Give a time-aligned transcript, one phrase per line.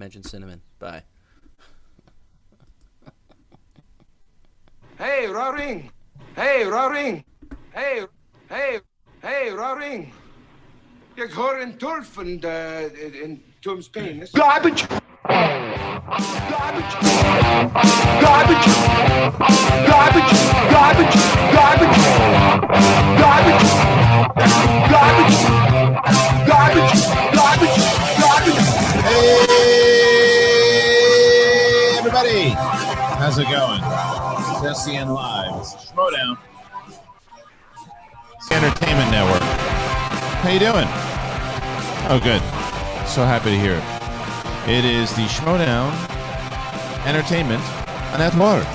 [0.00, 0.60] mention cinnamon.
[0.78, 1.02] Bye.
[4.98, 5.90] Hey, Roaring!
[6.34, 7.24] Hey, Roaring!
[7.74, 8.06] Hey,
[8.48, 8.80] hey,
[9.22, 10.12] hey, Roaring!
[11.16, 14.30] Jeg har en tulf and uh, in Tom's penis.
[14.32, 14.88] Garbage!
[15.28, 16.94] Garbage!
[18.24, 18.66] Garbage!
[19.90, 20.30] Garbage!
[20.76, 21.14] Garbage!
[21.54, 21.96] Garbage!
[22.00, 22.00] Garbage!
[23.20, 23.70] Garbage!
[24.92, 25.38] Garbage!
[25.92, 26.40] Garbage!
[26.46, 27.29] Garbage!
[33.40, 33.80] It going?
[34.74, 35.60] SEN Live.
[35.62, 36.36] It's Schmoedown.
[38.36, 39.40] It's the Entertainment Network.
[40.42, 40.84] How you doing?
[42.10, 42.42] Oh, good.
[43.08, 44.68] So happy to hear it.
[44.68, 45.90] It is the Schmoedown
[47.06, 47.62] Entertainment
[48.18, 48.66] Network.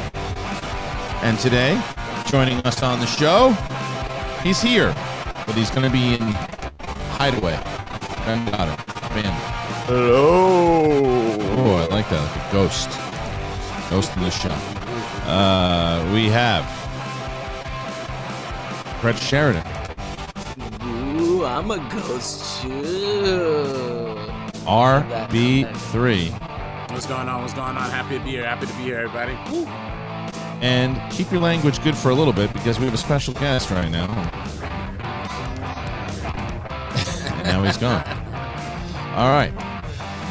[1.22, 1.80] And today,
[2.26, 3.52] joining us on the show,
[4.42, 4.96] he's here,
[5.46, 6.34] but he's going to be in
[7.14, 7.54] Hideaway.
[7.54, 7.66] It.
[8.26, 9.32] Man.
[9.86, 11.38] Hello.
[11.56, 12.36] Oh, I like that.
[12.36, 13.05] Like a ghost.
[13.90, 14.50] Ghost in the show.
[15.30, 16.66] Uh, we have
[19.02, 19.64] Brett Sheridan.
[20.84, 22.70] Ooh, I'm a ghost too.
[24.66, 26.32] RB3.
[26.92, 27.42] What's going on?
[27.42, 27.90] What's going on?
[27.92, 28.46] Happy to be here.
[28.46, 29.38] Happy to be here, everybody.
[29.52, 29.66] Woo.
[30.62, 33.70] And keep your language good for a little bit because we have a special guest
[33.70, 34.08] right now.
[37.44, 38.04] now he's gone.
[39.16, 39.54] All right.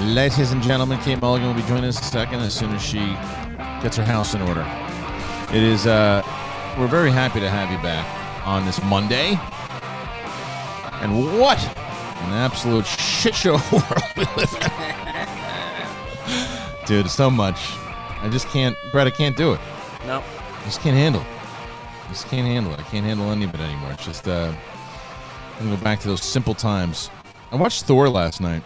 [0.01, 2.83] Ladies and gentlemen, Kate Mulligan will be joining us in a second as soon as
[2.83, 3.17] she
[3.85, 4.67] gets her house in order.
[5.55, 6.23] It is, uh,
[6.79, 8.07] we're very happy to have you back
[8.47, 9.39] on this Monday.
[11.03, 14.71] And what an absolute shit show world we live in.
[16.87, 17.75] Dude, so much.
[18.23, 19.61] I just can't, Brett, I can't do it.
[20.07, 20.21] No.
[20.23, 21.27] I just can't handle it.
[22.07, 22.81] I just can't handle it.
[22.81, 23.93] I can't handle any of it anymore.
[23.93, 24.51] It's just, uh,
[25.59, 27.11] I'm gonna go back to those simple times.
[27.53, 28.63] I watched Thor last night.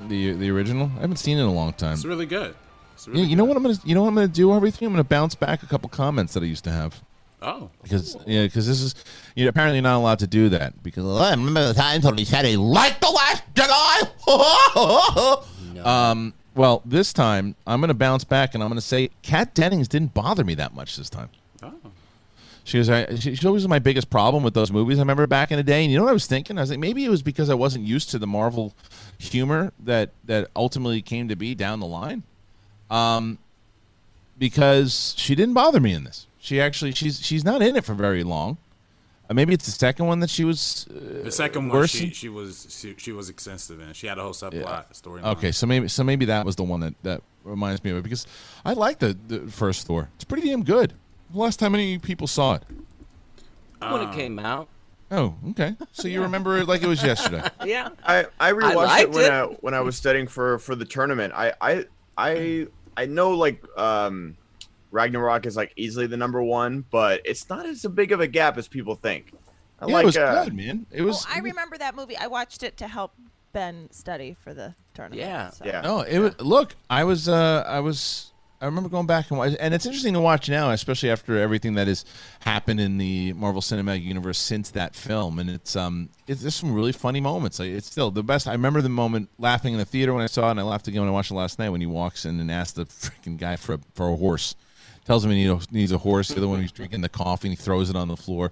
[0.00, 0.88] The the original.
[0.98, 1.94] I haven't seen it in a long time.
[1.94, 2.54] It's really good.
[2.98, 4.86] It's Yeah, really you know what I'm gonna you know what I'm gonna do everything.
[4.86, 7.00] I'm gonna bounce back a couple comments that I used to have
[7.40, 8.96] Oh, because yeah because this is
[9.36, 12.18] you know apparently not allowed to do that because "Oh, I remember the times when
[12.18, 15.44] he said he liked the Last Jedi.
[15.84, 16.34] Um.
[16.56, 20.42] Well, this time I'm gonna bounce back and I'm gonna say Kat Dennings didn't bother
[20.42, 21.28] me that much this time.
[21.62, 21.72] oh.
[22.64, 24.98] She was I, she, she always was my biggest problem with those movies.
[24.98, 26.58] I remember back in the day, and you know what I was thinking?
[26.58, 28.74] I was like, maybe it was because I wasn't used to the Marvel
[29.18, 32.24] humor that that ultimately came to be down the line.
[32.90, 33.38] Um,
[34.38, 36.26] because she didn't bother me in this.
[36.38, 38.56] She actually she's she's not in it for very long.
[39.28, 40.86] Uh, maybe it's the second one that she was.
[40.90, 43.92] Uh, The second one, worse she, she was she, she was extensive in.
[43.92, 45.22] She had a whole subplot story.
[45.22, 48.02] okay, so maybe so maybe that was the one that that reminds me of it
[48.04, 48.26] because
[48.64, 50.08] I like the the first Thor.
[50.14, 50.94] It's pretty damn good.
[51.34, 52.62] Last time any people saw it.
[53.80, 54.68] when it came out.
[55.10, 55.74] Oh, okay.
[55.92, 57.42] So you remember it like it was yesterday.
[57.64, 57.88] Yeah.
[58.06, 59.30] I I rewatched liked it when it.
[59.30, 61.34] I when I was studying for for the tournament.
[61.36, 61.84] I I
[62.16, 62.66] I
[62.98, 64.36] I know like um
[64.90, 68.58] Ragnarok is like easily the number one, but it's not as big of a gap
[68.58, 69.32] as people think.
[69.80, 70.86] I yeah, like it was uh, good, man.
[70.90, 71.24] It was.
[71.24, 72.16] Oh, I remember that movie.
[72.16, 73.12] I watched it to help
[73.52, 75.20] Ben study for the tournament.
[75.20, 75.50] Yeah.
[75.50, 75.64] so.
[75.64, 75.82] Yeah.
[75.82, 76.40] No, it was.
[76.40, 77.28] Look, I was.
[77.28, 78.32] Uh, I was.
[78.60, 81.74] I remember going back and watch, and it's interesting to watch now, especially after everything
[81.74, 82.04] that has
[82.40, 85.38] happened in the Marvel Cinematic Universe since that film.
[85.38, 87.60] And it's um, it's some really funny moments.
[87.60, 88.48] Like, it's still the best.
[88.48, 90.88] I remember the moment laughing in the theater when I saw it, and I laughed
[90.88, 93.38] again when I watched it last night when he walks in and asks the freaking
[93.38, 94.56] guy for a, for a horse,
[95.04, 96.28] tells him he needs- a horse.
[96.28, 98.50] The other one who's drinking the coffee and he throws it on the floor.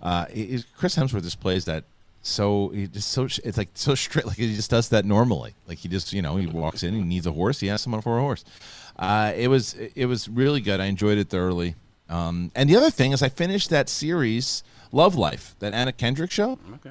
[0.00, 1.84] Uh, it- Chris Hemsworth displays that
[2.24, 5.78] so he just so it's like so straight like he just does that normally like
[5.78, 8.16] he just you know he walks in he needs a horse he asks someone for
[8.16, 8.44] a horse
[8.98, 11.74] uh, it was it was really good i enjoyed it thoroughly
[12.08, 16.30] um, and the other thing is i finished that series love life that anna kendrick
[16.30, 16.90] show Okay.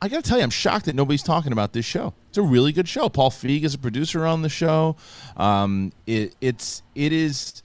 [0.00, 2.14] I gotta tell you, I'm shocked that nobody's talking about this show.
[2.28, 3.08] It's a really good show.
[3.08, 4.94] Paul Feig is a producer on the show.
[5.36, 7.62] Um, it, it's it is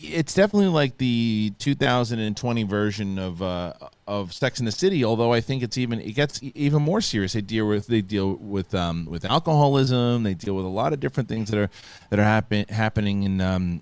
[0.00, 3.72] it's definitely like the 2020 version of uh,
[4.06, 5.04] of Sex in the City.
[5.04, 7.32] Although I think it's even it gets even more serious.
[7.32, 10.22] They deal with they deal with um, with alcoholism.
[10.22, 11.70] They deal with a lot of different things that are
[12.10, 13.80] that are happen, happening in um,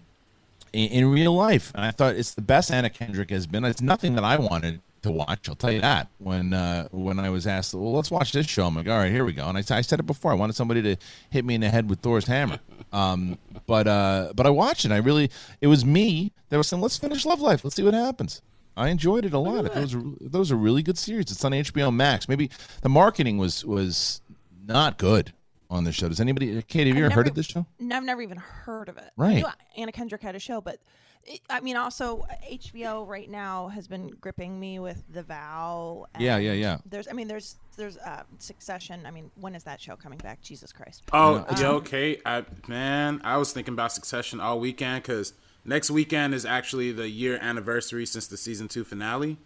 [0.73, 1.73] in, in real life.
[1.75, 3.65] And I thought it's the best Anna Kendrick has been.
[3.65, 5.49] It's nothing that I wanted to watch.
[5.49, 6.09] I'll tell you that.
[6.19, 8.67] When uh, when I was asked, well, let's watch this show.
[8.67, 9.47] I'm like, all right, here we go.
[9.47, 10.33] And I, I said it before.
[10.33, 10.97] I wanted somebody to
[11.31, 12.59] hit me in the head with Thor's hammer.
[12.93, 14.93] Um, but uh, but I watched it.
[14.93, 15.31] I really,
[15.61, 17.65] it was me that was saying, let's finish Love Life.
[17.65, 18.43] Let's see what happens.
[18.77, 19.73] I enjoyed it a lot.
[19.73, 21.31] Those are those are really good series.
[21.31, 22.29] It's on HBO Max.
[22.29, 22.51] Maybe
[22.83, 24.21] the marketing was was
[24.67, 25.33] not good
[25.71, 26.09] on the show.
[26.09, 27.67] Does anybody, Kate, have you I've ever heard of this show?
[27.79, 29.11] No, I've never even heard of it.
[29.17, 29.45] Right.
[29.77, 30.79] Anna Kendrick had a show, but
[31.27, 36.07] It- I mean, also HBO right now has been gripping me with The Vow.
[36.19, 36.79] Yeah, and yeah, yeah.
[36.87, 39.05] There's, I mean, there's, there's uh, Succession.
[39.07, 40.43] I mean, when is that show coming back?
[40.43, 41.03] Jesus Christ.
[41.13, 45.33] Oh, yo, Kate, I man, I was thinking about Succession all weekend because
[45.65, 49.39] next weekend is actually the year anniversary since the season two finale.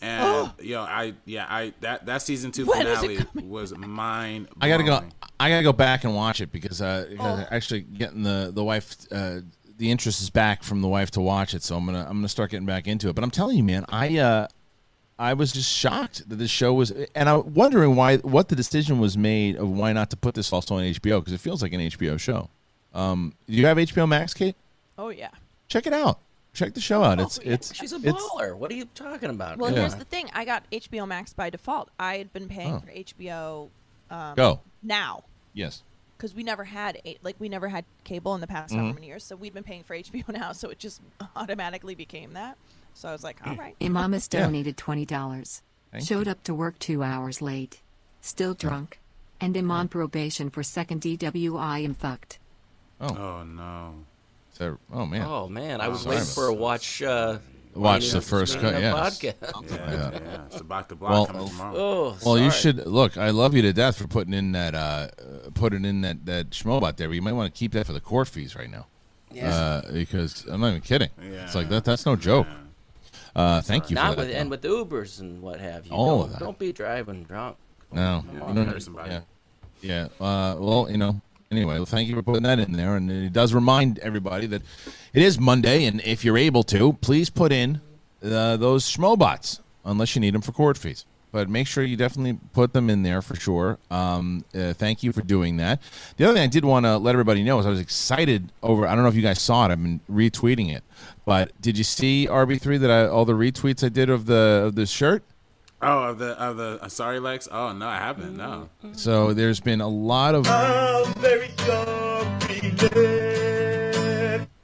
[0.00, 4.48] And yo, I yeah, I that that season two When is it finale was mine.
[4.60, 5.00] I gotta go.
[5.38, 7.46] I gotta go back and watch it because, uh, Oh.
[7.52, 9.40] actually getting the the wife, uh,
[9.82, 11.62] the interest is back from the wife to watch it.
[11.64, 13.14] So I'm gonna I'm gonna start getting back into it.
[13.16, 14.46] But I'm telling you, man, I uh,
[15.18, 19.00] I was just shocked that this show was, and I'm wondering why what the decision
[19.00, 21.72] was made of why not to put this also on HBO because it feels like
[21.72, 22.48] an HBO show.
[22.94, 24.54] Um, do you have HBO Max, Kate?
[24.96, 25.30] Oh yeah.
[25.68, 26.20] Check it out.
[26.54, 27.18] Check the show out.
[27.18, 28.54] It's it's She's a it's- baller.
[28.56, 29.58] What are you talking about?
[29.58, 29.80] Well, Yeah.
[29.80, 30.30] here's the thing.
[30.32, 31.88] I got HBO Max by default.
[31.98, 32.80] I had been paying Oh.
[32.80, 33.68] for HBO
[34.10, 34.60] um, Go.
[34.82, 35.24] now
[35.54, 35.82] Yes.
[36.22, 38.80] Because we never had a, like we never had cable in the past Mm-hmm.
[38.80, 39.24] however many years.
[39.24, 41.02] So we'd been paying for HBO now, so it just
[41.36, 42.56] automatically became that.
[42.94, 43.74] So I was like, all right.
[43.80, 44.42] Imamus Yeah.
[44.44, 45.62] donated $20.
[45.90, 47.80] Thank Showed up to work two hours late.
[48.20, 49.00] Still drunk.
[49.40, 52.38] And am on probation for second DWI and fucked.
[53.00, 53.94] Oh no.
[54.52, 55.26] So, oh man.
[55.26, 57.02] Oh man, I was Sorry waiting for a watch.
[57.02, 57.38] Uh,
[57.74, 58.94] Watch the first cut, yes.
[58.94, 59.70] podcast.
[59.70, 60.44] Yeah, yeah.
[60.46, 61.74] It's about the block Well, coming tomorrow.
[61.76, 62.60] Oh, Well, you sorry.
[62.74, 63.16] should look.
[63.16, 64.78] I love you to death for putting in that, uh,
[65.18, 67.08] uh putting in that that schmobot there.
[67.08, 68.86] But you might want to keep that for the court fees right now,
[69.32, 69.48] Yeah.
[69.54, 71.08] uh, because I'm not even kidding.
[71.22, 71.44] Yeah.
[71.44, 71.84] It's like that.
[71.84, 72.46] That's no joke.
[73.34, 74.26] Uh, thank you for Not that.
[74.26, 74.78] with and though.
[74.78, 75.92] with Ubers and what have you.
[75.92, 76.40] All don't, of that.
[76.40, 77.56] don't be driving drunk.
[77.90, 79.10] no, Yeah, you don't- hurt somebody.
[79.12, 80.24] yeah, yeah.
[80.24, 81.20] Uh, well, you know.
[81.52, 84.62] Anyway, well, thank you for putting that in there, and it does remind everybody that
[85.12, 87.82] it is Monday, and if you're able to, please put in
[88.24, 91.04] uh, those schmobots, unless you need them for court fees.
[91.30, 93.78] But make sure you definitely put them in there for sure.
[93.90, 95.82] Um, uh, thank you for doing that.
[96.16, 98.86] The other thing I did want to let everybody know is I was excited over.
[98.86, 99.72] I don't know if you guys saw it.
[99.72, 100.82] I've been retweeting it,
[101.26, 104.74] but did you see RB3 that I all the retweets I did of the of
[104.74, 105.22] the shirt?
[105.84, 107.48] Oh, of the of the uh, sorry Lex.
[107.50, 108.36] Oh no, I haven't.
[108.36, 108.68] No.
[108.92, 110.46] So there's been a lot of.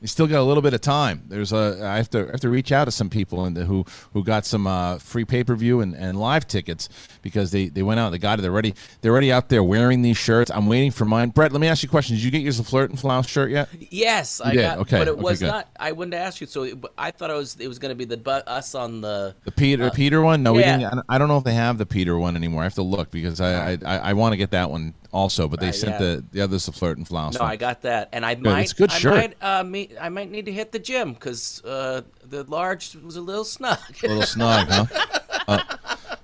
[0.00, 1.25] You still got a little bit of time.
[1.27, 3.85] There's a I have to I have to reach out to some people and who
[4.12, 6.89] who got some uh, free pay per view and, and live tickets
[7.21, 10.03] because they, they went out they got it they're ready they're already out there wearing
[10.03, 10.53] these shirts.
[10.53, 11.31] I'm waiting for mine.
[11.31, 12.15] Brett, let me ask you a question.
[12.15, 13.69] Did you get yours a flirt and flouse shirt yet?
[13.91, 14.62] Yes, I did?
[14.62, 14.79] got.
[14.79, 15.49] Okay, but it okay, was good.
[15.49, 15.69] not.
[15.81, 16.47] I wouldn't ask you.
[16.47, 17.56] So it, I thought it was.
[17.59, 19.35] It was going to be the but us on the.
[19.45, 20.45] The Peter Peter one?
[20.45, 20.85] No, we didn't.
[20.85, 22.61] I don't- I don't know if they have the Peter one anymore.
[22.61, 25.49] I have to look because I I, I, I want to get that one also.
[25.49, 25.99] But they Right, sent yeah.
[25.99, 27.34] the the others a flirt and flounce.
[27.38, 27.52] No, one.
[27.52, 28.60] I got that, and I might.
[28.62, 29.14] it's good I shirt.
[29.14, 33.16] Might, uh, me, I might need to hit the gym because uh, the large was
[33.16, 33.78] a little snug.
[34.02, 34.87] a little snug, huh?
[35.49, 35.62] Uh,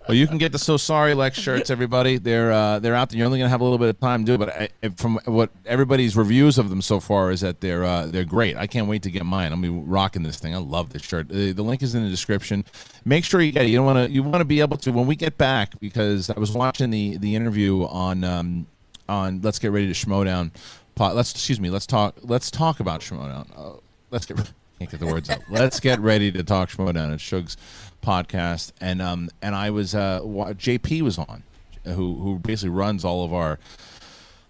[0.07, 2.19] well, you can get the so sorry Lex shirts, everybody.
[2.19, 3.17] They're uh, they're out there.
[3.17, 5.19] You're only gonna have a little bit of time to do it, but I, from
[5.25, 8.55] what everybody's reviews of them so far is that they're uh, they're great.
[8.55, 9.51] I can't wait to get mine.
[9.51, 10.55] I'm be rocking this thing.
[10.55, 11.31] I love this shirt.
[11.31, 12.67] Uh, the link is in the description.
[13.07, 13.69] Make sure you get it.
[13.71, 16.29] You don't want to you want to be able to when we get back because
[16.29, 18.67] I was watching the the interview on um,
[19.09, 20.51] on Let's Get Ready to Schmoedown.
[20.95, 21.15] Pot.
[21.17, 21.71] Let's excuse me.
[21.71, 22.17] Let's talk.
[22.23, 23.49] Let's talk about Schmoedown.
[23.57, 23.79] Uh,
[24.11, 24.37] let's get.
[24.79, 25.39] Can't get the words out.
[25.49, 27.15] Let's get ready to talk Schmoedown.
[27.15, 27.57] It's Shug's
[28.03, 31.43] podcast, and um and I was uh JP was on,
[31.85, 33.59] who who basically runs all of our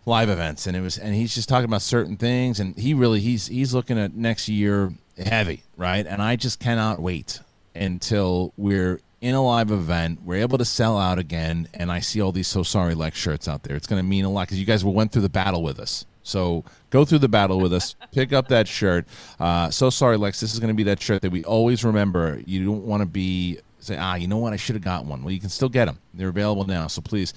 [0.06, 3.20] live events, and it was and he's just talking about certain things, and he really
[3.20, 6.06] he's he's looking at next year heavy, right?
[6.06, 7.40] And I just cannot wait
[7.74, 12.20] until we're in a live event, we're able to sell out again, and I see
[12.20, 13.74] all these so sorry Lex shirts out there.
[13.74, 16.04] It's going to mean a lot because you guys went through the battle with us.
[16.22, 17.96] So go through the battle with us.
[18.12, 19.06] Pick up that shirt.
[19.40, 20.40] Uh, so sorry, Lex.
[20.40, 22.42] This is going to be that shirt that we always remember.
[22.44, 24.52] You don't want to be say, ah, you know what?
[24.52, 25.24] I should have got one.
[25.24, 26.00] Well, you can still get them.
[26.12, 26.86] They're available now.
[26.88, 27.32] So please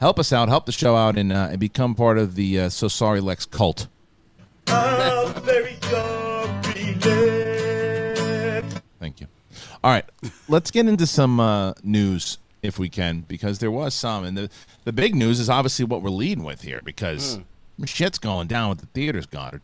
[0.00, 2.68] help us out, help the show out, and, uh, and become part of the uh,
[2.68, 3.88] So Sorry Lex cult.
[9.84, 10.28] Thank you.
[10.28, 14.24] All right, let's get into some uh, news if we can, because there was some,
[14.24, 14.50] and the
[14.84, 17.38] the big news is obviously what we're leading with here, because
[17.84, 19.62] shit's going down with the theaters, Goddard.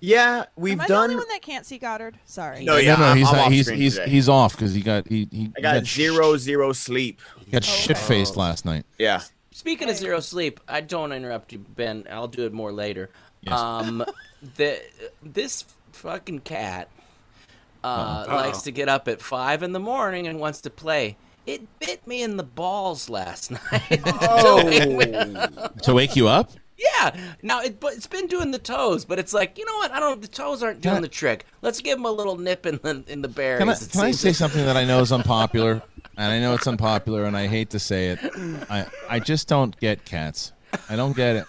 [0.00, 1.02] Yeah, we've Am I the done.
[1.04, 2.18] only one that can't see Goddard?
[2.24, 2.64] Sorry.
[2.64, 4.10] No, yeah, no, no, I'm- he's I'm not, off he's he's today.
[4.10, 7.20] he's off because he got he he I got sh- zero zero sleep.
[7.52, 8.84] got shit faced last night.
[8.98, 9.22] Yeah.
[9.52, 12.04] Speaking of zero sleep, I don't wanna interrupt you, Ben.
[12.10, 13.10] I'll do it more later.
[13.42, 13.58] Yes.
[13.58, 14.04] Um,
[14.56, 14.80] the
[15.22, 16.88] this fucking cat
[17.84, 18.36] uh, Uh-oh.
[18.36, 21.16] likes to get up at five in the morning and wants to play.
[21.46, 24.00] It bit me in the balls last night.
[24.06, 25.68] Oh.
[25.82, 26.52] To wake you up?
[26.78, 27.16] Yeah.
[27.42, 29.92] Now it, but it's been doing the toes, but it's like you know what?
[29.92, 30.20] I don't.
[30.22, 31.44] The toes aren't doing Can I- the trick.
[31.60, 33.58] Let's give him a little nip in the in the berries.
[33.58, 34.36] Can I, can I say like.
[34.36, 35.82] something that I know is unpopular?
[36.16, 38.18] and I know it's unpopular, and I hate to say it.
[38.68, 40.52] I, I just don't get cats.
[40.90, 41.46] I don't get it.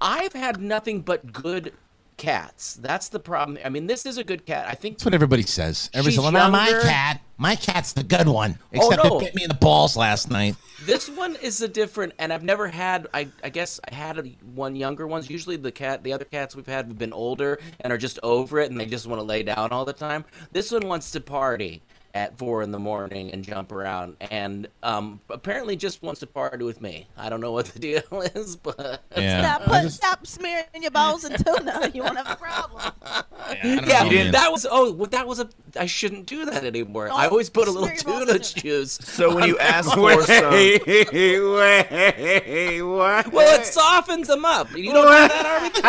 [0.00, 1.72] I've had nothing but good
[2.20, 2.74] cats.
[2.74, 3.58] That's the problem.
[3.64, 4.66] I mean, this is a good cat.
[4.68, 5.88] I think That's what everybody says.
[5.94, 7.22] Everybody's like, not my cat.
[7.38, 8.58] My cat's the good one.
[8.60, 9.16] Oh, Except no.
[9.16, 10.54] it bit me in the balls last night.
[10.84, 13.06] this one is a different, and I've never had.
[13.14, 14.22] I, I guess I had a,
[14.54, 15.30] one younger ones.
[15.30, 18.58] Usually the cat, the other cats we've had have been older and are just over
[18.58, 20.26] it, and they just want to lay down all the time.
[20.52, 21.80] This one wants to party
[22.14, 26.64] at four in the morning and jump around, and um, apparently just wants to party
[26.64, 27.06] with me.
[27.16, 28.02] I don't know what the deal
[28.34, 29.56] is, but Yeah.
[29.58, 31.90] Stop, put, stop smearing your balls in tuna.
[32.00, 32.92] You won't have a problem.
[33.64, 34.32] yeah, know, man.
[34.32, 35.48] that was oh, well, that was a.
[35.78, 37.06] I shouldn't do that anymore.
[37.06, 38.60] I Don't always put a little smear your tuna tuna.
[38.62, 38.92] juice.
[39.02, 40.80] So when you ask for Wait, some, wait,
[42.82, 43.32] what?
[43.32, 44.70] Well, it softens them up.
[44.76, 45.80] You don't know that, Arby?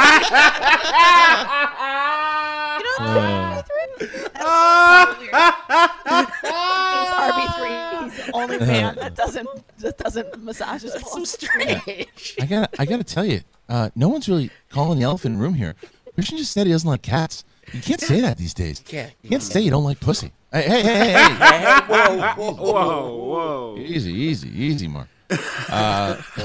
[2.82, 3.62] You know
[4.36, 5.14] Uh.
[5.22, 8.04] He's RB3.
[8.04, 9.48] He's the only man that doesn't
[9.80, 11.30] that doesn't massage his so balls.
[11.32, 12.36] strange.
[12.40, 15.44] I gotta, I gotta tell you, uh, no one's really calling the elephant in the
[15.44, 15.76] room here.
[16.18, 17.44] Kristian just said he doesn't like cats.
[17.72, 18.80] You can't say that these days.
[18.86, 19.14] Can't.
[19.22, 20.32] You can't say you don't like pussy.
[20.52, 21.34] Hey, hey, hey, hey, hey.
[21.36, 23.78] Hey, whoa, whoa, Whoa, whoa.
[23.80, 25.08] easy, easy, easy, Mark.
[25.70, 26.22] Uh,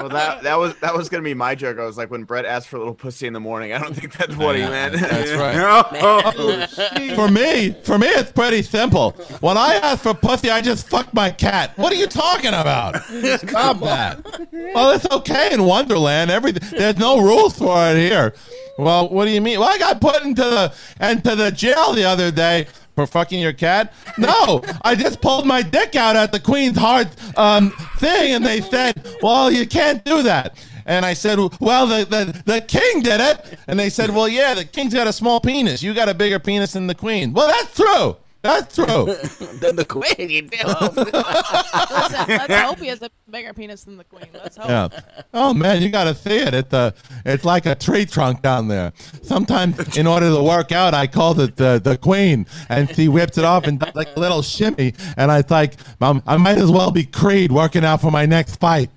[0.00, 1.78] well, that that was that was gonna be my joke.
[1.78, 3.94] I was like, when Brett asked for a little pussy in the morning, I don't
[3.94, 4.94] think that's what he meant.
[4.94, 5.56] That's right.
[5.68, 5.84] Oh,
[6.24, 6.66] oh
[7.14, 9.10] For me, for me, it's pretty simple.
[9.40, 11.76] When I ask for pussy, I just fuck my cat.
[11.76, 13.02] What are you talking about?
[13.04, 14.24] Stop that.
[14.52, 16.30] Well, it's okay in Wonderland.
[16.30, 18.34] Everything there's no rules for it here.
[18.78, 19.58] Well, what do you mean?
[19.58, 22.68] Well, I got put into the into the jail the other day
[22.98, 23.94] for fucking your cat.
[24.18, 27.06] No, I just pulled my dick out at the Queen's Heart
[27.38, 32.04] um, thing, and they said, "Well, you can't do that." And I said, "Well, the,
[32.04, 35.38] the the king did it." And they said, "Well, yeah, the king's got a small
[35.38, 35.80] penis.
[35.80, 38.16] You got a bigger penis than the queen." Well, that's true.
[38.42, 38.84] That's true.
[39.58, 40.56] Then the queen, you do.
[40.64, 44.26] Listen, let's hope he has a bigger penis than the queen.
[44.32, 44.68] Let's hope.
[44.68, 44.88] Yeah.
[45.34, 46.54] Oh man, you gotta see it.
[46.54, 46.92] It's uh,
[47.24, 48.92] it's like a tree trunk down there.
[49.22, 53.36] Sometimes, in order to work out, I called it the the queen, and she whips
[53.36, 56.70] it off and does like a little shimmy, and I like, um, I might as
[56.70, 58.90] well be Creed working out for my next fight.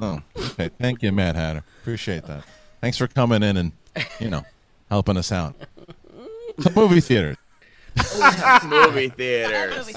[0.00, 0.70] Oh, okay.
[0.80, 1.64] Thank you, Mad Hatter.
[1.80, 2.44] Appreciate that.
[2.80, 3.72] Thanks for coming in and
[4.20, 4.44] you know
[4.88, 5.56] helping us out.
[6.56, 7.36] The movie theaters.
[8.64, 9.94] movie theaters.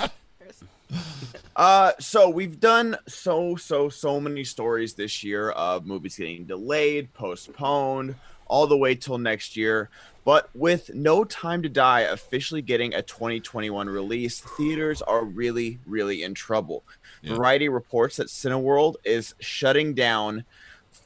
[1.56, 7.14] Uh, so we've done so so so many stories this year of movies getting delayed,
[7.14, 8.16] postponed,
[8.48, 9.90] all the way till next year.
[10.24, 16.24] But with No Time to Die officially getting a 2021 release, theaters are really really
[16.24, 16.84] in trouble.
[17.24, 20.46] Variety reports that Cineworld is shutting down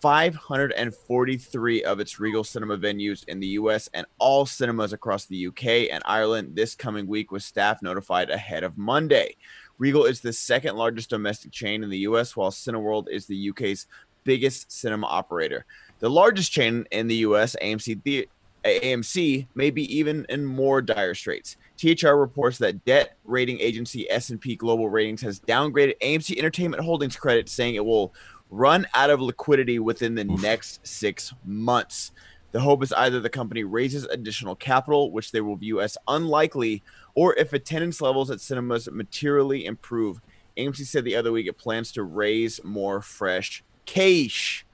[0.05, 5.89] 543 of its Regal cinema venues in the US and all cinemas across the UK
[5.91, 9.35] and Ireland this coming week, with staff notified ahead of Monday.
[9.79, 13.87] Regal is the second largest domestic chain in the US, while Cineworld is the UK's
[14.23, 15.65] biggest cinema operator.
[15.97, 18.29] The largest chain in the US, AMC, the-
[18.63, 21.57] AMC, may be even in more dire straits.
[21.77, 27.49] THR reports that debt rating agency S&P Global Ratings has downgraded AMC Entertainment Holdings credit,
[27.49, 28.13] saying it will
[28.49, 32.11] run out of liquidity within the next six months.
[32.51, 36.83] The hope is either the company raises additional capital, which they will view as unlikely,
[37.13, 40.21] or if attendance levels at cinemas materially improve.
[40.57, 44.65] AMC said the other week it plans to raise more fresh cash.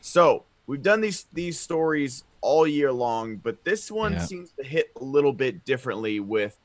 [0.00, 4.24] So we've done these these stories all year long, but this one Yeah.
[4.24, 6.58] seems to hit a little bit differently with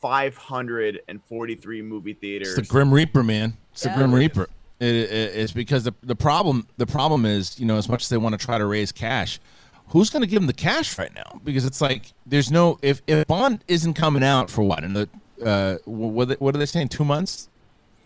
[0.00, 2.56] 543 movie theaters.
[2.58, 3.56] It's the Grim Reaper, man.
[3.72, 4.48] It's the Grim Reaper.
[4.84, 8.08] It, it, it's because the the problem the problem is you know as much as
[8.08, 9.40] they want to try to raise cash,
[9.88, 11.40] who's going to give them the cash right now?
[11.44, 15.08] Because it's like there's no if if Bond isn't coming out for what in the
[15.44, 17.48] uh what what, what are they saying two months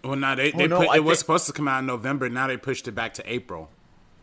[0.05, 1.87] Well, now they, they Oh, no, put, I it was supposed to come out in
[1.87, 2.29] November.
[2.29, 3.69] Now they pushed it back to April.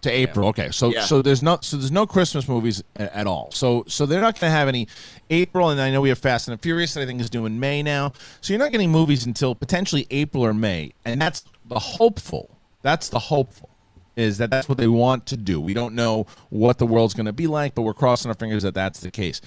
[0.05, 0.47] To April.
[0.49, 1.03] Okay, so Yeah.
[1.05, 3.49] so there's no so there's no Christmas movies a- at all.
[3.51, 4.87] So so they're not going to have any
[5.29, 7.45] April, and I know we have Fast and the Furious that I think is due
[7.45, 8.13] in May now.
[8.41, 12.57] So you're not getting movies until potentially April or May, and that's the hopeful.
[12.81, 13.69] That's the hopeful.
[14.15, 15.59] Is that that's what they want to do?
[15.59, 18.63] We don't know what the world's going to be like, but we're crossing our fingers
[18.63, 19.41] that that's the case.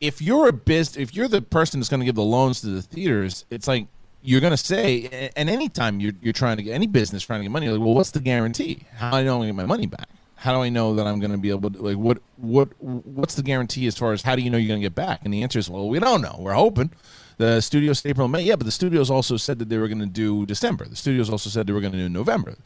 [0.00, 2.68] If you're a biz, if you're the person that's going to give the loans to
[2.68, 3.86] the theaters, it's like
[4.22, 7.44] you're going to say, and anytime you're, you're trying to get any business trying to
[7.44, 8.84] get money, like, well, what's the guarantee?
[8.96, 10.08] How do I know I'm going to get my money back?
[10.36, 13.34] How do I know that I'm going to be able to, like, what, what, what's
[13.34, 15.20] the guarantee as far as how do you know you're going to get back?
[15.24, 16.36] And the answer is, well, we don't know.
[16.38, 16.90] We're hoping.
[17.36, 18.42] The studio said May.
[18.42, 20.86] Yeah, but the studios also said that they were going to do December.
[20.86, 22.56] The studios also said they were going to do November.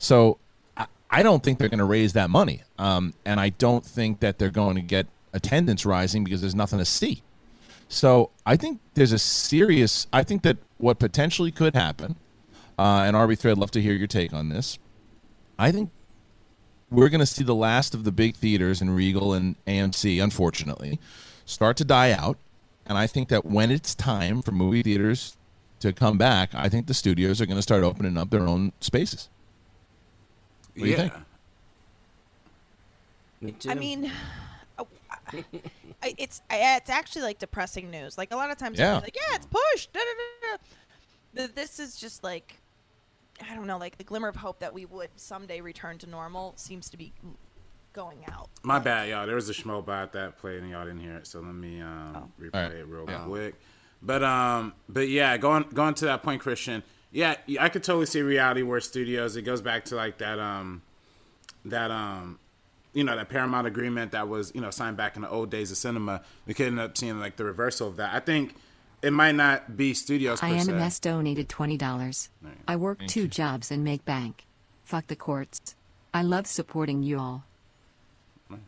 [0.00, 0.38] So
[0.76, 2.62] I, I don't think they're going to raise that money.
[2.76, 6.80] Um, and I don't think that they're going to get attendance rising because there's nothing
[6.80, 7.22] to see.
[7.88, 10.08] So I think there's a serious.
[10.12, 12.16] I think that what potentially could happen,
[12.78, 14.78] uh, and RB3, I'd love to hear your take on this.
[15.58, 15.90] I think
[16.90, 21.00] we're going to see the last of the big theaters in Regal and AMC, unfortunately,
[21.44, 22.38] start to die out.
[22.84, 25.36] And I think that when it's time for movie theaters
[25.80, 28.72] to come back, I think the studios are going to start opening up their own
[28.80, 29.28] spaces.
[30.74, 30.96] What do you yeah.
[30.96, 31.12] think?
[33.40, 33.70] Me too.
[33.70, 34.12] I mean,
[34.78, 34.84] I-
[35.32, 35.44] I-
[36.18, 38.16] it's it's actually like depressing news.
[38.18, 38.94] Like a lot of times, Yeah.
[38.94, 39.92] yeah, like yeah, it's pushed.
[39.92, 40.04] Da, da,
[40.50, 40.56] da,
[41.46, 41.52] da.
[41.54, 42.60] This is just like
[43.50, 46.54] I don't know, like the glimmer of hope that we would someday return to normal
[46.56, 47.12] seems to be
[47.92, 48.48] going out.
[48.62, 49.26] My bad, y'all.
[49.26, 51.80] There was a schmo bot that played and y'all didn't hear it, so let me
[51.80, 52.72] um, replay All right.
[52.72, 53.24] it real Yeah.
[53.24, 53.54] quick.
[54.02, 56.82] But um, but yeah, going going to that point, Kristian.
[57.12, 59.36] Yeah, I could totally see reality where studios.
[59.36, 60.82] It goes back to like that um,
[61.64, 62.38] that um,
[62.96, 65.70] you know that Paramount agreement that was you know signed back in the old days
[65.70, 66.22] of cinema.
[66.46, 68.14] We could end up seeing like the reversal of that.
[68.14, 68.54] I think
[69.02, 70.72] it might not be studios per se.
[70.72, 72.28] IMS donated $20.
[72.66, 74.46] I work two jobs and make bank.
[74.84, 75.74] Fuck the courts.
[76.14, 77.44] I love supporting you all.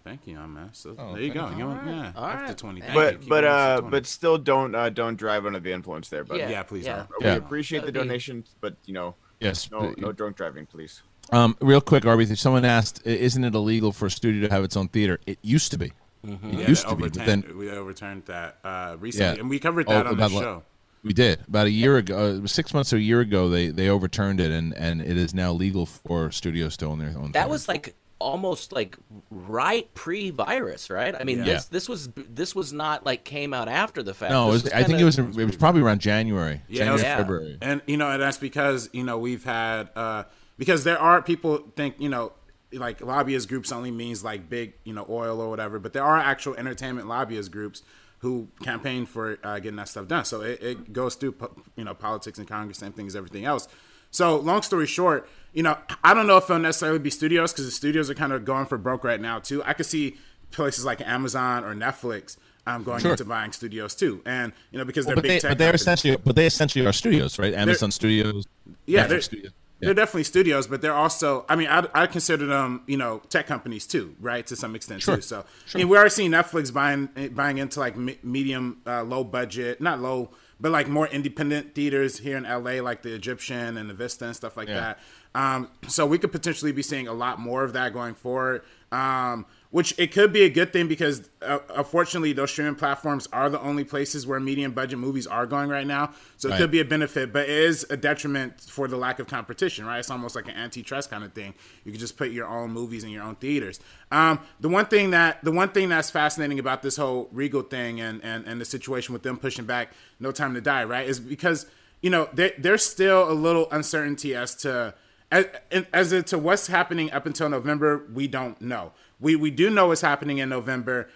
[0.05, 0.71] Thank you, man.
[0.73, 1.49] So Oh, there you go.
[1.51, 1.91] You know, you.
[1.91, 2.59] yeah, All after right.
[2.59, 2.81] twenty.
[2.81, 3.29] Thank But you.
[3.29, 3.91] but Keep uh 20.
[3.93, 6.25] but still don't uh don't drive under the influence there.
[6.25, 6.51] But Yeah.
[6.51, 6.85] yeah, please.
[6.85, 6.99] Yeah.
[6.99, 7.09] Art.
[7.21, 7.35] we Yeah.
[7.37, 9.71] appreciate the That'd be- donations, but you know, Yes.
[9.71, 11.03] no no drunk driving, please.
[11.31, 14.77] Um, real quick, Arby, someone asked, "Isn't it illegal for a studio to have its
[14.77, 15.93] own theater?" It used to be.
[16.25, 19.41] It Yeah, used to be, but then we overturned that uh, recently, Yeah.
[19.41, 20.63] and we covered Oh, that on the about what- show.
[21.05, 23.49] we did about a year ago, uh, six months or a year ago.
[23.49, 27.11] They they overturned it, and and it is now legal for studios to own their
[27.11, 27.33] own.
[27.33, 27.51] that theaters.
[27.51, 28.97] was like almost like
[29.31, 31.15] right pre-virus, right?
[31.19, 31.45] I mean, Yeah.
[31.45, 34.33] this this was this was not like came out after the fact.
[34.33, 34.49] no.
[34.49, 37.17] It was, I think kinda- it was it was probably around January, Yeah, January, yeah.
[37.17, 37.59] February.
[37.63, 40.25] And you know, and that's because you know we've had uh,
[40.59, 42.33] because there are people think you know
[42.73, 46.19] like lobbyist groups only means like big you know oil or whatever, but there are
[46.19, 47.83] actual entertainment lobbyist groups
[48.21, 50.25] who campaign for uh, getting that stuff done.
[50.25, 53.45] So it, it goes through po- you know politics and Congress, same thing as everything
[53.45, 53.69] else.
[54.11, 57.65] So long story short, you know I don't know if it'll necessarily be studios because
[57.67, 59.63] the studios are kind of going for broke right now too.
[59.65, 60.17] I could see
[60.51, 62.37] places like Amazon or Netflix.
[62.67, 63.13] Um, going Sure.
[63.13, 65.69] into buying studios too, and you know because they're but big they tech but they're
[65.69, 65.81] companies.
[65.81, 67.55] essentially but they essentially are studios, right?
[67.55, 68.45] Amazon Studios,
[68.85, 69.53] Yeah, Netflix they're, Studios.
[69.81, 71.45] They're definitely studios, but they're also.
[71.49, 74.47] I mean, I, I consider them, you know, tech companies too, right?
[74.47, 75.17] To some extent Sure.
[75.17, 75.23] too.
[75.23, 75.45] So,
[75.75, 80.01] I mean, we are seeing Netflix buying buying into like medium, uh, low budget, not
[80.01, 84.25] low, but like more independent theaters here in LA, like the Egyptian and the Vista
[84.27, 84.95] and stuff like Yeah.
[84.95, 84.99] that.
[85.35, 88.63] Um, so we could potentially be seeing a lot more of that going forward.
[88.91, 93.51] Um, which it could be a good thing because uh, unfortunately those streaming platforms are
[93.51, 96.11] the only places where medium budget movies are going right now.
[96.39, 96.59] So it Right.
[96.61, 99.99] could be a benefit, but it is a detriment for the lack of competition, right?
[99.99, 101.53] It's almost like an antitrust kind of thing.
[101.85, 103.79] You can just put your own movies in your own theaters.
[104.11, 108.01] Um, the one thing that the one thing that's fascinating about this whole Regal thing
[108.01, 111.21] and and, and the situation with them pushing back No Time to Die, right, is
[111.21, 111.67] because
[112.01, 114.95] you know there, there's still a little uncertainty as to
[115.31, 115.45] as,
[115.93, 118.07] as to what's happening up until November.
[118.15, 118.93] We don't know.
[119.21, 121.09] We we do know what's happening in November.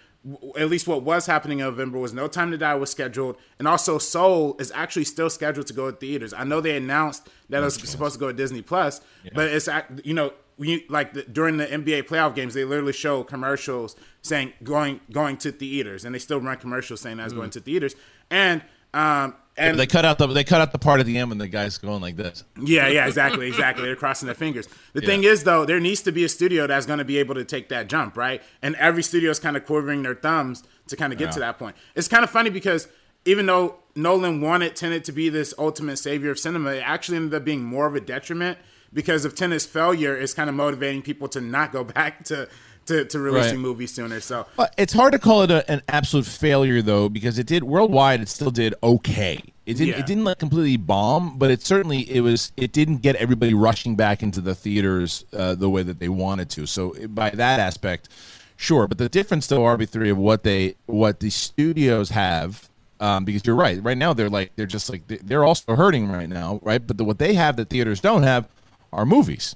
[0.57, 3.67] At least what was happening in November was No Time to Die was scheduled, and
[3.67, 6.33] also Soul is actually still scheduled to go to theaters.
[6.33, 9.01] I know they announced that it was supposed to go to Disney Plus,
[9.33, 9.67] but it's
[10.03, 14.53] you know we like the, during the NBA playoff games they literally show commercials saying
[14.63, 17.95] going going to theaters, and they still run commercials saying that's going to theaters,
[18.29, 18.61] and
[18.93, 21.37] um and they cut out the they cut out the part at the end when
[21.37, 22.43] the guy's going like this.
[22.61, 23.85] yeah, yeah, exactly, exactly.
[23.85, 24.67] They're crossing their fingers.
[24.93, 27.35] The thing is, though, there needs to be a studio that's going to be able
[27.35, 28.41] to take that jump, right?
[28.61, 31.59] And every studio is kind of quivering their thumbs to kind of get to that
[31.59, 31.75] point.
[31.95, 32.87] It's kind of funny because
[33.25, 37.33] even though Nolan wanted Tenet to be this ultimate savior of cinema, it actually ended
[37.35, 38.57] up being more of a detriment
[38.91, 42.47] because of Tenet's failure is kind of motivating people to not go back to
[42.87, 43.59] to, to releasing Right.
[43.59, 44.19] movies sooner.
[44.19, 47.63] So But it's hard to call it a, an absolute failure though, because it did
[47.63, 48.21] worldwide.
[48.21, 49.41] It still did okay.
[49.65, 49.87] It didn't.
[49.93, 49.99] Yeah.
[49.99, 52.51] It didn't like completely bomb, but it certainly it was.
[52.57, 56.49] It didn't get everybody rushing back into the theaters uh, the way that they wanted
[56.51, 56.65] to.
[56.65, 58.09] So it- by that aspect,
[58.57, 58.87] sure.
[58.89, 62.67] But the difference though, RB three of what they what the studios have.
[62.99, 63.81] Um, because you're right.
[63.83, 66.85] Right now, they're like they're just like they- they're also hurting right now, right?
[66.85, 68.47] But the, what they have that theaters don't have
[68.93, 69.55] are movies.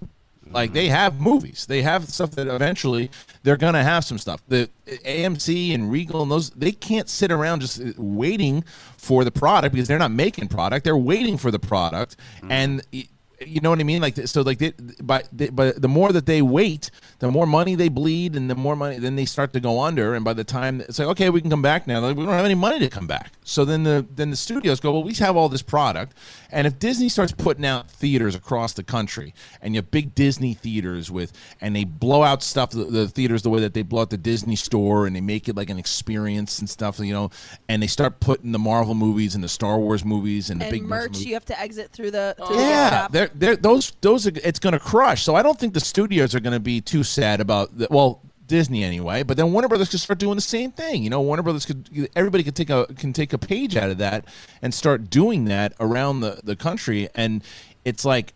[0.52, 1.66] Like they have movies.
[1.68, 3.10] They have stuff that eventually
[3.44, 4.42] they're gonna have some stuff.
[4.48, 4.70] The
[5.06, 8.64] AMC and Regal and those they can't sit around just uh, waiting
[8.98, 10.84] for the product because they're not making product.
[10.84, 12.16] They're waiting for the product,
[12.50, 13.08] and y-
[13.48, 14.02] you know what I mean.
[14.02, 17.76] Like so, like they, but they, but the more that they wait, the more money
[17.76, 20.14] they bleed, and the more money then they start to go under.
[20.14, 22.00] And by the time it's like okay, we can come back now.
[22.00, 23.34] Like, we don't have any money to come back.
[23.44, 25.04] So then the then the studios go well.
[25.04, 26.14] We have all this product,
[26.52, 30.54] and if Disney starts putting out theaters across the country, and you have big Disney
[30.54, 34.02] theaters with, and they blow out stuff, the, the theaters the way that they blow
[34.02, 37.30] out the Disney store, and they make it like an experience and stuff, you know,
[37.70, 40.72] and they start putting the Marvel movies and the Star Wars movies and the And
[40.72, 44.28] big merch, you have to exit through the through the Yeah, they're, they're, those those
[44.28, 45.24] are, it's going to crush.
[45.24, 48.22] So I don't think the studios are going to be too sad about the, well
[48.48, 51.04] Disney anyway, but then Warner Brothers could start doing the same thing.
[51.04, 53.98] You know, Warner Brothers could everybody could take a can take a page out of
[54.00, 54.26] that
[54.62, 57.44] and start doing that around the the country and
[57.86, 58.34] it's like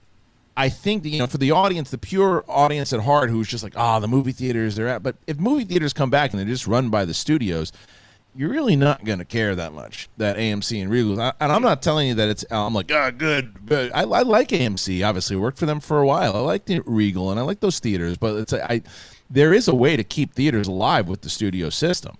[0.55, 3.63] I think that, you know for the audience, the pure audience at heart, who's just
[3.63, 5.01] like, ah, the movie theaters they're at.
[5.01, 7.71] But if movie theaters come back and they're just run by the studios,
[8.36, 11.20] you're really not going to care that much that AMC and Regal.
[11.22, 12.46] I- And I'm not telling you that it's.
[12.50, 13.65] I'm like, ah, good.
[13.65, 15.06] But I, I like AMC.
[15.08, 16.36] Obviously, worked for them for a while.
[16.36, 18.17] I like the Regal and I like those theaters.
[18.17, 18.82] But it's I.
[19.30, 22.17] There is a way to keep theaters alive with the studio system,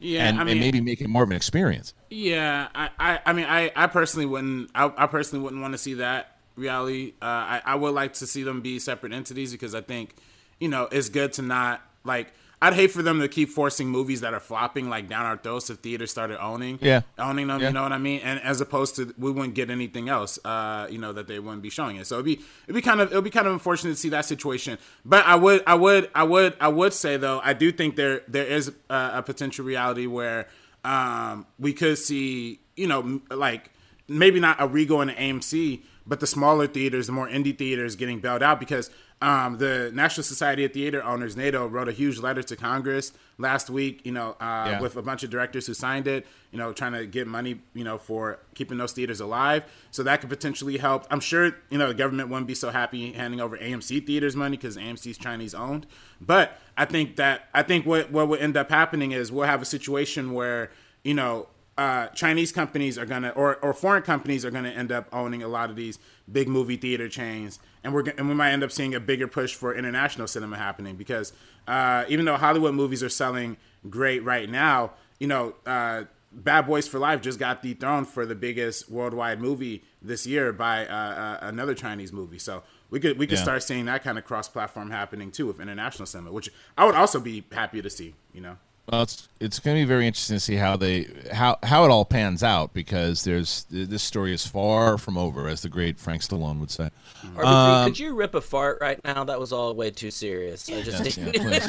[0.00, 1.92] Yeah, and, I mean, and maybe make it more of an experience.
[2.08, 5.78] Yeah, I, I, I mean, I, I personally wouldn't, I, I personally wouldn't want to
[5.78, 7.12] see that reality.
[7.20, 10.14] Uh, I, I would like to see them be separate entities because I think,
[10.58, 12.32] you know, it's good to not like.
[12.62, 15.68] I'd hate for them to keep forcing movies that are flopping like down our throats
[15.68, 17.02] if theaters started owning, Yeah.
[17.18, 17.60] owning them.
[17.60, 17.68] Yeah.
[17.68, 18.20] You know what I mean?
[18.24, 21.62] And as opposed to we wouldn't get anything else, uh, you know, that they wouldn't
[21.62, 22.06] be showing it.
[22.06, 24.24] So it'd be it'd be kind of it'd be kind of unfortunate to see that
[24.24, 24.78] situation.
[25.04, 28.22] But I would I would I would I would say though I do think there
[28.28, 30.48] there is a, a potential reality where
[30.84, 33.70] um, we could see you know like
[34.08, 37.96] maybe not a Regal and an AMC, but the smaller theaters, the more indie theaters
[37.96, 38.90] getting bailed out because
[39.24, 43.70] um, the National Society of Theater Owners (NATO) wrote a huge letter to Congress last
[43.70, 44.02] week.
[44.04, 44.80] You know, uh, Yeah.
[44.80, 46.26] with a bunch of directors who signed it.
[46.52, 47.60] You know, trying to get money.
[47.72, 49.64] You know, for keeping those theaters alive.
[49.90, 51.06] So that could potentially help.
[51.10, 54.56] I'm sure you know the government wouldn't be so happy handing over AMC theaters money
[54.56, 55.86] because AMC is Chinese owned.
[56.20, 59.62] But I think that I think what what would end up happening is we'll have
[59.62, 60.70] a situation where
[61.02, 65.08] you know uh, Chinese companies are gonna or, or foreign companies are gonna end up
[65.12, 65.98] owning a lot of these
[66.30, 69.54] big movie theater chains, and we're and we might end up seeing a bigger push
[69.54, 71.32] for international cinema happening because
[71.68, 73.56] uh, even though Hollywood movies are selling
[73.88, 75.54] great right now, you know.
[75.64, 76.04] Uh,
[76.36, 80.84] Bad Boys for Life just got dethroned for the biggest worldwide movie this year by
[80.84, 82.40] uh, uh, another Chinese movie.
[82.40, 83.44] So we could we could Yeah.
[83.44, 86.96] start seeing that kind of cross platform happening too with international cinema, which I would
[86.96, 88.16] also be happy to see.
[88.32, 88.56] You know.
[88.90, 91.90] Well, it's it's going to be very interesting to see how they how how it
[91.90, 96.20] all pans out because there's this story is far from over, as the great Frank
[96.20, 96.90] Stallone would say.
[97.34, 99.24] RB3, could you rip a fart right now?
[99.24, 100.68] That was all way too serious.
[100.70, 101.66] I just Yes, yeah, please.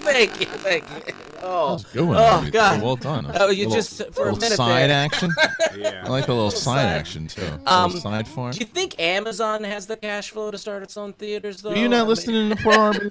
[0.00, 1.14] thank you, thank you.
[1.42, 2.16] Oh, Good one.
[2.18, 2.50] Oh, Ruby.
[2.52, 2.82] God.
[2.82, 3.30] Well done.
[3.34, 5.04] Oh, you Little- just- for a little minute side there.
[5.04, 5.30] action.
[5.76, 6.02] Yeah.
[6.04, 7.46] I like the little side action too.
[7.64, 8.50] Um, side form.
[8.50, 11.62] do you think Amazon has the cash flow to start its own theaters?
[11.62, 13.08] Though Are you I not mean- listening to the poor Arby?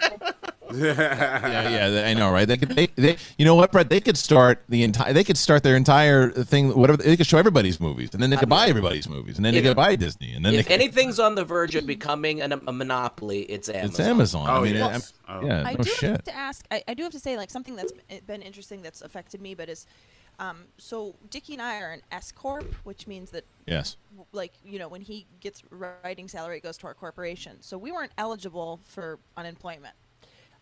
[0.74, 2.48] Yeah, yeah, they- I know, right?
[2.48, 3.90] They could, they, they, you know what, Brett?
[3.90, 7.02] They could start the entire, they could start their entire thing, whatever.
[7.02, 9.62] They could show everybody's movies, and then they could buy everybody's movies, and then they
[9.62, 12.54] could buy Disney, and then they If could, anything's on the verge of becoming an,
[12.54, 13.90] a monopoly, it's Amazon.
[13.90, 14.48] it's Amazon.
[14.50, 14.92] Oh, I mean, yes.
[14.92, 15.02] I'm-
[15.32, 15.46] Oh.
[15.46, 16.10] yeah, I no do shit.
[16.10, 16.66] have to ask.
[16.72, 19.54] I, I do have to say, like something that's been- been interesting that's affected me,
[19.54, 19.86] but is,
[20.40, 23.98] um, so Dickie and I are an S corp, which means that Yes.
[24.32, 27.92] like you know when he gets writing salary it goes to our corporation so we
[27.92, 29.94] weren't eligible for unemployment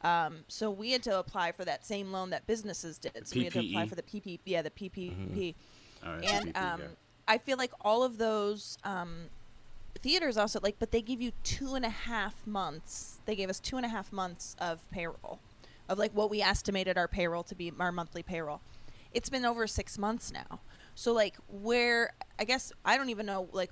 [0.02, 3.28] um, so we had to apply for that same loan that businesses did.
[3.28, 5.56] So we had to apply for the PPP, yeah the ppp
[6.06, 6.88] Oh, yeah, and PPP, um, yeah.
[7.28, 9.16] i feel like all of those um,
[10.04, 13.60] theaters also like but they give you two and a half months they gave us
[13.60, 15.40] two and a half months of payroll
[15.90, 18.62] of like what we estimated our payroll to be our monthly payroll.
[19.14, 20.60] It's been over six months now.
[20.96, 23.72] So like where i guess i don't even know like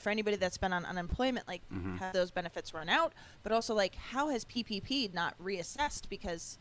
[0.00, 1.96] for anybody that's been on unemployment like Mm-hmm.
[1.96, 6.58] have those benefits run out but also like how has ppp not reassessed because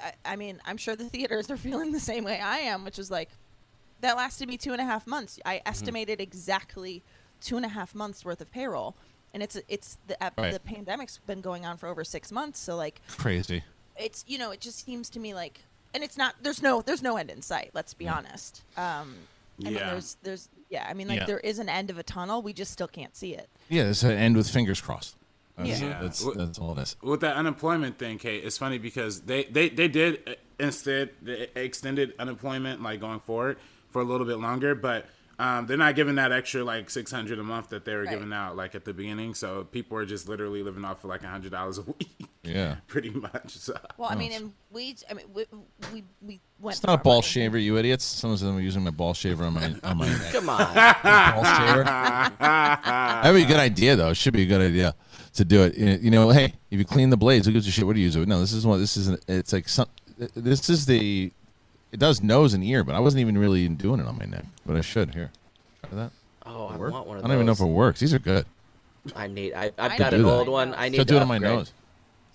[0.00, 2.98] I, I mean i'm sure the theaters are feeling the same way i am which
[2.98, 3.28] is like
[4.00, 5.38] that lasted me two and a half months.
[5.46, 5.68] I Mm-hmm.
[5.68, 7.02] estimated exactly
[7.40, 8.96] two and a half months worth of payroll,
[9.32, 10.52] and it's it's the uh, Right.
[10.52, 12.58] the pandemic's been going on for over six months.
[12.58, 13.62] So like Crazy.
[13.96, 15.60] it's you know it just seems to me like,
[15.94, 17.70] and it's not there's no there's no end in sight.
[17.72, 18.62] Let's be honest.
[18.76, 19.14] Um,
[19.60, 19.90] I mean Yeah.
[19.90, 21.26] there's there's yeah I mean like Yeah.
[21.26, 22.42] there is an end of a tunnel.
[22.42, 23.48] We just still can't see it.
[23.68, 25.16] Yeah, it's an end with fingers crossed.
[25.56, 26.00] That's, Yeah.
[26.02, 26.96] that's, that's all it is.
[27.02, 31.48] with that unemployment thing, Kate, it's funny because they they, they did uh, instead they
[31.54, 33.58] extended unemployment like going forward
[33.90, 35.06] for a little bit longer, but
[35.38, 38.10] um, they're not giving that extra like six hundred a month that they were Right.
[38.10, 39.34] giving out like at the beginning.
[39.34, 42.76] So people are just literally living off of like hundred dollars a week, Yeah.
[42.86, 43.50] pretty much.
[43.56, 43.76] So.
[43.98, 45.44] Well, I mean, and we I mean we
[45.92, 46.76] we, we went.
[46.76, 47.22] It's not a ball money.
[47.26, 48.04] shaver, you idiots.
[48.04, 50.58] Some of them are using my ball shaver on my on my Come on.
[51.04, 51.84] ball shaver.
[52.40, 54.10] That'd be a good idea, though.
[54.10, 54.94] It should be a good idea
[55.34, 55.76] to do it.
[55.76, 57.86] You you know, hey, if you clean the blades, who gives a shit?
[57.86, 58.28] What do you use it?
[58.28, 59.08] No, this is what this is.
[59.28, 59.88] It's like some.
[60.34, 61.32] This is the.
[61.94, 64.44] It does nose and ear, but I wasn't even really doing it on my neck,
[64.66, 65.30] but I should here.
[65.88, 66.10] Try that.
[66.44, 66.92] Oh, I Work?
[66.92, 68.00] want one I don't even know if it works.
[68.00, 68.46] These are good.
[69.14, 69.54] I need.
[69.54, 70.50] I, I've I got need an to old that.
[70.50, 70.74] one.
[70.74, 71.52] I need Should to do it on my upgrade.
[71.54, 71.72] nose.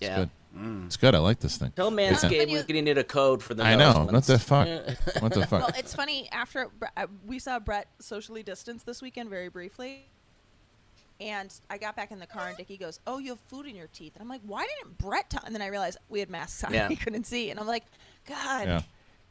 [0.00, 0.16] It's Yeah.
[0.16, 0.30] good.
[0.86, 1.14] It's good.
[1.14, 1.72] I like this thing.
[1.76, 3.62] Tell Manscaped you- we're gonna need a code for the.
[3.62, 4.04] I nose know.
[4.06, 4.66] What the fuck?
[5.20, 5.60] What the fuck?
[5.60, 6.28] Well, it's funny.
[6.32, 10.06] After uh, we saw Brett socially distance this weekend, very briefly.
[11.20, 13.76] And I got back in the car, and Dickie goes, "Oh, you have food in
[13.76, 15.42] your teeth." And I'm like, "Why didn't Brett?" Tell-?
[15.44, 16.88] And then I realized we had masks on; Yeah.
[16.88, 17.50] he couldn't see.
[17.50, 17.84] And I'm like,
[18.26, 18.82] "God, Yeah.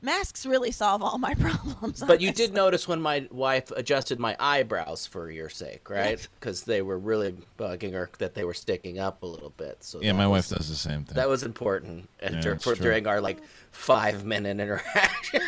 [0.01, 4.35] Masks really solve all my problems." But you did notice when my wife adjusted my
[4.39, 6.25] eyebrows for your sake, right?
[6.39, 9.83] Because they were really bugging her that they were sticking up a little bit.
[9.83, 11.15] So Yeah, my was- wife does the same thing.
[11.15, 13.39] That was important Yeah, dur- for, during our like
[13.71, 15.41] five minute interaction.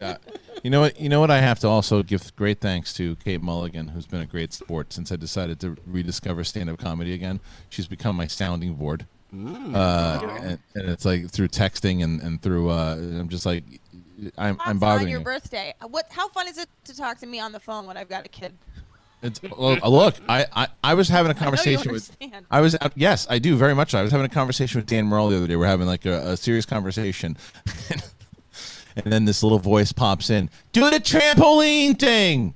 [0.64, 0.98] You know what?
[1.00, 1.30] You know what?
[1.30, 4.92] I have to also give great thanks to Kate Mulligan, who's been a great sport
[4.92, 7.38] since I decided to rediscover stand-up comedy again.
[7.68, 9.74] She's become my sounding board, Mm.
[9.74, 12.70] uh, and, and it's like through texting and and through.
[12.70, 13.64] Uh, I'm just like,
[14.38, 15.24] I'm I'm bothering on your you.
[15.24, 15.74] birthday.
[15.80, 16.06] Uh, What?
[16.10, 18.28] How fun is it to talk to me on the phone when I've got a
[18.28, 18.54] kid?
[19.20, 22.08] It's, look, I, I, I was having a conversation with.
[22.20, 22.46] understand.
[22.52, 23.92] I was yes, I do very much.
[23.94, 25.56] I was having a conversation with Dan Murrell the other day.
[25.56, 27.36] We're having like a, a serious conversation,
[28.96, 30.48] and then this little voice pops in.
[30.72, 32.54] Do the trampoline thing.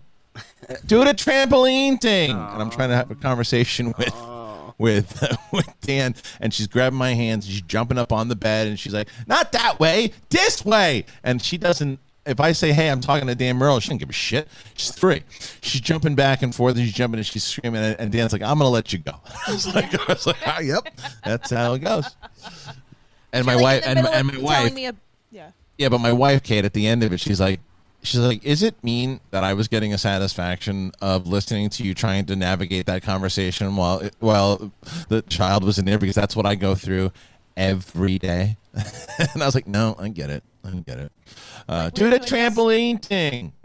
[0.87, 2.31] Do the trampoline thing.
[2.31, 4.15] And I'm trying to have a conversation with
[4.83, 7.47] with with Dan, and she's grabbing my hands.
[7.47, 11.41] She's jumping up on the bed, and she's like, "Not that way, this way." And
[11.41, 11.99] she doesn't.
[12.27, 14.47] If I say, "Hey, I'm talking to Dan Murrell," she doesn't give a shit.
[14.75, 15.23] She's three.
[15.63, 18.43] She's jumping back and forth, and she's jumping, and she's screaming, and, and Dan's like,
[18.43, 19.13] "I'm gonna let you go."
[19.49, 20.87] I was like, "I was like, ah, yep,
[21.25, 22.15] that's how it goes."
[23.33, 24.95] And my Like, wife and, and my wife me a-
[25.31, 25.51] yeah.
[25.79, 27.61] yeah, but my wife, Kate, at the end of it, she's like,
[28.03, 31.95] she's like, is it mean that I was getting a satisfaction of listening to you
[31.95, 34.73] trying to navigate that conversation while it, while
[35.09, 37.13] the child was in there because that's what I go through
[37.57, 38.57] every day.
[38.75, 41.13] and I was like, no, I get it, I get it.
[41.69, 43.53] Uh, do the doing this- trampoline thing.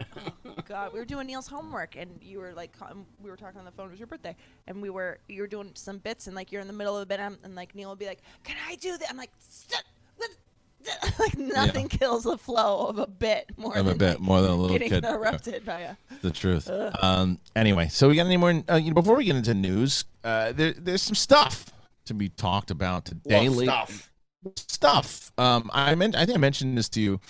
[0.68, 3.64] God, we were doing Neil's homework, and you were like, um, we were talking on
[3.64, 3.86] the phone.
[3.86, 6.60] It was your birthday, and we were you were doing some bits, and like you're
[6.60, 8.74] in the middle of a bit, and, and like Neil would be like, "Can I
[8.74, 9.82] do that?" I'm like, "Stop."
[11.18, 14.50] like nothing kills the flow of a bit more Of a bit, like, more than
[14.50, 15.04] a little getting kid.
[15.04, 15.96] interrupted by a.
[16.22, 16.70] the truth.
[16.70, 18.62] Um, anyway, so we got any more?
[18.70, 21.66] Uh, you know, before we get into news, uh, there, there's some stuff
[22.06, 23.48] to be talked about today.
[23.48, 24.10] Love stuff.
[24.56, 25.32] Stuff.
[25.38, 26.16] Um, I meant.
[26.16, 27.20] I think I mentioned this to you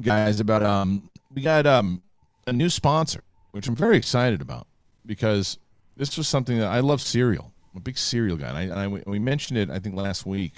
[0.00, 0.62] guys about.
[0.62, 2.02] Um, we got um
[2.46, 3.22] a new sponsor,
[3.52, 4.66] which I'm very excited about
[5.06, 5.58] because
[5.96, 7.52] this was something that I love cereal.
[7.72, 8.48] I'm a big cereal guy.
[8.48, 8.72] And I, and
[9.06, 10.54] I we mentioned it I think last week,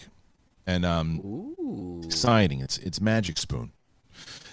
[0.66, 2.60] and um, exciting.
[2.60, 3.72] It's it's Magic Spoon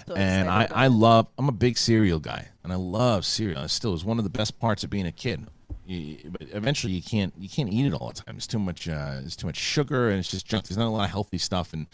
[0.08, 3.64] So and I, I love I'm a big cereal guy and I love cereal.
[3.64, 5.48] It still is one of the best parts of being a kid.
[5.86, 8.36] You, but eventually you can't you can't eat it all the time.
[8.38, 10.68] It's too much uh, it's too much sugar and it's just junk.
[10.68, 11.88] There's not a lot of healthy stuff in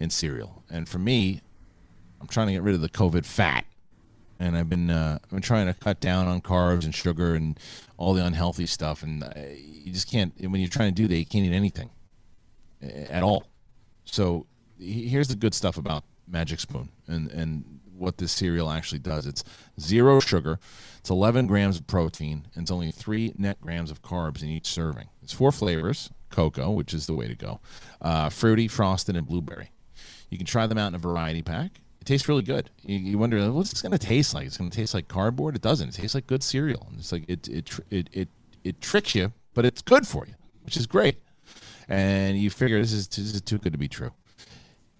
[0.00, 0.62] in cereal.
[0.70, 1.40] And for me,
[2.20, 3.64] I'm trying to get rid of the COVID fat.
[4.40, 7.58] And I've been uh, I've been trying to cut down on carbs and sugar and
[7.96, 9.02] all the unhealthy stuff.
[9.02, 11.90] And uh, you just can't when you're trying to do that, you can't eat anything
[12.82, 13.46] at all.
[14.04, 14.46] So
[14.78, 19.26] here's the good stuff about Magic Spoon and and what this cereal actually does.
[19.26, 19.42] It's
[19.80, 20.60] zero sugar,
[20.98, 24.66] it's 11 grams of protein, and it's only three net grams of carbs in each
[24.66, 25.08] serving.
[25.22, 27.60] It's four flavors: cocoa, which is the way to go,
[28.00, 29.72] uh, fruity, frosted, and blueberry.
[30.30, 31.80] You can try them out in a variety pack.
[32.00, 32.70] It tastes really good.
[32.82, 34.46] You, you wonder what's this going to taste like?
[34.46, 35.56] It's going to taste like cardboard.
[35.56, 35.88] It doesn't.
[35.88, 36.86] It tastes like good cereal.
[36.90, 38.28] And it's like it it it it,
[38.62, 41.16] it tricks you, but it's good for you, which is great
[41.88, 44.12] and you figure this is, this is too good to be true.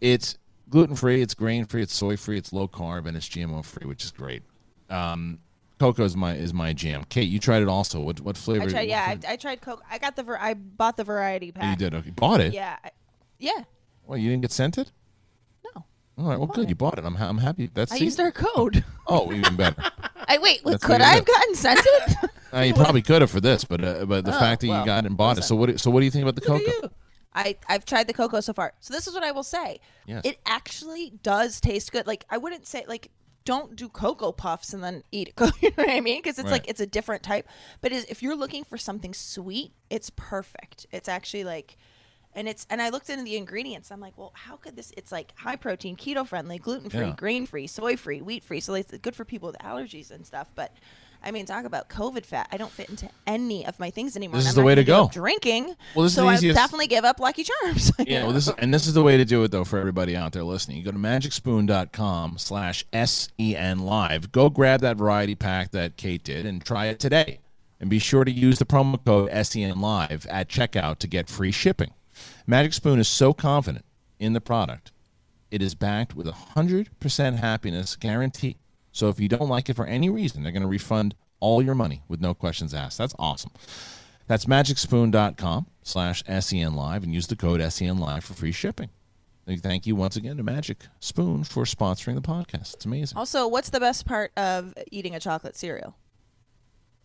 [0.00, 3.64] It's gluten free, it's grain free, it's soy free, it's low carb, and it's GMO
[3.64, 4.42] free, which is great.
[4.88, 5.38] Um,
[5.78, 7.04] cocoa is my is my jam.
[7.08, 8.00] Kate, you tried it also.
[8.00, 8.64] What what flavor?
[8.64, 8.88] I tried.
[8.88, 9.82] Yeah, I, I tried Coke.
[9.90, 10.24] I got the.
[10.40, 11.78] I bought the variety pack.
[11.78, 11.94] you did.
[11.94, 12.52] Okay, bought it.
[12.54, 12.76] Yeah.
[12.82, 12.90] I,
[13.38, 13.64] yeah.
[14.06, 14.50] Well, you didn't get.
[14.50, 14.84] No.
[16.18, 16.38] All right.
[16.38, 16.68] Well, good.
[16.68, 17.04] You bought it.
[17.04, 17.70] I'm ha- I'm happy.
[17.72, 18.04] That's I see?
[18.06, 18.84] used our code.
[19.10, 19.82] Oh, even better.
[20.28, 20.60] I wait.
[20.66, 22.30] That's could I have gotten sent it?
[22.52, 24.72] Uh, you probably could have for this, but uh, but the Oh, fact that you
[24.86, 25.42] got it and bought it.
[25.44, 25.66] So what?
[25.66, 26.90] do- So what do you think about the cocoa?
[27.34, 28.72] I I've tried the cocoa so far.
[28.80, 29.80] So this is what I will say.
[30.06, 30.22] Yes.
[30.24, 32.06] It actually does taste good.
[32.06, 33.10] Like I wouldn't say like
[33.44, 35.52] don't do cocoa puffs and then eat it.
[35.62, 36.20] You know what I mean?
[36.22, 36.52] Because it's Right.
[36.52, 37.46] like it's a different type.
[37.82, 40.86] But is if you're looking for something sweet, it's perfect.
[40.90, 41.76] It's actually like.
[42.34, 43.90] And it's and I looked into the ingredients.
[43.90, 44.92] I'm like, well, how could this?
[44.96, 47.14] It's like high protein, keto friendly, gluten free, Yeah.
[47.16, 48.60] grain free, soy free, wheat free.
[48.60, 50.48] So it's good for people with allergies and stuff.
[50.54, 50.72] But
[51.20, 52.46] I mean, talk about COVID fat.
[52.52, 54.36] I don't fit into any of my things anymore.
[54.36, 55.20] This is I'm the not way to gonna give up go.
[55.20, 55.74] Drinking.
[55.96, 57.90] Well, this is so the I definitely give up Lucky Charms.
[58.06, 60.14] Yeah, well, this is, and this is the way to do it though for everybody
[60.14, 60.76] out there listening.
[60.78, 64.30] You go to magicspoon.com slash sen live.
[64.30, 67.40] Go grab that variety pack that Kate did and try it today.
[67.80, 71.50] And be sure to use the promo code sen live at checkout to get free
[71.52, 71.90] shipping.
[72.46, 73.84] Magic Spoon is so confident
[74.18, 74.92] in the product,
[75.50, 78.56] it is backed with a hundred percent happiness guarantee.
[78.92, 81.74] So if you don't like it for any reason, they're going to refund all your
[81.74, 82.98] money with no questions asked.
[82.98, 83.52] That's awesome.
[84.26, 88.90] That's magicspoon.com slash SEN Live and use the code SEN Live for free shipping.
[89.46, 92.74] And Thank you once again to Magic Spoon for sponsoring the podcast.
[92.74, 93.16] It's amazing.
[93.16, 95.96] Also, what's the best part of eating a chocolate cereal?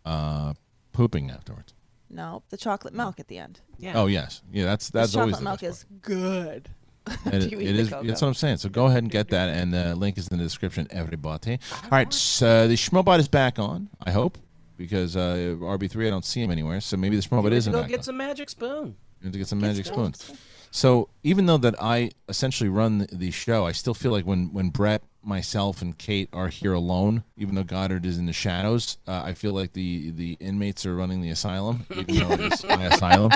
[0.04, 0.52] Uh,
[0.92, 1.72] pooping afterwards.
[2.10, 3.60] No, the chocolate milk at the end.
[3.78, 3.94] Yeah.
[3.96, 4.64] Oh yes, yeah.
[4.64, 6.68] That's This that's always chocolate the milk best is good.
[7.04, 7.34] part.
[7.34, 7.88] It, Do you it the is.
[7.90, 8.06] cocoa?
[8.06, 8.58] That's what I'm saying.
[8.58, 10.86] So go ahead and get that, and the link is in the description.
[10.90, 11.58] Everybody.
[11.82, 12.12] All right.
[12.12, 13.88] So the Schmobot is back on.
[14.02, 14.38] I hope
[14.76, 16.80] because uh, RB3 I don't see him anywhere.
[16.80, 18.04] So maybe the Schmobot Go isn't back get on.
[18.04, 18.96] some magic spoon.
[19.20, 20.30] You have to get some magic spoons.
[20.70, 24.52] So even though that I essentially run the, the show, I still feel like when
[24.52, 28.98] when Brett, myself, and Kate are here alone, even though Goddard is in the shadows,
[29.06, 32.64] uh, I feel like the the inmates are running the asylum, even though it is
[32.64, 33.32] my asylum.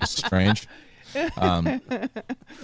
[0.00, 0.66] It's strange.
[1.36, 2.12] Um, but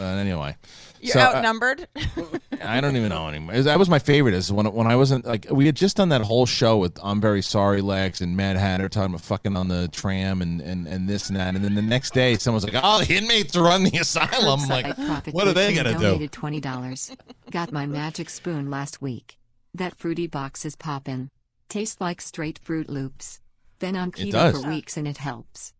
[0.00, 0.56] anyway,
[1.00, 1.86] You're So, uh, outnumbered.
[2.62, 3.60] I don't even know anymore.
[3.60, 4.34] That was my favorite.
[4.34, 7.20] Is when when I wasn't like we had just done that whole show with I'm
[7.20, 11.08] very sorry Lex and Mad Hatter talking about fucking on the tram and and and
[11.08, 13.84] this and that, and then the next day someone's like, "Oh, the inmates are on
[13.84, 14.98] the asylum." I'm like,
[15.32, 16.00] what are they gonna do?
[16.00, 17.14] donated twenty dollars.
[17.50, 19.38] Got my magic spoon last week.
[19.74, 21.30] That fruity box is poppin'.
[21.68, 23.40] Tastes like straight Froot Loops.
[23.78, 25.72] Been on keto for weeks and it helps.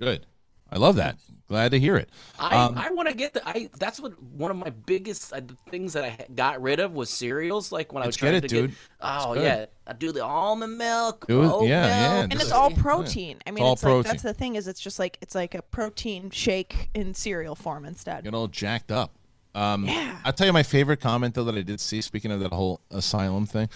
[0.00, 0.26] Good.
[0.70, 1.16] I love that.
[1.48, 2.08] Glad to hear it.
[2.40, 5.40] I, Um, I want to get the I that's what one of my biggest uh,
[5.70, 8.34] things that I got rid of was cereals like when I was Let's get trying
[8.38, 8.70] it, to dude.
[8.70, 12.32] get oh yeah I do the almond milk Do it- oat yeah, yeah, milk, and
[12.34, 12.82] it's is- all yeah.
[12.82, 13.38] protein.
[13.46, 14.10] I mean, all it's, like protein.
[14.10, 17.84] that's the thing is it's just like it's like a protein shake in cereal form
[17.84, 18.24] instead.
[18.24, 19.12] Get all jacked up.
[19.54, 19.88] Um,
[20.24, 22.00] I'll tell you my favorite comment though that I did see.
[22.00, 23.68] Speaking of that whole asylum thing,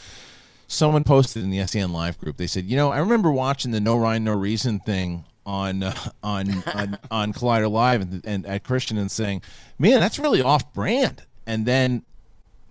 [0.67, 2.37] someone posted in the SEN Live group.
[2.37, 5.95] They said, "You know, I remember watching the No Rhyme No Reason thing on uh,
[6.23, 9.43] on, on on Collider Live and, and at Kristian and saying,
[9.79, 12.05] man, that's really off brand." And then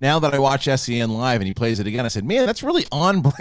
[0.02, 2.64] now that I watch SEN Live and he plays it again, I said, man, that's
[2.64, 3.36] really on brand.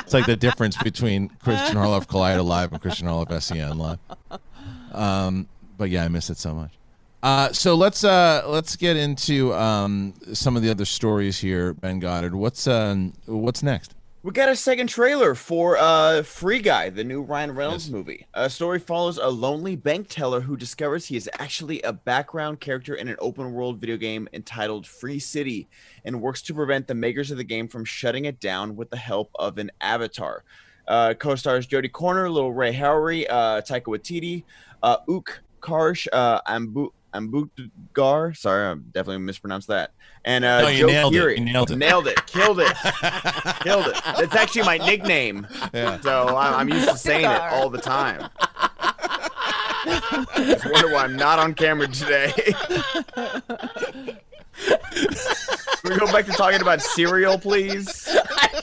[0.00, 3.98] it's like the difference between Kristian Harloff Collider Live and Kristian Harloff SEN Live.
[4.92, 6.72] Um, but yeah, I miss it so much.
[7.22, 11.98] Uh, so let's uh, let's get into um, some of the other stories here, Ben
[11.98, 12.34] Goddard.
[12.34, 13.95] What's um, what's next?
[14.26, 17.92] We got a second trailer for uh, Free Guy, the new Ryan Reynolds Yes.
[17.92, 18.26] movie.
[18.34, 22.96] A story follows a lonely bank teller who discovers he is actually a background character
[22.96, 25.68] in an open world video game entitled Free City
[26.04, 28.96] and works to prevent the makers of the game from shutting it down with the
[28.96, 30.42] help of an avatar.
[30.88, 34.42] Uh, co-stars Jodie Comer, Lil Rel Howery, uh, Taika Waititi,
[34.82, 38.36] uh, Ook Karsh, uh, Ambu- Ambudkar.
[38.36, 39.90] Sorry, I'm definitely mispronounced that.
[40.24, 41.38] And uh, No, you Joe nailed it.
[41.38, 41.76] You nailed it.
[41.76, 42.26] Nailed it.
[42.26, 42.76] Killed it.
[43.60, 43.96] Killed it.
[44.18, 45.46] It's actually my nickname.
[45.72, 46.00] Yeah.
[46.00, 48.28] So I- I'm used to saying it all the time.
[50.36, 52.32] Just wonder why I'm not on camera today.
[55.82, 58.08] Can we go back to talking about cereal, please?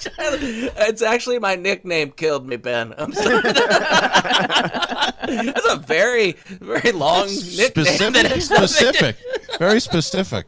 [0.06, 3.65] it's actually my nickname killed me Ben I'm sorry that's
[5.72, 9.15] a very very long nickname Specific, specific,
[9.60, 10.46] very specific.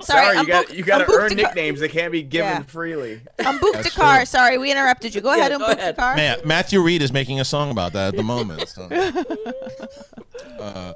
[0.00, 2.50] Sorry, you got booked- you got I'm to earn to- nicknames that can't be given
[2.50, 2.62] Yeah.
[2.64, 3.20] freely.
[3.44, 4.16] I'm booked That's to car.
[4.18, 4.26] true.
[4.26, 5.20] Sorry, we interrupted you.
[5.22, 5.96] Go ahead, Yeah, I'm go booked ahead.
[5.96, 6.14] car.
[6.16, 8.68] Man, Matthew Reed is making a song about that at the moment.
[8.68, 8.82] So.
[10.60, 10.92] Uh,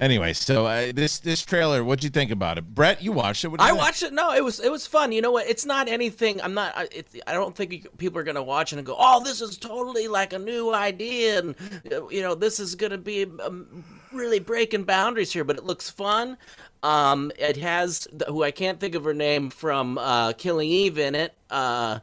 [0.00, 3.02] anyway, so uh, this this trailer, what'd you think about it, Brett?
[3.02, 3.50] You watched it.
[3.50, 3.78] You I think?
[3.78, 4.12] watched it.
[4.12, 5.12] No, it was it was fun.
[5.12, 5.46] You know what?
[5.48, 6.40] It's not anything.
[6.42, 6.72] I'm not.
[6.76, 9.40] I- It's, I don't think you, people are gonna watch it and go, "Oh, this
[9.40, 11.54] is totally like a new idea," and
[11.92, 15.44] uh, you know, this is gonna be um, really breaking boundaries here.
[15.44, 16.36] But it looks fun.
[16.82, 20.98] Um, it has the, who I can't think of her name from uh, Killing Eve
[20.98, 21.34] in it.
[21.50, 22.00] Uh,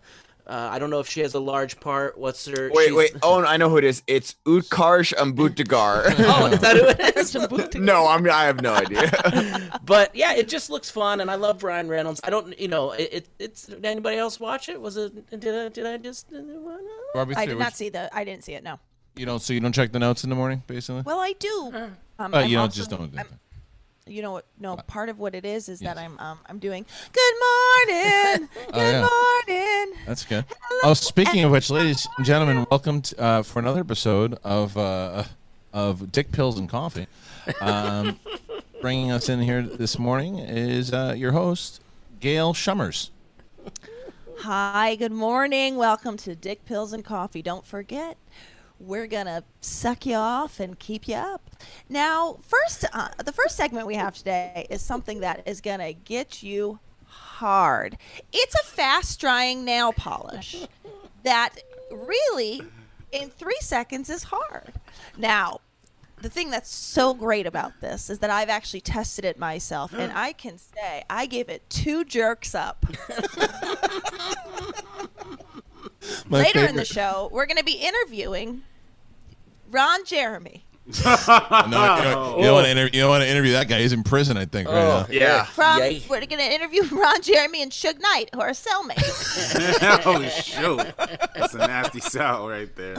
[0.47, 2.17] uh, I don't know if she has a large part.
[2.17, 2.69] What's her?
[2.73, 3.15] Wait, she's- wait.
[3.21, 4.01] Oh, I know who it is.
[4.07, 6.13] It's Utkarsh Ambudkar.
[6.27, 7.75] Oh, is that who it is?
[7.75, 8.29] no, I'm.
[8.29, 9.11] I have no idea.
[9.85, 12.19] but yeah, it just looks fun, and I love Ryan Reynolds.
[12.23, 13.09] I don't, you know, it.
[13.13, 14.79] it it's did anybody else watch it?
[14.79, 15.29] Was it?
[15.39, 15.69] Did I?
[15.69, 16.29] Did I just?
[17.13, 18.09] Barbie, I three, did which- not see the.
[18.15, 18.63] I didn't see it.
[18.63, 18.79] No.
[19.15, 19.41] You don't.
[19.41, 21.01] So you don't check the notes in the morning, basically.
[21.05, 21.71] Well, I do.
[21.73, 23.15] Um, Uh, I'm you don't also- just don't.
[23.17, 23.39] I'm-
[24.07, 24.45] you know what?
[24.59, 28.73] No, part of what it is is that I'm um I'm doing good morning, good
[28.73, 29.07] Oh, yeah.
[29.55, 29.97] morning.
[30.05, 30.45] That's good.
[30.83, 35.23] Oh, speaking of which, ladies and gentlemen, welcome to, uh, for another episode of uh,
[35.73, 37.07] of Dick Pills and Coffee.
[37.61, 38.19] Um,
[38.81, 41.81] bringing us in here this morning is uh, your host,
[42.19, 43.09] Gail Schummers.
[44.41, 45.77] Hi, good morning.
[45.77, 47.41] Welcome to Dick Pills and Coffee.
[47.41, 48.17] Don't forget,
[48.79, 51.49] we're gonna suck you off and keep you up.
[51.89, 56.43] Now, first, uh, the first segment we have today is something that is gonna get
[56.43, 57.97] you hard.
[58.31, 60.67] It's a fast drying nail polish
[61.23, 61.55] that
[61.91, 62.61] really,
[63.11, 64.73] in three seconds, is hard.
[65.17, 65.61] Now,
[66.19, 70.11] the thing that's so great about this is that I've actually tested it myself, and
[70.11, 72.85] I can say I gave it two jerks up.
[76.29, 78.63] My Later in the show, we're going to be interviewing
[79.71, 80.63] Ron Jeremy.
[81.67, 83.81] No, you don't, you don't want to interview, you don't want to interview that guy.
[83.81, 85.05] He's in prison, I think, right now.
[85.09, 85.43] Yeah.
[85.43, 90.05] From we're gonna interview Ron Jeremy and Suge Knight, who are cellmates.
[90.05, 90.77] oh shoot,
[91.35, 92.95] that's a nasty cell right there.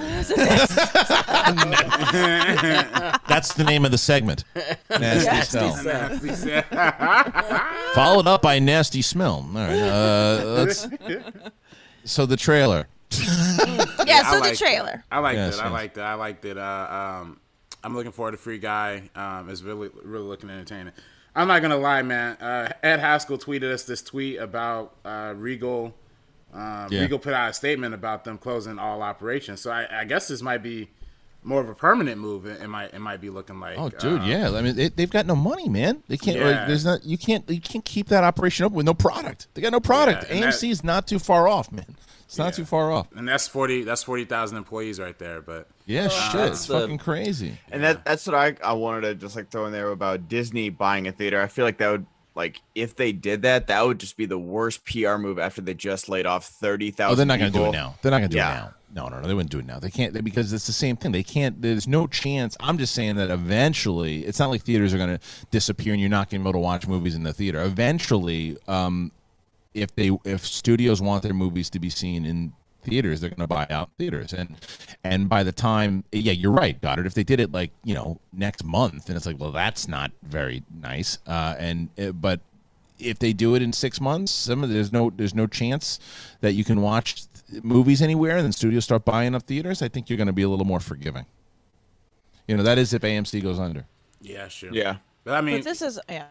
[3.26, 4.44] That's the name of the segment.
[4.90, 5.84] Nasty smell.
[5.84, 6.62] Nasty cell.
[7.94, 9.48] Followed up by nasty smell.
[9.48, 9.78] All right.
[9.78, 10.86] Uh, let's,
[12.08, 12.86] so the trailer.
[13.12, 14.58] yeah, so I the liked it.
[14.58, 15.04] trailer.
[15.10, 15.60] I liked Yes, it.
[15.60, 15.72] I yes.
[15.72, 16.00] liked it.
[16.02, 16.58] I liked it.
[16.58, 17.40] Uh, um,
[17.84, 19.08] I'm looking forward to Free Guy.
[19.14, 20.92] Um, it's really, really looking entertaining.
[21.34, 22.36] I'm not gonna lie, man.
[22.36, 25.94] Uh, Ed Haskell tweeted us this tweet about uh, Regal.
[26.52, 27.02] Um, Yeah.
[27.02, 29.60] Regal put out a statement about them closing all operations.
[29.60, 30.88] So I, I guess this might be
[31.48, 32.46] more of a permanent move.
[32.46, 33.78] It, it might, it might be looking like.
[33.78, 34.50] Oh, dude, uh, yeah.
[34.52, 36.02] I mean, they, they've got no money, man.
[36.08, 36.38] They can't.
[36.38, 37.04] Like, there's not.
[37.04, 37.48] You can't.
[37.50, 39.48] You can't keep that operation open with no product.
[39.54, 40.26] They got no product.
[40.30, 41.96] Yeah, AMC is not too far off, man.
[42.26, 42.50] It's not Yeah.
[42.58, 43.06] too far off.
[43.16, 43.84] And that's forty.
[43.84, 45.40] That's forty thousand employees right there.
[45.40, 46.32] But Yeah, shit.
[46.34, 47.58] that's It's the- fucking crazy.
[47.72, 50.68] And that that's what I I wanted to just like throw in there about Disney
[50.68, 51.40] buying a theater.
[51.40, 54.38] I feel like that would like if they did that, that would just be the
[54.38, 57.12] worst PR move after they just laid off thirty thousand.
[57.12, 57.94] Oh, they're not going to do it now.
[58.02, 58.52] They're not going to do Yeah.
[58.52, 58.74] it now.
[58.94, 59.28] No, no, no.
[59.28, 59.78] They wouldn't do it now.
[59.78, 61.12] They can't they, because it's the same thing.
[61.12, 61.60] They can't.
[61.60, 62.56] There's no chance.
[62.60, 65.20] I'm just saying that eventually, it's not like theaters are going to
[65.50, 67.62] disappear and you're not going to be able to watch movies in the theater.
[67.62, 69.12] Eventually, um,
[69.74, 73.46] if they if studios want their movies to be seen in theaters, they're going to
[73.46, 74.56] buy out theaters, and
[75.04, 77.06] and by the time, yeah, you're right, Goddard.
[77.06, 80.12] If they did it like you know next month, and it's like, well, that's not
[80.22, 81.18] very nice.
[81.26, 82.40] Uh, and uh, but
[82.98, 86.00] if they do it in six months, some of there's no there's no chance
[86.40, 87.22] that you can watch
[87.62, 89.82] movies anywhere, and then studios start buying up theaters.
[89.82, 91.26] I think you're going to be a little more forgiving.
[92.46, 93.86] You know, that is if AMC goes under.
[94.20, 94.70] yeah, sure.
[94.72, 94.96] Yeah.
[95.24, 96.26] But I mean, But this is yeah.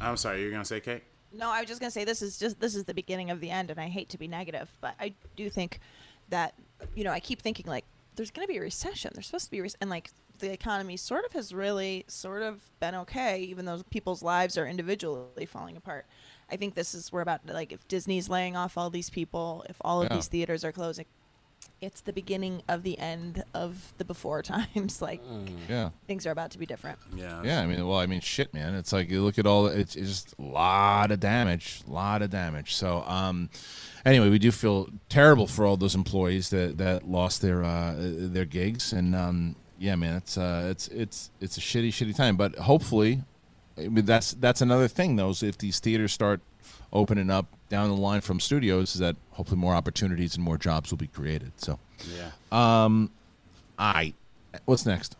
[0.00, 0.40] I'm sorry.
[0.40, 1.02] You're gonna say, Kate?
[1.32, 3.50] No, I was just gonna say this is just this is the beginning of the
[3.50, 5.80] end, and I hate to be negative, but I do think
[6.28, 6.54] that
[6.94, 9.10] you know I keep thinking like there's gonna be a recession.
[9.14, 12.62] There's supposed to be a and like the economy sort of has really sort of
[12.78, 16.06] been okay, even though people's lives are individually falling apart.
[16.50, 19.64] I think this is we're about to, like if Disney's laying off all these people,
[19.68, 20.16] if all of Yeah.
[20.16, 21.06] these theaters are closing,
[21.80, 25.02] it's the beginning of the end of the before times.
[25.02, 25.20] like
[25.68, 25.90] Yeah.
[26.06, 26.98] things are about to be different.
[27.14, 27.42] Yeah.
[27.42, 28.74] Yeah, I mean, well, I mean, shit, man.
[28.76, 29.66] It's like you look at all.
[29.66, 32.74] It's, it's just a lot of damage, a lot of damage.
[32.74, 33.50] So, um,
[34.04, 38.44] anyway, we do feel terrible for all those employees that that lost their uh, their
[38.46, 42.36] gigs, and um, yeah, man, it's uh, it's it's it's a shitty, shitty time.
[42.36, 43.22] But hopefully,
[43.78, 45.30] I mean, that's that's another thing, though.
[45.30, 46.40] Is if these theaters start
[46.92, 50.90] opening up down the line from studios, is that hopefully more opportunities and more jobs
[50.90, 51.52] will be created.
[51.56, 51.78] So,
[52.16, 52.30] Yeah.
[52.52, 53.10] Um,
[53.78, 54.14] all right,
[54.64, 55.16] what's next?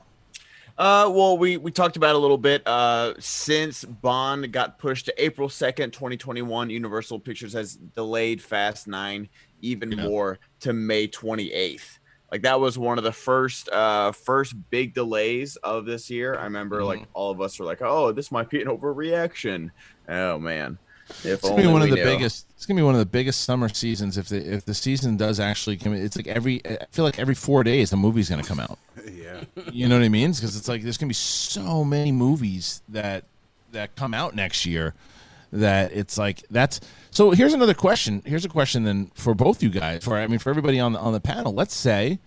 [0.79, 2.67] Uh, well, we we talked about a little bit.
[2.67, 8.43] Uh, since Bond got pushed to April second, twenty twenty one, Universal Pictures has delayed
[8.43, 9.29] Fast Nine
[9.63, 10.05] even Yeah.
[10.07, 11.99] more to May twenty eighth.
[12.37, 16.37] Like that was one of the first uh first big delays of this year.
[16.39, 19.71] I remember like all of us were like, "Oh, this might be an overreaction."
[20.07, 20.77] Oh man,
[21.09, 22.05] if It's gonna be one of the knew.
[22.05, 22.47] biggest.
[22.55, 25.41] It's gonna be one of the biggest summer seasons if the if the season does
[25.41, 25.95] actually come.
[25.95, 26.61] It's like every.
[26.67, 28.79] I feel like every four days a movie's gonna come out.
[29.11, 29.45] Yeah.
[29.73, 30.33] You know what I mean?
[30.33, 33.25] Because it's like there's gonna be so many movies that
[33.73, 34.93] that come out next year
[35.53, 36.81] that it's like that's.
[37.11, 38.23] So here's another question.
[38.25, 40.05] Here's a question then for both you guys.
[40.05, 41.53] For I mean for everybody on the on the panel.
[41.53, 42.19] Let's say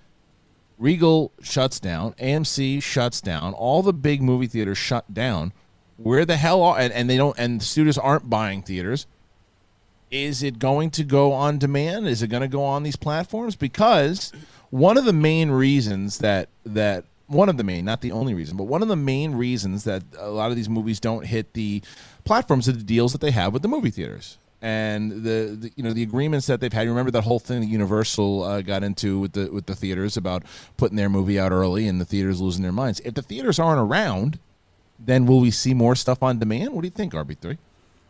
[0.80, 5.51] Regal shuts down, AMC shuts down, all the big movie theaters shut down.
[5.97, 9.05] Where the hell are and, and they don't and studios aren't buying theaters?
[10.09, 12.07] Is it going to go on demand?
[12.07, 13.57] Is it going to go on these platforms?
[13.57, 14.32] Because
[14.70, 18.58] one of the main reasons that that one of the main, not the only reason,
[18.58, 21.82] but one of the main reasons that a lot of these movies don't hit the
[22.26, 25.84] platforms are the deals that they have with the movie theaters and the, the you
[25.84, 26.84] know the agreements that they've had.
[26.84, 30.18] You remember that whole thing that Universal uh, got into with the with the theaters
[30.18, 30.44] about
[30.76, 33.00] putting their movie out early and the theaters losing their minds.
[33.06, 34.40] If the theaters aren't around,
[35.00, 36.74] then will we see more stuff on demand?
[36.74, 37.58] What do you think, RB three?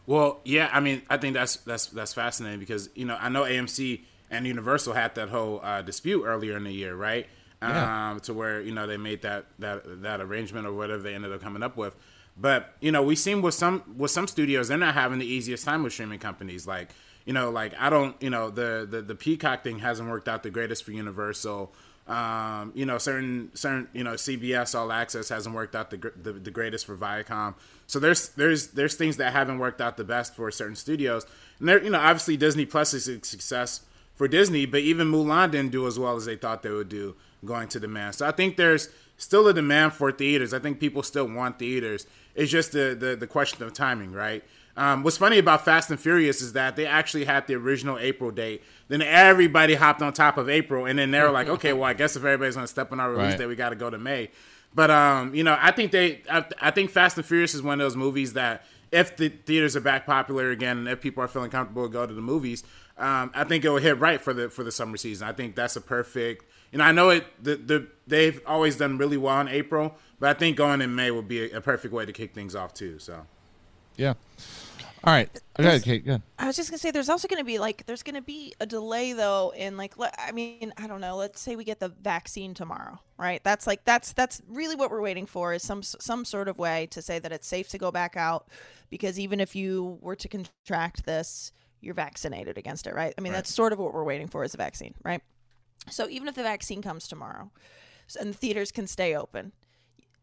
[0.07, 3.43] Well, yeah, I mean, I think that's that's that's fascinating because you know I know
[3.43, 4.01] AMC
[4.31, 7.27] and Universal had that whole uh, dispute earlier in the year, right?
[7.61, 8.11] Yeah.
[8.11, 11.33] Um, to where you know they made that that that arrangement or whatever they ended
[11.33, 11.95] up coming up with.
[12.37, 15.65] But you know, we've seen with some with some studios, they're not having the easiest
[15.65, 16.65] time with streaming companies.
[16.65, 16.89] Like
[17.25, 20.43] you know, like I don't, you know, the the the Peacock thing hasn't worked out
[20.43, 21.73] the greatest for Universal.
[22.07, 26.31] Um, you know, certain certain you know CBS All Access hasn't worked out the, the
[26.31, 27.55] the greatest for Viacom.
[27.87, 31.25] So there's there's there's things that haven't worked out the best for certain studios.
[31.59, 33.81] And there, you know, obviously Disney Plus is a success
[34.15, 37.15] for Disney, but even Mulan didn't do as well as they thought they would do
[37.45, 38.15] going to demand.
[38.15, 40.53] So I think there's still a demand for theaters.
[40.53, 42.05] I think people still want theaters.
[42.35, 44.43] It's just the the, the question of timing, right?
[44.77, 48.31] Um, what's funny about Fast and Furious is that they actually had the original April
[48.31, 48.63] date.
[48.87, 51.93] Then everybody hopped on top of April, and then they were like, "Okay, well, I
[51.93, 53.39] guess if everybody's going to step on our release Right.
[53.39, 54.29] date, we got to go to May."
[54.73, 57.81] But um, you know, I think they, I, I think Fast and Furious is one
[57.81, 61.27] of those movies that if the theaters are back popular again and if people are
[61.27, 62.63] feeling comfortable to go to the movies,
[62.97, 65.27] um, I think it will hit right for the for the summer season.
[65.27, 66.45] I think that's a perfect.
[66.71, 67.25] You know, I know it.
[67.43, 71.11] The, the they've always done really well in April, but I think going in May
[71.11, 72.99] would be a, a perfect way to kick things off too.
[72.99, 73.25] So
[73.97, 74.13] Yeah.
[75.01, 75.29] All right.
[75.57, 76.21] Okay, okay, good.
[76.37, 79.13] I was just gonna say, there's also gonna be like, there's gonna be a delay
[79.13, 81.15] though in like, I mean, I don't know.
[81.15, 83.41] Let's say we get the vaccine tomorrow, right?
[83.43, 86.87] That's like, that's that's really what we're waiting for is some some sort of way
[86.91, 88.49] to say that it's safe to go back out,
[88.89, 93.13] because even if you were to contract this, you're vaccinated against it, right?
[93.17, 95.21] I mean, that's sort of what we're waiting for is a vaccine, right?
[95.89, 97.51] So even if the vaccine comes tomorrow,
[98.19, 99.51] and the theaters can stay open,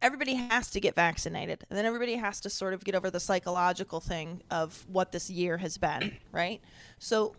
[0.03, 1.65] everybody has to get vaccinated.
[1.71, 5.31] And then everybody has to sort of get over the psychological thing of what this
[5.31, 6.61] year has been right?
[6.99, 7.35] So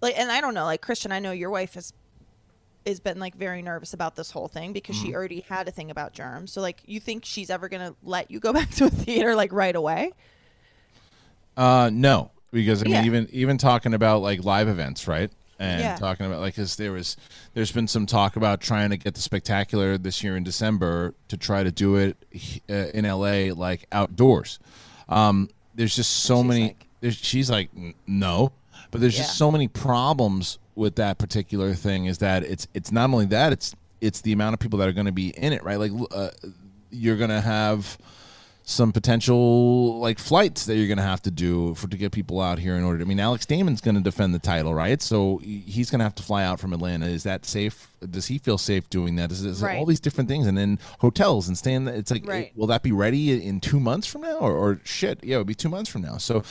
[0.00, 1.94] like and i don't know like christian i know your wife has
[2.86, 5.90] has been like very nervous about this whole thing because she already had a thing
[5.90, 6.52] about germs.
[6.52, 9.52] So like you think she's ever gonna let you go back to a theater like
[9.52, 10.12] right away?
[11.56, 13.04] Uh, no, because I mean, Yeah.
[13.04, 15.30] even even talking about like live events, right?
[15.64, 15.96] And Yeah.
[15.96, 17.16] talking about like, cause there was,
[17.54, 21.36] there's been some talk about trying to get the spectacular this year in December to
[21.36, 22.16] try to do it
[22.70, 24.58] uh, in LA like outdoors.
[25.08, 26.62] Um, there's just so she's many.
[26.68, 27.70] like- there's, she's like,
[28.06, 28.52] no,
[28.90, 32.06] but there's just so many problems with that particular thing.
[32.06, 34.92] Is that it's it's not only that it's it's the amount of people that are
[34.92, 35.78] going to be in it, right?
[35.78, 36.30] Like, uh,
[36.90, 37.98] you're going to have
[38.66, 42.40] some potential like flights that you're going to have to do for to get people
[42.40, 42.98] out here in order.
[42.98, 45.02] To, I mean, Alex Damon's going to defend the title, right?
[45.02, 47.04] So he's going to have to fly out from Atlanta.
[47.06, 47.88] Is that safe?
[48.10, 49.30] Does he feel safe doing that?
[49.30, 49.76] Is, is Right.
[49.78, 51.88] all these different things, and then hotels and staying?
[51.88, 52.52] It's like, Right.
[52.56, 55.22] will that be ready in two months from now, or, or shit?
[55.22, 56.16] Yeah, it would be two months from now.
[56.16, 56.42] So,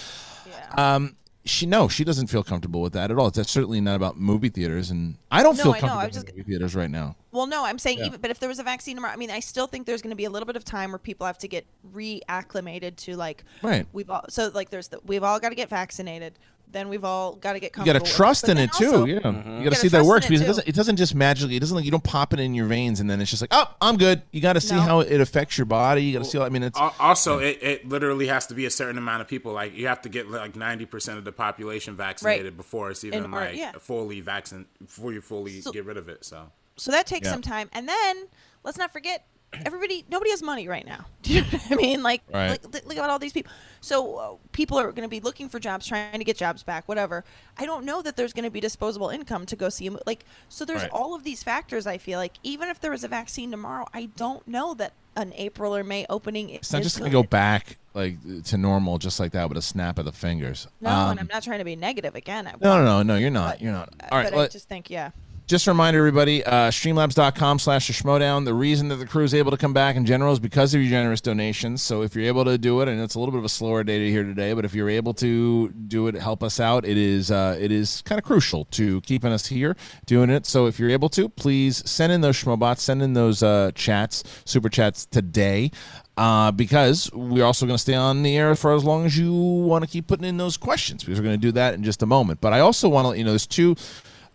[0.47, 3.31] yeah um, she no, she doesn't feel comfortable with that at all.
[3.31, 5.79] That's certainly not about movie theaters, and I don't No, feel I know.
[5.87, 7.15] comfortable I in was just- movie theaters right now.
[7.33, 8.05] Well, no, I'm saying Yeah.
[8.05, 10.11] even, but if there was a vaccine tomorrow, I mean, I still think there's going
[10.11, 13.43] to be a little bit of time where people have to get reacclimated to like,
[13.61, 13.85] Right.
[13.93, 16.37] We've all so like there's the we've all got to get vaccinated.
[16.71, 17.93] Then we've all got to get comfortable.
[17.93, 19.05] You got to trust in then it too.
[19.05, 19.27] yeah, mm-hmm.
[19.37, 20.67] you got to gotta see that trust works it, because it doesn't.
[20.69, 21.55] It doesn't just magically.
[21.55, 23.51] It doesn't like you don't pop it in your veins and then it's just like,
[23.53, 24.23] oh, I'm good.
[24.31, 24.81] You got to see No.
[24.81, 26.03] how it affects your body.
[26.03, 26.39] You got to see.
[26.39, 29.27] I mean, it's Al- also it, it literally has to be a certain amount of
[29.27, 29.53] people.
[29.53, 33.25] Like you have to get like ninety percent of the population vaccinated before it's even
[33.25, 33.73] In order- like yeah.
[33.73, 36.25] fully vaccinated before you fully So- get rid of it.
[36.25, 37.33] So So that takes Yeah.
[37.33, 38.27] some time, and then
[38.63, 39.25] let's not forget.
[39.67, 41.05] Everybody, nobody has money right now.
[41.21, 42.01] Do you know what I mean?
[42.01, 42.49] Like, Right.
[42.73, 43.51] like look, at all these people.
[43.81, 46.87] So uh, people are going to be looking for jobs, trying to get jobs back,
[46.87, 47.23] whatever.
[47.55, 50.25] I don't know that there's going to be disposable income to go see a like.
[50.49, 50.89] So there's Right.
[50.91, 51.85] all of these factors.
[51.85, 55.33] I feel like even if there was a vaccine tomorrow, I don't know that an
[55.35, 56.49] April or May opening.
[56.49, 58.15] it's not just going to go back like
[58.45, 60.67] to normal just like that with a snap of the fingers.
[60.81, 62.45] No, Um, and I'm not trying to be negative again.
[62.59, 63.15] No, no, no, no.
[63.17, 63.51] You're not.
[63.51, 63.89] But- You're not.
[64.01, 64.31] uh, All right.
[64.33, 65.11] but I just think, yeah.
[65.45, 68.45] Just a reminder, everybody, uh, streamlabs.com slash the schmoedown.
[68.45, 70.81] The reason that the crew is able to come back in general is because of
[70.81, 71.81] your generous donations.
[71.81, 73.83] So if you're able to do it, and it's a little bit of a slower
[73.83, 76.85] day to here today, but if you're able to do it, help us out.
[76.85, 79.75] It is uh, it is kind of crucial to keeping us here
[80.05, 80.45] doing it.
[80.45, 84.23] So if you're able to, please send in those schmobots, send in those uh, chats,
[84.45, 85.71] super chats today.
[86.15, 89.33] Uh, because we're also going to stay on the air for as long as you
[89.33, 92.03] want to keep putting in those questions, because we're going to do that in just
[92.03, 92.39] a moment.
[92.39, 93.75] But I also want to let you know there's two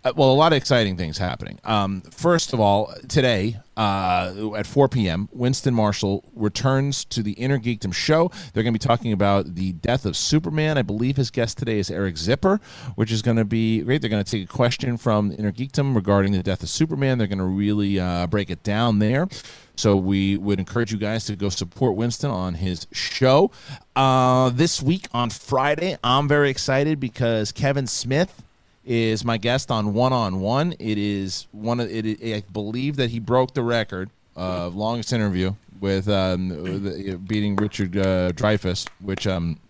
[0.04, 1.58] uh, well, a lot of exciting things happening.
[1.64, 7.58] Um, first of all, today uh, at 4 p.m., Winston Marshall returns to the Inner
[7.58, 8.30] Geekdom show.
[8.52, 10.78] They're going to be talking about the death of Superman.
[10.78, 12.60] I believe his guest today is Eric Zipper,
[12.94, 14.00] which is going to be great.
[14.00, 17.18] They're going to take a question from Inner Geekdom regarding the death of Superman.
[17.18, 19.28] They're going to really uh, break it down there.
[19.74, 23.52] So we would encourage you guys to go support Winston on his show.
[23.94, 28.42] Uh, this week on Friday, I'm very excited because Kevin Smith
[28.88, 30.72] is my guest on One on One.
[30.78, 32.22] It is one of it.
[32.22, 38.32] I believe that he broke the record of longest interview with um, beating Richard uh,
[38.32, 39.60] Dreyfuss, which um,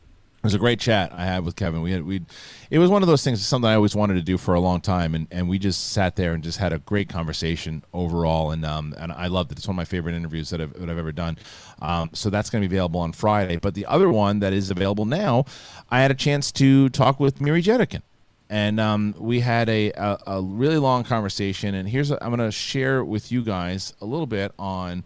[0.45, 1.83] was a great chat I had with Kevin.
[1.83, 2.23] We had we,
[2.71, 3.45] it was one of those things.
[3.45, 6.15] Something I always wanted to do for a long time, and, and we just sat
[6.15, 9.59] there and just had a great conversation overall, and um and I loved it.
[9.59, 11.39] It's one of my favorite interviews that I've, that I've ever done.
[11.83, 13.57] Um, so that's going to be available on Friday.
[13.57, 15.45] But the other one that is available now,
[15.91, 18.03] I had a chance to talk with Miri Jedeikin
[18.51, 21.75] and um, we had a, a, a really long conversation.
[21.75, 25.05] And here's i I'm going to share with you guys a little bit on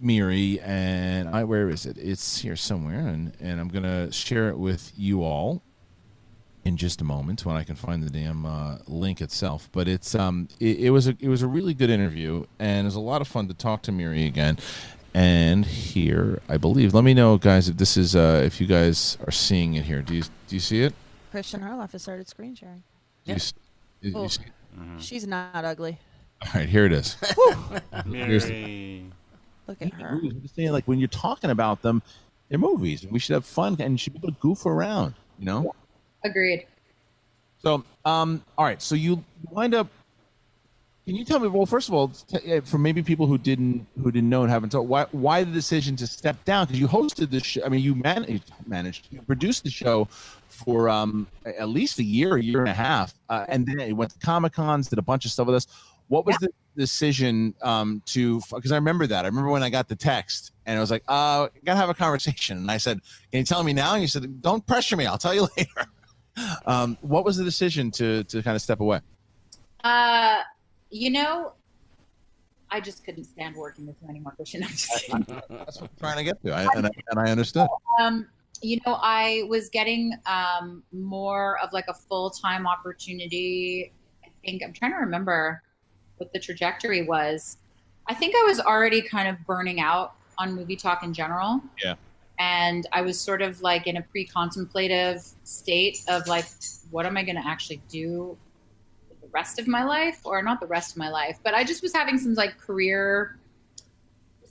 [0.00, 1.98] Miri and I, where is it?
[1.98, 5.62] It's here somewhere, and and I'm going to share it with you all
[6.64, 9.68] in just a moment when I can find the damn uh, link itself.
[9.72, 12.84] But it's um it, it was a it was a really good interview, and it
[12.84, 14.58] was a lot of fun to talk to Miri again.
[15.14, 16.94] And here, I believe.
[16.94, 20.02] Let me know, guys, if this is uh, if you guys are seeing it here.
[20.02, 20.94] Do you do you see it?
[21.38, 22.82] Kristian Harloff has started screen sharing.
[23.24, 23.54] Do you s-
[24.02, 24.26] do you Oh.
[24.26, 24.42] see-
[24.98, 25.98] She's not ugly.
[26.42, 27.16] All right, here it is.
[28.06, 29.04] Here's the-
[29.68, 30.08] Look at her.
[30.22, 32.02] I'm just saying, like when you're talking about them,
[32.48, 33.06] they're movies.
[33.06, 35.14] We should have fun and you should be able to goof around.
[35.38, 35.74] You know.
[36.24, 36.66] Agreed.
[37.62, 38.80] So, um, all right.
[38.80, 39.88] So you wind up.
[41.06, 41.48] Can you tell me?
[41.48, 44.50] Well, first of all, t- uh, for maybe people who didn't who didn't know and
[44.50, 46.66] haven't told, why why the decision to step down?
[46.66, 47.64] Because you hosted the show.
[47.64, 50.08] I mean, you managed managed you produced the show
[50.64, 53.92] for um at least a year, a year and a half, uh, and then it
[53.92, 55.66] went to comic cons, did a bunch of stuff with us.
[56.08, 58.40] What was the decision um to?
[58.52, 59.24] Because I remember that.
[59.24, 61.94] I remember when I got the text and I was like, uh, gotta have a
[61.94, 62.58] conversation.
[62.58, 63.00] And I said,
[63.30, 63.92] can you tell me now?
[63.92, 65.06] And you said, don't pressure me.
[65.06, 65.86] I'll tell you later.
[66.66, 69.00] Um, what was the decision to to kind of step away?
[69.84, 70.38] Uh,
[70.90, 71.52] you know,
[72.70, 74.62] I just couldn't stand working with you anymore, Kristian.
[74.62, 75.24] I'm just kidding.
[75.50, 77.68] That's what I'm trying to get to, I, and, I, and I understood.
[78.00, 78.26] um,
[78.60, 83.92] you know, I was getting um, more of like a full time opportunity.
[84.24, 85.62] I think I'm trying to remember
[86.16, 87.58] what the trajectory was.
[88.06, 91.60] I think I was already kind of burning out on movie talk in general.
[91.82, 91.94] Yeah.
[92.38, 96.46] And I was sort of like in a pre contemplative state of like,
[96.90, 98.36] what am I going to actually do
[99.08, 100.20] with the rest of my life?
[100.24, 103.38] Or not the rest of my life, but I just was having some like career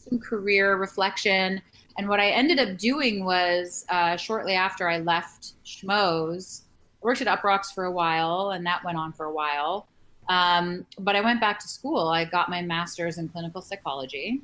[0.10, 1.62] some career reflection.
[1.98, 6.62] And what I ended up doing was uh, shortly after I left Schmoes,
[7.02, 9.88] I worked at Uproxx for a while, and that went on for a while.
[10.30, 12.08] Um, but I went back to school.
[12.10, 14.42] I got my master's in clinical psychology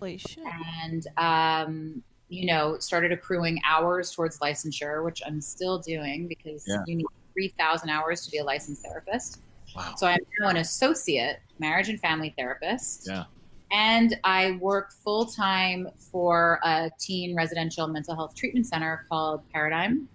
[0.00, 0.44] Holy shit.
[0.82, 6.82] and, um, you know, started accruing hours towards licensure, which I'm still doing because Yeah.
[6.86, 9.40] you need 3,000 hours to be a licensed therapist.
[9.76, 9.94] Wow.
[9.96, 13.24] So I'm now an associate marriage and family therapist Yeah.
[13.72, 20.08] And I work full time for a teen residential mental health treatment center called Paradigm.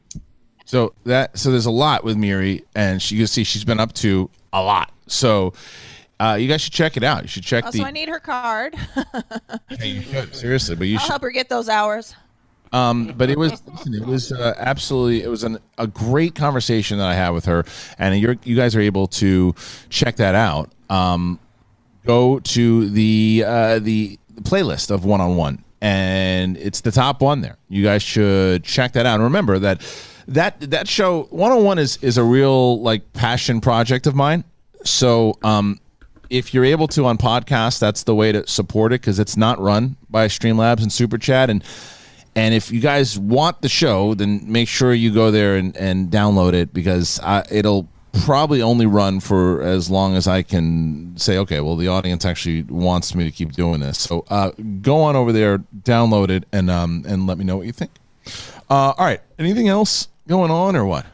[0.65, 3.79] So that so there's a lot with Miri, and she you can see she's been
[3.79, 4.91] up to a lot.
[5.07, 5.53] So
[6.19, 7.21] uh, you guys should check it out.
[7.23, 7.85] You should check Also, the.
[7.85, 8.75] I need her card.
[9.69, 11.09] Hey, you should, seriously, but you I'll should.
[11.09, 12.15] help her get those hours.
[12.73, 16.97] Um, but it was listen, it was uh, absolutely it was an, a great conversation
[16.97, 17.63] that I had with her,
[17.97, 19.55] and you're you guys are able to
[19.89, 20.71] check that out.
[20.89, 21.39] Um,
[22.07, 27.41] go to the uh, the playlist of one on one, and it's the top one
[27.41, 27.57] there.
[27.69, 29.15] You guys should check that out.
[29.15, 29.81] And remember that
[30.27, 34.43] that that show one on one is is a real like passion project of mine.
[34.83, 35.79] So um,
[36.29, 39.59] if you're able to on podcast, that's the way to support it because it's not
[39.59, 41.63] run by Streamlabs and Super Chat and.
[42.35, 46.11] And if you guys want the show, then make sure you go there and, and
[46.11, 51.37] download it because I, it'll probably only run for as long as I can say,
[51.39, 53.97] okay, well, the audience actually wants me to keep doing this.
[53.99, 54.51] So uh,
[54.81, 57.91] go on over there, download it, and um, and let me know what you think.
[58.69, 59.21] Uh, all right.
[59.39, 61.05] Anything else going on or what?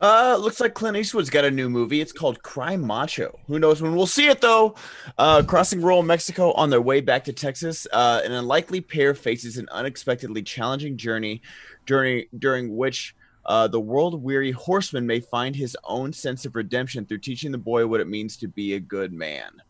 [0.00, 2.02] Uh, looks like Clint Eastwood's got a new movie.
[2.02, 3.38] It's called Cry Macho.
[3.46, 4.74] Who knows when we'll see it though?
[5.16, 9.56] Uh, crossing rural Mexico on their way back to Texas, uh, an unlikely pair faces
[9.56, 11.40] an unexpectedly challenging journey,
[11.86, 13.14] during during which
[13.46, 17.86] uh, the world-weary horseman may find his own sense of redemption through teaching the boy
[17.86, 19.62] what it means to be a good man.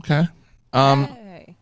[0.00, 0.26] Okay.
[0.72, 1.56] Um, Hey.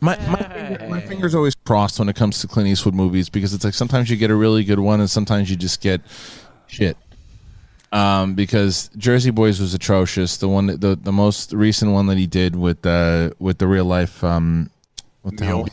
[0.00, 3.52] My my, finger, my finger's always crossed when it comes to Clint Eastwood movies because
[3.52, 6.00] it's like sometimes you get a really good one and sometimes you just get
[6.68, 6.96] shit.
[7.90, 10.36] Um, because Jersey Boys was atrocious.
[10.36, 13.66] The one, that- the the most recent one that he did with uh with the
[13.66, 14.70] real life um,
[15.22, 15.68] what the hell?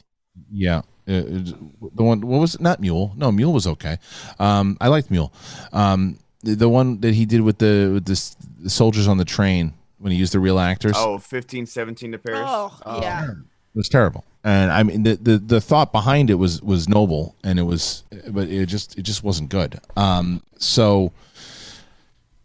[0.51, 2.21] Yeah, the one.
[2.21, 2.61] What was it?
[2.61, 3.13] Not Mule.
[3.15, 3.97] No, Mule was okay.
[4.39, 5.31] Um, I liked Mule.
[5.71, 9.25] Um, the, the one that he did with the with the, the soldiers on the
[9.25, 10.93] train when he used the real actors.
[10.95, 12.41] Oh, 15, 17 to Paris.
[12.45, 13.31] Oh, yeah.
[13.31, 14.23] It was terrible.
[14.43, 18.03] And I mean, the, the the thought behind it was was noble, and it was,
[18.29, 19.79] but it just it just wasn't good.
[19.97, 21.11] Um, so,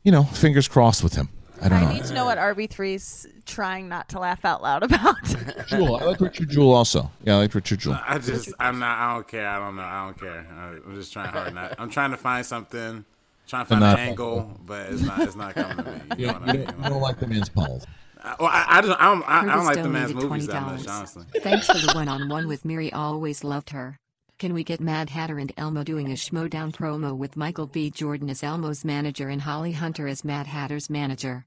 [0.03, 1.29] you know, fingers crossed with him.
[1.63, 1.93] I don't I know.
[1.93, 5.17] need to know what RB3's trying not to laugh out loud about.
[5.69, 7.11] Jewel, I like Richard Jewell also.
[7.25, 8.01] Yeah, I like Richard Jewell.
[8.07, 9.47] I just, I'm not, I don't care.
[9.49, 9.83] I don't know.
[9.83, 10.47] I don't care.
[10.51, 11.55] I- I'm just trying hard.
[11.55, 13.05] Not, I'm trying to find something,
[13.47, 16.01] trying to find not- an angle, but it's not, it's not coming to me.
[16.19, 16.65] You know what I mean?
[16.65, 17.87] don't, you don't like the man's balls.
[18.23, 20.31] I- Well, I, I, just, I don't, I, I don't Curtis like the man's donated
[20.31, 20.91] movies that much, $20.
[20.91, 21.25] honestly.
[21.41, 22.93] Thanks for the one on one with Miri.
[22.93, 23.97] Always loved her.
[24.39, 27.91] Can we get Mad Hatter and Elmo doing a Schmoedown promo with Michael B.
[27.91, 31.45] Jordan as Elmo's manager and Holly Hunter as Mad Hatter's manager?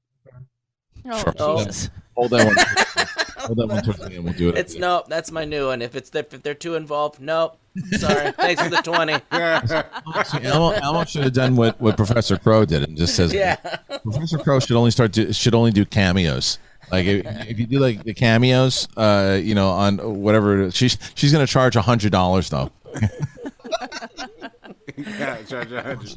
[1.06, 1.64] Oh, Oh.
[1.64, 1.90] Jesus.
[2.16, 2.56] Hold that one.
[3.46, 4.56] Hold that one towards me, and we'll do it.
[4.58, 5.82] It's no, that's my new one.
[5.82, 7.58] If it's if they're too involved, nope.
[7.98, 8.30] Sorry.
[8.36, 9.14] Thanks for the twenty.
[10.24, 13.56] See, Elmo, Elmo should have done what, what Professor Crow did and just says, Yeah.
[14.02, 16.58] Professor Crow should only start do, should only do cameos.
[16.92, 21.32] Like if, if you do like the cameos, uh, you know, on whatever she's she's
[21.32, 22.70] gonna charge a hundred dollars though
[24.96, 26.16] yeah, charge a hundred.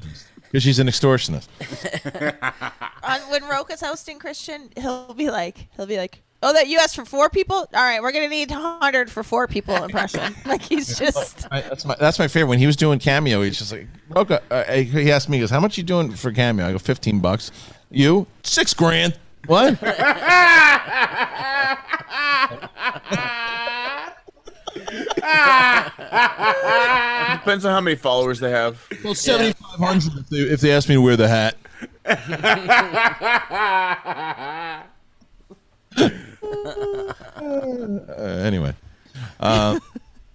[0.51, 1.47] Because she's an extortionist.
[3.03, 6.95] On, when Rocha's hosting Kristian, he'll be like, he'll be like, Oh, that you asked
[6.95, 7.55] for four people?
[7.55, 10.35] All right, we're gonna need hundred for four people impression.
[10.45, 12.49] like he's just I, that's my that's my favorite.
[12.49, 14.43] When he was doing cameo, he's just like, Rocha.
[14.51, 17.19] Uh, he asked me, he goes, "How much you doing for cameo?" I go, 15
[17.19, 17.51] bucks."
[17.89, 19.17] You six grand.
[19.47, 19.81] What?
[27.37, 28.81] Depends on how many followers they have.
[29.03, 31.55] well, 7,500 if, they, if they ask me to wear the hat.
[37.37, 38.73] Uh, anyway,
[39.39, 39.79] uh,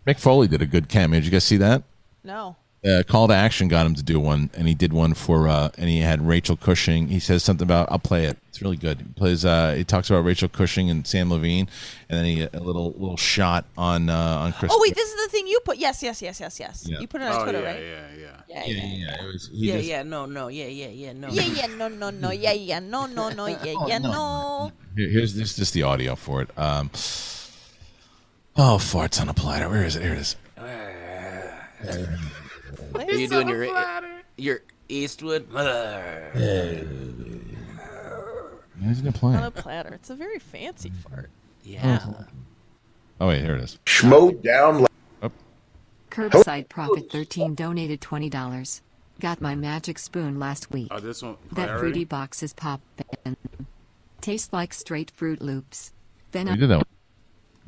[0.07, 1.20] Mick Foley did a good cameo.
[1.20, 1.82] Did you guys see that?
[2.24, 2.57] no.
[2.85, 5.70] Uh, Call to Action got him to do one, and he did one for, uh,
[5.78, 7.09] and he had Rachel Cushing.
[7.09, 8.39] He says something about, I'll play it.
[8.49, 8.99] It's really good.
[8.99, 11.68] He plays, uh, he talks about Rachel Cushing and Sam Levine,
[12.09, 14.70] and then he a little little shot on uh, on Chris.
[14.74, 15.78] Oh wait, this is the thing you put.
[15.78, 16.87] Yes, yes, yes, yes, yes.
[16.87, 16.99] Yeah.
[17.01, 17.80] You put it on Oh Twitter, yeah, right?
[17.80, 18.28] yeah, yeah.
[18.49, 19.26] Yeah, yeah, yeah, yeah, yeah.
[19.26, 21.28] Was, Yeah, just- yeah, no, no, yeah, yeah, yeah, no.
[21.28, 21.66] yeah, yeah.
[21.78, 22.30] No, no, no.
[22.30, 22.80] Yeah, yeah.
[22.80, 23.47] No, no, no.
[23.47, 23.99] Yeah, yeah.
[23.99, 24.70] No.
[24.97, 26.51] Here- Here's this just the audio for it.
[26.59, 26.91] Um,
[28.57, 29.68] oh, farts on a platter.
[29.70, 30.03] Where is it?
[30.03, 30.37] Here it is.
[32.95, 33.66] Are you doing your
[34.36, 35.47] your Eastwood?
[38.82, 39.36] Who's gonna play?
[39.36, 39.95] On a platter.
[39.95, 41.30] It's a very fancy fart.
[41.62, 42.05] Yeah.
[43.20, 43.78] Oh wait, here it is.
[43.86, 44.86] Schmoedown.
[45.22, 45.32] Up.
[46.11, 48.80] Curbside Profit 13 donated $20.
[49.20, 50.88] Got my magic spoon last week.
[50.90, 51.36] Oh, this one.
[51.53, 53.36] That fruity box is poppin'.
[54.20, 55.93] Tastes like straight Froot Loops.
[56.32, 56.86] Then You did that one.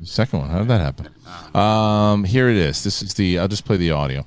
[0.01, 0.49] The second one.
[0.49, 1.09] How did that happen?
[1.55, 2.83] Um, here it is.
[2.83, 3.39] This is the.
[3.39, 4.25] I'll just play the audio.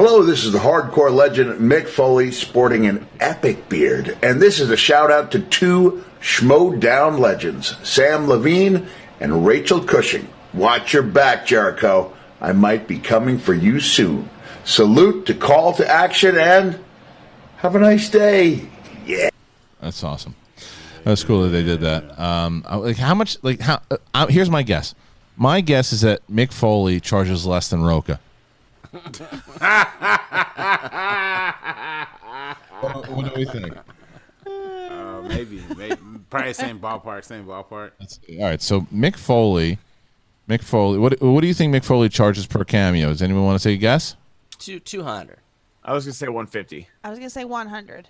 [0.00, 4.16] Hello, this is the hardcore legend Mick Foley sporting an epic beard.
[4.22, 8.86] And this is a shout out to two Schmoedown legends, Sam Levine
[9.18, 10.28] and Rachel Cushing.
[10.54, 12.16] Watch your back, Jericho.
[12.40, 14.30] I might be coming for you soon.
[14.62, 16.78] Salute to call to action and
[17.56, 18.68] have a nice day.
[19.04, 19.30] Yeah.
[19.80, 20.36] That's awesome.
[21.02, 22.16] That's cool that they did that.
[22.20, 23.36] Um, like how much?
[23.42, 23.82] Like how?
[24.14, 24.94] Uh, here's my guess.
[25.36, 28.20] My guess is that Mick Foley charges less than Rocha.
[32.80, 33.76] What, what do we think?
[34.46, 35.96] Uh, maybe, maybe,
[36.30, 37.90] probably same ballpark, same ballpark.
[38.38, 39.78] All right, so Mick Foley,
[40.48, 40.98] Mick Foley.
[40.98, 43.08] What what do you think Mick Foley charges per cameo?
[43.08, 44.16] Does anyone want to say a guess?
[44.58, 45.38] Two two hundred.
[45.84, 46.88] I was gonna say 150.
[47.02, 48.08] I was gonna say 100.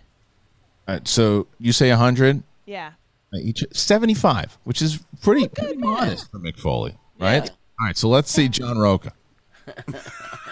[0.86, 2.42] All right, so you say hundred.
[2.66, 2.92] Yeah.
[3.34, 7.48] Each seventy five, which is pretty, pretty modest for Mick Foley, right?
[7.80, 9.12] All right, so let's see John Rocha.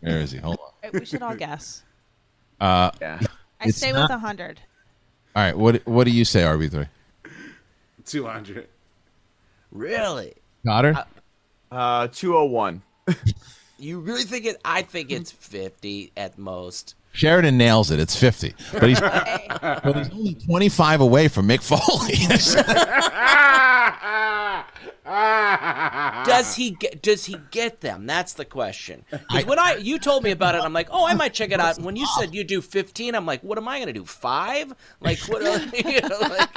[0.00, 0.38] Where is he?
[0.38, 0.70] Hold on.
[0.82, 1.82] Right, we should all guess.
[2.60, 3.18] Uh, Yeah.
[3.60, 4.60] I It's stay not- with 100.
[5.36, 6.86] all right, what what do you say, RB three?
[8.06, 8.68] Two hundred.
[9.70, 10.34] Really?
[10.64, 10.96] Goddard?
[11.70, 12.82] Uh, 201.
[13.82, 14.60] You really think it?
[14.62, 16.96] I think it's fifty at most.
[17.12, 17.98] Sheridan nails it.
[17.98, 22.18] It's fifty, but he's but he's only twenty five away from Mick Foley.
[26.24, 27.02] Does he get?
[27.02, 28.06] Does he get them?
[28.06, 29.04] That's the question.
[29.30, 31.58] 'Cause when I you told me about it, I'm like, oh, I might check it
[31.60, 31.76] out.
[31.76, 34.04] And when you said you do 15, I'm like, what am I going to do?
[34.04, 34.72] Five?
[35.00, 35.42] Like what?
[35.84, 36.48] you know, like,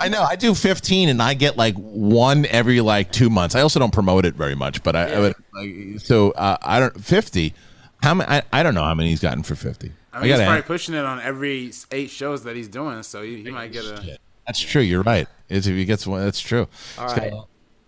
[0.00, 0.22] I know.
[0.22, 3.54] I do 15 and I get like one every like two months.
[3.54, 6.80] I also don't promote it very much, but I, I would, like, so uh, I
[6.80, 7.54] don't 50.
[8.02, 8.28] How many?
[8.30, 9.92] I, I don't know how many he's gotten for 50.
[10.12, 10.66] I mean, he's gotta probably ask.
[10.66, 14.18] pushing it on every eight shows that he's doing, so he, he might get a.
[14.46, 14.82] That's true.
[14.82, 15.28] You're right.
[15.48, 16.66] It's, if he gets one, that's true.
[16.98, 17.32] all He's right.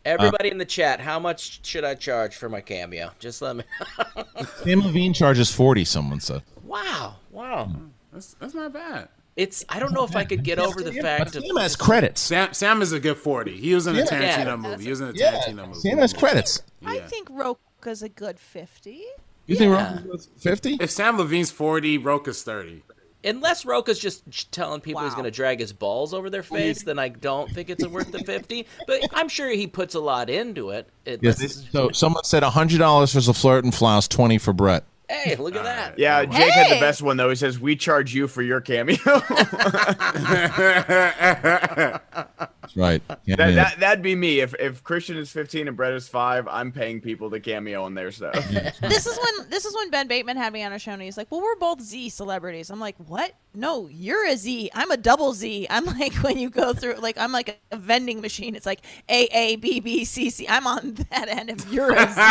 [0.05, 3.11] Everybody in the chat, how much should I charge for my cameo?
[3.19, 3.65] Just let me.
[4.63, 5.85] Sam Levine charges 40.
[5.87, 6.43] Someone said.
[6.63, 7.65] wow, wow.
[7.67, 7.87] Hmm.
[8.13, 9.09] That's, that's not bad.
[9.37, 9.65] It's.
[9.69, 11.45] I don't know if I could get over the fact of.
[11.45, 12.21] Sam has credits.
[12.21, 13.57] Sam Sam is a good forty.
[13.57, 14.05] He was in a Yeah.
[14.05, 14.57] Tarantino Yeah.
[14.57, 14.85] movie.
[14.85, 15.81] He was in a Yeah, Tarantino movie.
[15.81, 16.63] Sam has credits.
[16.87, 19.03] I think Rocha's a good 50.
[19.47, 19.99] You think Yeah.
[20.39, 20.75] 50?
[20.81, 22.85] If Sam Levine's forty, Rocha's thirty.
[23.25, 26.99] Unless Rocha's just telling people he's going to drag his balls over their face, then
[26.99, 28.67] I don't think it's worth the 50.
[28.87, 30.89] But I'm sure he puts a lot into it.
[31.05, 31.67] It- Yes.
[31.73, 34.85] So someone said $100 for the flirt and flouse, 20 for Brett.
[35.09, 35.99] hey, look at that.
[35.99, 37.29] Yeah, Jake had the best one though.
[37.29, 38.97] He says, "We charge you for your cameo."
[42.75, 43.03] That's right.
[43.09, 43.55] Uh, yeah, that, man.
[43.57, 44.41] that that'd be me.
[44.41, 47.95] If if Kristian is 15 and Brett is five, I'm paying people to cameo on
[47.95, 48.35] their stuff.
[48.81, 51.17] this is when this is when Ben Bateman had me on a show and he's
[51.17, 53.33] like, "Well, we're both Z celebrities." I'm like, "What?
[53.55, 54.71] No, you're a Z.
[54.75, 55.67] I'm a double Z.
[55.71, 58.55] I'm like when you go through like I'm like a, vending machine.
[58.57, 60.47] It's like A A B B C C.
[60.49, 62.25] I'm on that end of you're a Z, It's like,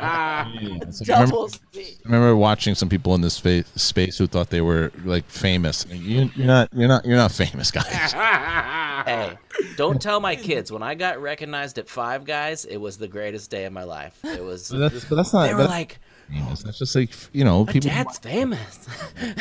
[0.00, 1.60] I remember- double Z."
[2.04, 5.86] Remember watching some people in this space, space who thought they were like famous.
[5.88, 6.68] You, you're not.
[6.72, 7.04] You're not.
[7.04, 8.12] You're not famous, guys.
[8.12, 9.36] Hey,
[9.76, 10.70] don't tell my kids.
[10.72, 14.18] When I got recognized at Five Guys, it was the greatest day of my life.
[14.24, 14.70] It was.
[14.70, 15.46] But that's, but that's not.
[15.46, 15.98] They were that's like,
[16.30, 16.62] famous.
[16.62, 17.90] That's just like you know people.
[17.90, 18.88] dad's famous."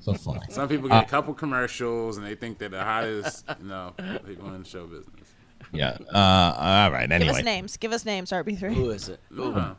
[0.00, 0.40] So funny.
[0.48, 3.92] Some people get a couple commercials and they think they're the hottest, you know,
[4.26, 5.34] people in show business.
[5.72, 5.98] Yeah.
[6.14, 7.10] Uh, all right.
[7.10, 7.26] Anyway.
[7.26, 7.76] Give us names.
[7.76, 8.30] Give us names.
[8.30, 8.72] RB3.
[8.72, 9.20] Who is it?
[9.30, 9.74] Who, Uh,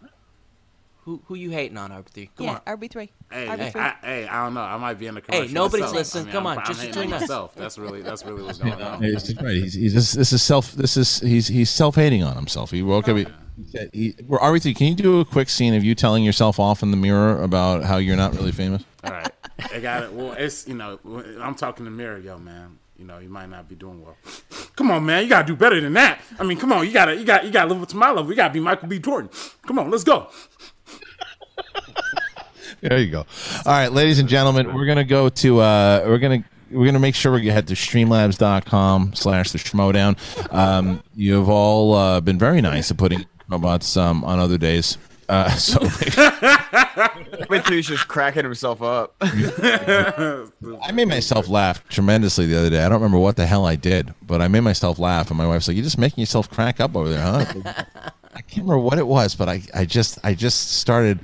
[1.05, 2.29] who, who you hating on, RB3?
[2.35, 2.77] Come yeah, on.
[2.77, 3.09] RB3.
[3.31, 3.75] Hey, RB3.
[3.75, 4.61] I, hey, I don't know.
[4.61, 5.47] I might be in the commercial.
[5.47, 5.95] Hey, nobody's myself.
[5.95, 6.23] listening.
[6.23, 7.21] I mean, Come I'm, on, I'm just hating between us.
[7.21, 7.55] myself.
[7.55, 9.01] That's really that's really what's going on.
[9.01, 9.55] He's just right.
[9.55, 10.73] He's, he's just, this is self.
[10.73, 12.71] This is he's he's self hating on himself.
[12.71, 13.17] He woke up.
[13.17, 13.25] He,
[13.93, 14.75] he, we're RBT.
[14.75, 17.83] Can you do a quick scene of you telling yourself off in the mirror about
[17.83, 18.83] how you're not really famous?
[19.03, 19.31] All right,
[19.73, 20.13] I got it.
[20.13, 20.99] Well, it's you know,
[21.41, 22.77] I'm talking to mirror, yo, man.
[22.97, 24.17] You know, you might not be doing well.
[24.75, 26.19] Come on, man, you gotta do better than that.
[26.37, 28.29] I mean, come on, you gotta, you got, you gotta live up to my level.
[28.29, 28.99] You gotta be Michael B.
[28.99, 29.29] Jordan.
[29.65, 30.29] Come on, let's go.
[32.81, 33.19] There you go.
[33.19, 33.25] All
[33.65, 37.31] right, ladies and gentlemen, we're gonna go to uh, we're gonna we're gonna make sure
[37.31, 40.17] we head to streamlabs.com slash the schmoedown.
[40.53, 44.97] Um, you've all uh, been very nice at putting robots um, on other days.
[45.27, 45.79] Uh, so
[47.49, 49.15] Wait till he's just cracking himself up.
[49.21, 52.83] I made myself laugh tremendously the other day.
[52.83, 55.47] I don't remember what the hell I did, but I made myself laugh, and my
[55.47, 57.45] wife's like, "You're just making yourself crack up over there, huh?"
[58.35, 61.19] I can't remember what it was, but I, I just I just started.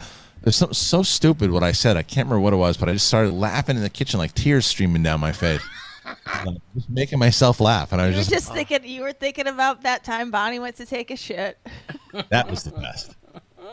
[0.45, 1.97] There's something so stupid what I said.
[1.97, 4.35] I can't remember what it was, but I just started laughing in the kitchen, like
[4.35, 5.59] tears streaming down my face,
[6.05, 8.83] Like, uh, just making myself laugh, and I was were just, just thinking.
[8.83, 11.57] You were thinking about that time Bonnie went to take a shit.
[12.29, 13.15] that was the best.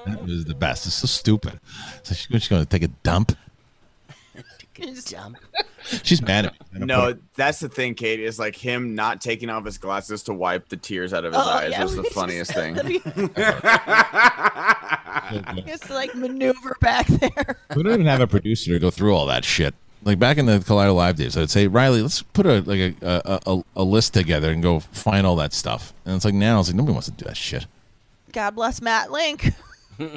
[0.06, 0.86] That was the best.
[0.86, 1.60] It's so stupid.
[2.04, 3.36] So she's she's going to take a dump.
[5.10, 5.36] Dumb.
[6.02, 6.86] She's mad at me.
[6.86, 10.68] No, that's the thing, Kate, Is like him not taking off his glasses to wipe
[10.68, 12.74] the tears out of his Oh, eyes yeah, was the we just- funniest thing.
[15.66, 17.56] Just to like maneuver back there.
[17.76, 19.74] We don't even have a producer to go through all that shit.
[20.04, 23.22] Like back in the Collider Live days, I'd say, Riley, let's put a like a,
[23.24, 25.92] a, a, a list together and go find all that stuff.
[26.04, 27.66] And it's like now, it's like nobody wants to do that shit.
[28.32, 29.52] God bless Matt Link.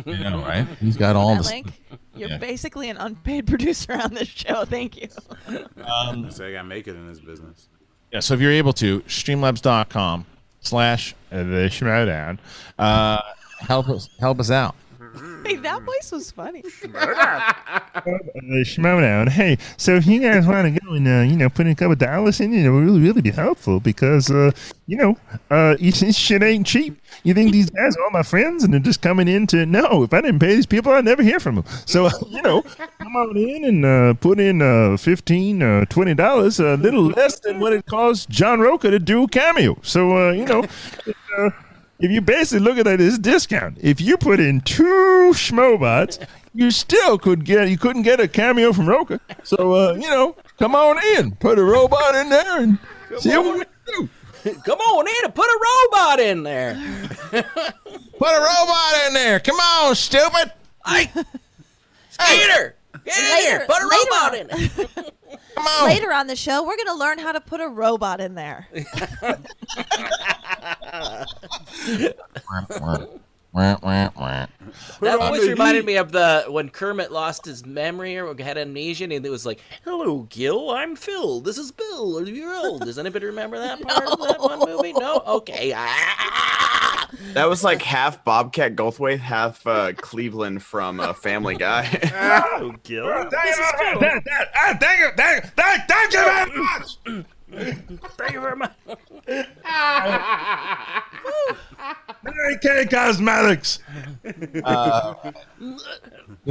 [0.06, 0.68] You know, right?
[0.80, 1.52] He's got all Matt this.
[1.52, 1.82] Link,
[2.16, 2.38] you're Yeah.
[2.38, 4.66] basically an unpaid producer on this show.
[4.66, 5.08] Thank you.
[5.48, 7.70] So I gotta make it in this business.
[8.12, 10.26] Yeah, so if you're able to, streamlabs.com
[10.62, 12.40] slash the showdown,
[12.80, 13.22] uh,
[13.60, 14.76] help us help us out.
[15.46, 16.64] Hey, that voice was funny.
[18.64, 19.30] Schmoedown.
[19.30, 21.76] Hey, so if you guys want to go and uh, you know put in a
[21.76, 24.50] couple dollars in, it would really really be helpful because uh,
[24.88, 25.18] you know
[25.52, 27.00] uh, this shit ain't cheap.
[27.24, 30.02] You think these guys are all my friends and they're just coming in to no?
[30.02, 31.66] If I didn't pay these people, I'd never hear from them.
[31.86, 32.64] So uh, you know,
[32.98, 37.40] come on in and uh, put in uh, fifteen, uh, twenty dollars, a little less
[37.40, 39.78] than what it costs John Rocha to do a cameo.
[39.84, 40.66] So uh, you know.
[41.38, 41.50] uh,
[42.00, 46.72] if you basically look at it as discount, if you put in two schmobots, you
[46.72, 49.20] still could get you couldn't get a cameo from Rocha.
[49.44, 52.80] So uh, you know, come on in, put a robot in there, and
[53.20, 54.10] see what we do.
[54.64, 56.76] Come on in and put a robot in there.
[57.32, 59.40] Put a robot in there.
[59.40, 60.54] Come on, stupid.
[60.86, 61.10] Hey,
[62.12, 63.66] Skeeter, get in here.
[63.68, 64.36] Put a robot on.
[64.36, 64.88] in there.
[64.96, 65.06] Come
[65.58, 65.86] on.
[65.86, 68.68] Later on the show, we're going to learn how to put a robot in there.
[75.00, 79.14] That always reminded me of the when Kermit lost his memory or had amnesia, and
[79.14, 80.72] it was like, "Hello, Gil.
[80.72, 81.40] I'm Phil.
[81.40, 82.20] This is Bill.
[82.20, 82.84] Are you old?
[82.84, 84.92] Does anybody remember that part of that one movie?
[84.92, 85.22] No.
[85.26, 85.72] Okay.
[85.74, 86.65] Ah.
[87.34, 91.86] That was like half Bobcat Goldthwait, half uh, Cleveland from uh, Family Guy.
[92.58, 93.06] Oh, Gil.
[93.30, 93.64] Thank you,
[94.00, 94.26] thank
[95.00, 95.44] you, thank you,
[95.88, 96.98] thank you very much.
[98.18, 98.72] Thank you very much.
[102.24, 103.80] Mary Kay Cosmetics.
[104.24, 104.64] There's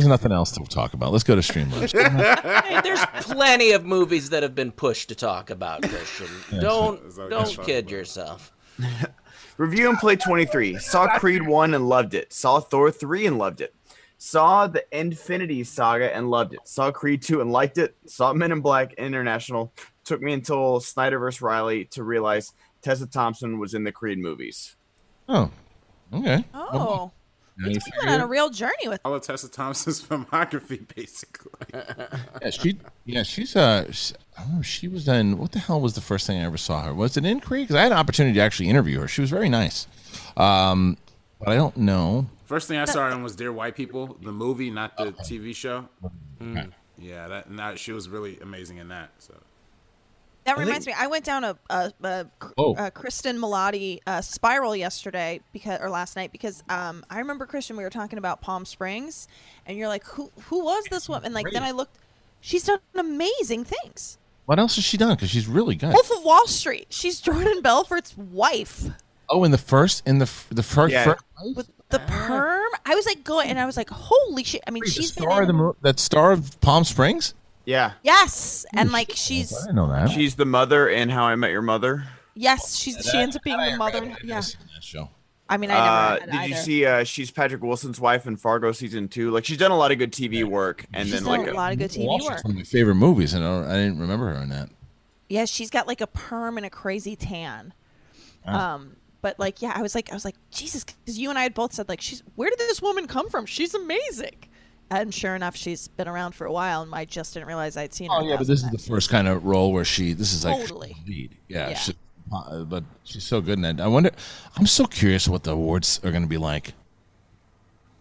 [0.06, 1.12] nothing else to talk about.
[1.12, 1.94] Let's go to Streamlabs.
[2.64, 6.60] Hey, there's plenty of movies that have been pushed to talk about, Kristian.
[6.60, 7.90] Don't That's all we don't kid about.
[7.90, 8.52] yourself.
[9.56, 10.78] Review and play 23.
[10.78, 12.32] Saw Creed 1 and loved it.
[12.32, 13.72] Saw Thor 3 and loved it.
[14.18, 16.60] Saw the Infinity Saga and loved it.
[16.64, 17.94] Saw Creed 2 and liked it.
[18.06, 19.72] Saw Men in Black International.
[20.04, 21.40] Took me until Snyder vs.
[21.40, 22.52] Riley to realize
[22.82, 24.76] Tessa Thompson was in the Creed movies.
[25.28, 25.50] oh,
[26.12, 26.44] okay.
[26.52, 27.12] Oh,
[27.56, 30.86] Now you you figure- went on a real journey with All of Tessa Thompson's filmography,
[30.94, 31.52] basically.
[32.42, 32.78] Yeah, she.
[33.04, 33.54] Yeah, she's.
[33.56, 34.62] Uh, she, I.
[34.62, 35.38] She was in.
[35.38, 36.94] What the hell was the first thing I ever saw her?
[36.94, 37.64] Was it in Creed?
[37.68, 39.08] Because I had an opportunity to actually interview her.
[39.08, 39.86] She was very nice.
[40.36, 40.96] Um,
[41.38, 42.26] but I don't know.
[42.46, 45.54] First thing I saw her in was Dear White People, the movie, not the TV
[45.54, 45.88] show.
[46.42, 46.66] Okay.
[46.98, 49.10] Yeah, that now she was really amazing in that.
[49.18, 49.34] So
[50.44, 52.26] That reminds me, I went down a, a, a,
[52.58, 52.74] Oh.
[52.76, 57.76] a Cristin Milioti uh, spiral yesterday because or last night because um, I remember Kristian
[57.76, 59.26] we were talking about Palm Springs
[59.66, 61.98] and you're like who who was this woman and like then I looked
[62.40, 64.18] she's done amazing things.
[64.46, 65.14] What else has she done?
[65.14, 65.94] Because she's really good.
[65.94, 66.88] Wolf of Wall Street.
[66.90, 68.84] She's Jordan Belfort's wife
[69.30, 71.04] Oh, in the first, in the the first, Yeah.
[71.04, 71.24] first
[71.56, 72.70] with the perm.
[72.84, 74.60] I was like going and I was like holy shit.
[74.66, 77.32] I mean the she's been star of the in- that star of Palm Springs.
[77.64, 77.92] Yeah.
[78.02, 80.10] Yes, and like she's I didn't know that.
[80.10, 82.04] She's the mother in How I Met Your Mother.
[82.34, 84.14] yes, she's she ends up being the mother.
[84.22, 84.42] Yeah,
[84.80, 85.08] show.
[85.48, 86.86] I mean, I Uh, never did had you see?
[86.86, 89.30] Uh, she's Patrick Wilson's wife in Fargo season two.
[89.30, 91.56] Like she's done a lot of good TV work, and She's then done like a
[91.56, 92.44] lot of good TV Walsh is work.
[92.44, 94.70] one of my favorite movies, and I, don't, I didn't remember her in that.
[95.28, 97.72] Yeah, she's got like a perm and a crazy tan.
[98.46, 98.74] Ah.
[98.74, 101.42] Um, but like, yeah, I was like, I was like, Jesus, because you and I
[101.44, 103.46] had both said like, she's where did this woman come from?
[103.46, 104.36] She's amazing.
[104.90, 107.94] And sure enough, she's been around for a while, and I just didn't realize I'd
[107.94, 108.16] seen her.
[108.16, 108.88] Oh a yeah, but thousand this is the times.
[108.88, 110.12] first kind of role where she.
[110.12, 110.96] This is like Totally.
[111.06, 111.36] lead.
[111.48, 111.74] Yeah, Yeah.
[111.78, 111.94] She,
[112.32, 113.80] uh, but she's so good in it.
[113.80, 114.10] I wonder.
[114.56, 116.74] I'm so curious what the awards are going to be like.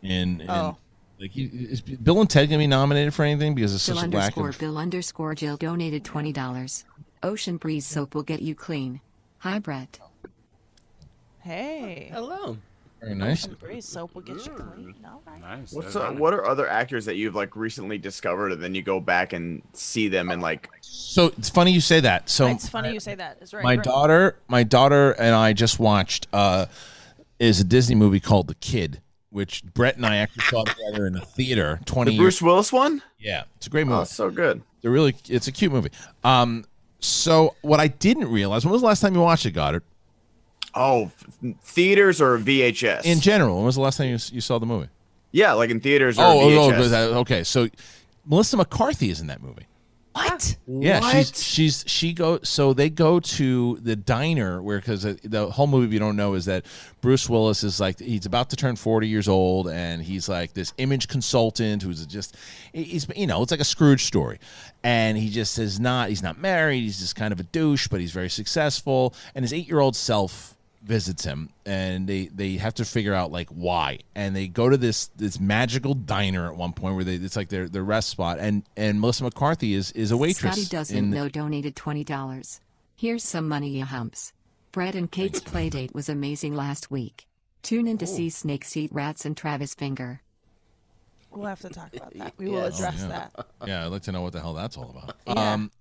[0.01, 0.75] In, in Oh.
[1.19, 3.95] like, you- is Bill and Ted going to be nominated for anything because it's Bill
[3.97, 4.59] such a lack underscore of.
[4.59, 6.83] Bill underscore Jill donated twenty dollars.
[7.23, 8.99] Ocean Breeze soap will get you clean.
[9.39, 9.99] Hi, Brett.
[11.41, 12.57] Hey, Hello.
[13.03, 13.45] Very nice.
[13.45, 14.95] Ocean Breeze soap will get you clean.
[15.05, 15.41] All right.
[15.41, 15.73] Nice.
[15.73, 18.81] What's That's uh, what are other actors that you've like recently discovered, and then you
[18.81, 22.29] go back and see them and like So it's funny you say that.
[22.29, 23.39] So it's funny you say that.
[23.41, 23.63] It's right.
[23.63, 23.83] my right.
[23.83, 26.67] daughter, my daughter and I just watched uh,
[27.39, 29.01] is a Disney movie called The Kid,
[29.31, 32.23] which Brett and I actually saw together in a theater twenty the years.
[32.23, 33.01] Bruce Willis one.
[33.19, 34.01] Yeah, it's a great movie.
[34.01, 34.61] Oh, so good.
[34.81, 35.91] They're really it's a cute movie.
[36.23, 36.63] Um
[36.99, 39.83] so what I didn't realize when was the last time you watched it, Goddard?
[40.75, 41.11] Oh,
[41.63, 43.05] theaters or VHS?
[43.05, 44.89] In general, when was the last time you, you saw the movie?
[45.31, 46.77] yeah, like in theaters or Oh, oh, VHS.
[46.79, 47.43] oh, that- okay.
[47.43, 47.67] So
[48.25, 49.65] Melissa McCarthy is in that movie.
[50.13, 50.57] What?
[50.67, 51.25] Yeah, What?
[51.25, 55.65] she's she's she go so they go to the diner where because uh, the whole
[55.65, 56.67] movie if you don't know is that
[57.01, 60.71] Bruce Willis is like he's about to turn 40 years old and he's like this
[60.77, 62.37] image consultant who's just
[62.73, 64.37] he's you know it's like a Scrooge story
[64.83, 67.99] and he just is not he's not married he's just kind of a douche but
[67.99, 70.52] he's very successful and his 8-year-old self
[70.83, 74.75] visits him and they they have to figure out like why and they go to
[74.75, 78.37] this this magical diner at one point where they it's like their their rest spot
[78.37, 82.03] and and Melissa McCarthy is is a waitress Scotty doesn't in the- know donated twenty
[82.03, 82.59] dollars.
[82.95, 84.33] Here's some money, you humps.
[84.73, 87.27] Brett and Kate's playdate was amazing last week.
[87.61, 90.21] Tune in to see Snakes Eat Rats and Travis Finger.
[91.31, 92.33] We'll have to talk about that.
[92.37, 92.79] We will Yes.
[92.79, 93.07] address yeah.
[93.35, 93.47] that.
[93.65, 95.15] Yeah, I'd like to know what the hell that's all about.
[95.27, 95.53] Yeah.
[95.53, 95.71] Um,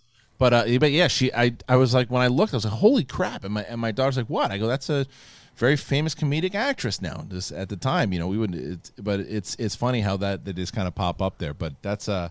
[0.42, 2.74] but uh, but yeah, she I I was like when I looked, I was like,
[2.74, 3.44] holy crap!
[3.44, 4.50] And my and my daughter's like, what?
[4.50, 5.06] I go, that's a
[5.54, 7.24] very famous comedic actress now.
[7.28, 8.90] This at the time, you know, we wouldn't.
[8.98, 11.54] But it's it's funny how that that just kind of pop up there.
[11.54, 12.30] But that's uh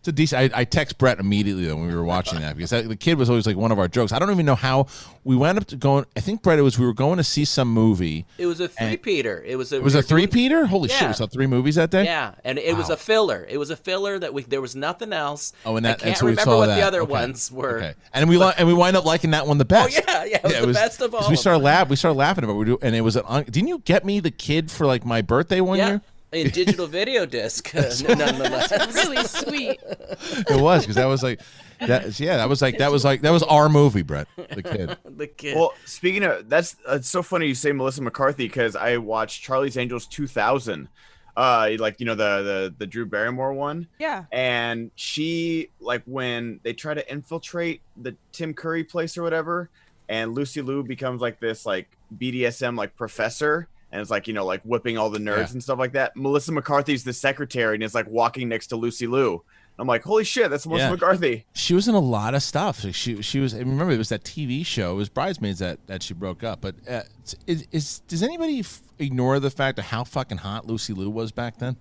[0.00, 0.54] It's a decent.
[0.54, 3.18] I, I text Brett immediately though when we were watching that because that, the kid
[3.18, 4.12] was always like one of our jokes.
[4.12, 4.86] I don't even know how
[5.24, 6.06] we wound up to going.
[6.16, 8.24] I think Brett it was we were going to see some movie.
[8.38, 9.44] It was a three peater.
[9.46, 10.64] It was a It was we a three Peter.
[10.64, 11.02] Holy shit!
[11.02, 11.08] Yeah.
[11.08, 12.04] We saw three movies that day.
[12.04, 13.46] Yeah, and it was a filler.
[13.46, 15.52] It was a filler that we there was nothing else.
[15.66, 16.76] Oh, and that I and can't so we remember saw what that.
[16.76, 17.12] the other Okay.
[17.12, 17.76] ones were.
[17.76, 17.94] Okay.
[18.14, 20.00] And we li- and we wind up liking that one the best.
[20.08, 21.90] Oh, yeah, yeah, it was the best of all We started laugh.
[21.90, 22.54] We started laughing about.
[22.54, 22.56] It.
[22.56, 23.44] We do, and it was an.
[23.50, 26.00] Didn't you get me the kid for like my birthday one Yeah, year?
[26.32, 28.70] In digital video disc, uh, nonetheless.
[28.94, 29.80] really sweet.
[29.82, 31.40] It was because that was like
[31.80, 32.18] that.
[32.20, 34.28] Yeah, that was like that was like that was our movie, Brett.
[34.36, 34.96] The kid.
[35.16, 35.56] the kid.
[35.56, 39.42] Well, speaking of that's uh, it's so funny you say Melissa McCarthy because I watched
[39.42, 40.88] Charlie's Angels 2000,
[41.36, 44.24] uh, like you know the the the Drew Barrymore one, Yeah.
[44.30, 49.68] and she like when they try to infiltrate the Tim Curry place or whatever,
[50.08, 53.68] and Lucy Liu becomes like this like BDSM like professor.
[53.92, 55.52] And it's like you know, like whipping all the nerds Yeah.
[55.52, 56.16] and stuff like that.
[56.16, 59.42] Melissa McCarthy's the secretary, and is like walking next to Lucy Liu.
[59.78, 60.90] I'm like, holy shit, that's Melissa Yeah.
[60.90, 61.46] McCarthy.
[61.54, 62.80] She was in a lot of stuff.
[62.92, 63.54] She she was.
[63.54, 64.92] I remember it was that TV show.
[64.92, 66.60] It was Bridesmaids that that she broke up.
[66.60, 67.02] But uh,
[67.46, 71.32] is, is does anybody f- ignore the fact of how fucking hot Lucy Liu was
[71.32, 71.76] back then?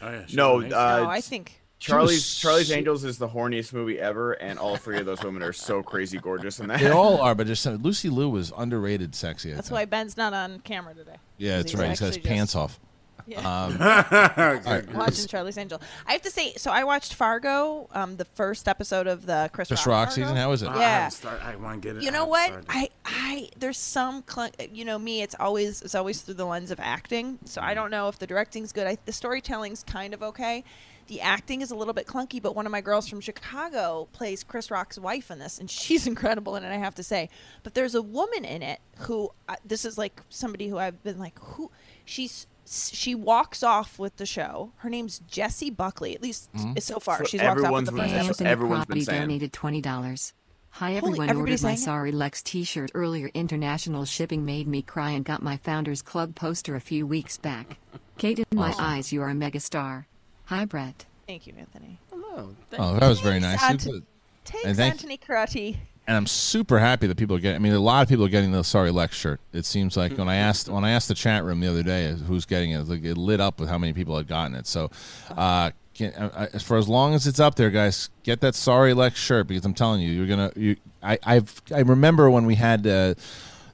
[0.00, 3.98] Oh, yeah, No, uh, no, I think Charlie's was Charlie's Angels is the horniest movie
[3.98, 6.80] ever, and all three of those women are so crazy gorgeous in that.
[6.80, 9.52] They all are, but just uh, Lucy Liu was underrated, sexy.
[9.52, 9.76] I that's think.
[9.76, 11.16] why Ben's not on camera today.
[11.38, 11.90] Yeah, that's right.
[11.90, 12.78] He's got his actually pants off.
[13.26, 13.38] Yeah.
[13.38, 13.78] Um,
[14.94, 15.80] Watching Charlie's Angel.
[16.06, 19.68] I have to say, so I watched Fargo, um, the first episode of the Chris,
[19.68, 20.24] Chris Rock, Rock season.
[20.24, 20.40] Fargo.
[20.40, 20.66] How is it?
[20.66, 20.72] Yeah.
[20.72, 22.02] haven't start- I want to get it.
[22.02, 22.46] You know haven't what?
[22.46, 22.66] started.
[22.68, 25.22] I, I, there's some, cl- you know, me.
[25.22, 27.38] It's always, it's always through the lens of acting.
[27.44, 28.86] So I don't know if the directing's good.
[28.86, 30.64] I, the storytelling's kind of okay.
[31.06, 34.42] The acting is a little bit clunky, but one of my girls from Chicago plays
[34.42, 36.72] Chris Rock's wife in this, and she's incredible in it.
[36.72, 37.28] I have to say.
[37.62, 41.18] But there's a woman in it who, uh, this is like somebody who I've been
[41.18, 41.70] like, who,
[42.04, 42.46] she's.
[42.66, 44.72] She walks off with the show.
[44.76, 46.14] Her name's Jessie Buckley.
[46.14, 46.48] At least
[46.78, 48.44] so far, So she's walked off with everyone's the been- first That's what episode.
[48.46, 49.20] Anthony everyone's been saying.
[49.20, 50.32] donated twenty dollars.
[50.70, 51.84] Hi everyone everybody's ordered my saying it?
[51.84, 53.30] sorry Lex t-shirt earlier.
[53.34, 57.76] International shipping made me cry and got my Founders Club poster a few weeks back.
[58.16, 60.06] Kate in my eyes, you are a megastar.
[60.46, 61.06] Hi Brett.
[61.26, 61.98] Thank you, Anthony.
[62.10, 62.54] Hello.
[62.70, 63.60] Thank Oh, that was very nice.
[63.60, 64.04] Thanks, Super- Ant-
[64.44, 65.80] Thanks, And thank- Anthony Crotty.
[66.06, 67.56] and I'm super happy that people are getting.
[67.56, 69.40] I mean, a lot of people are getting the sorry Lex shirt.
[69.54, 72.14] It seems like when I asked when I asked the chat room the other day
[72.26, 74.66] who's getting it, like, it lit up with how many people had gotten it.
[74.66, 74.90] So,
[75.34, 78.92] uh, can, uh, uh, for as long as it's up there, guys, get that sorry
[78.92, 80.52] Lex shirt because I'm telling you, you're gonna.
[80.56, 82.86] You, I I've I remember when we had.
[82.86, 83.14] Uh,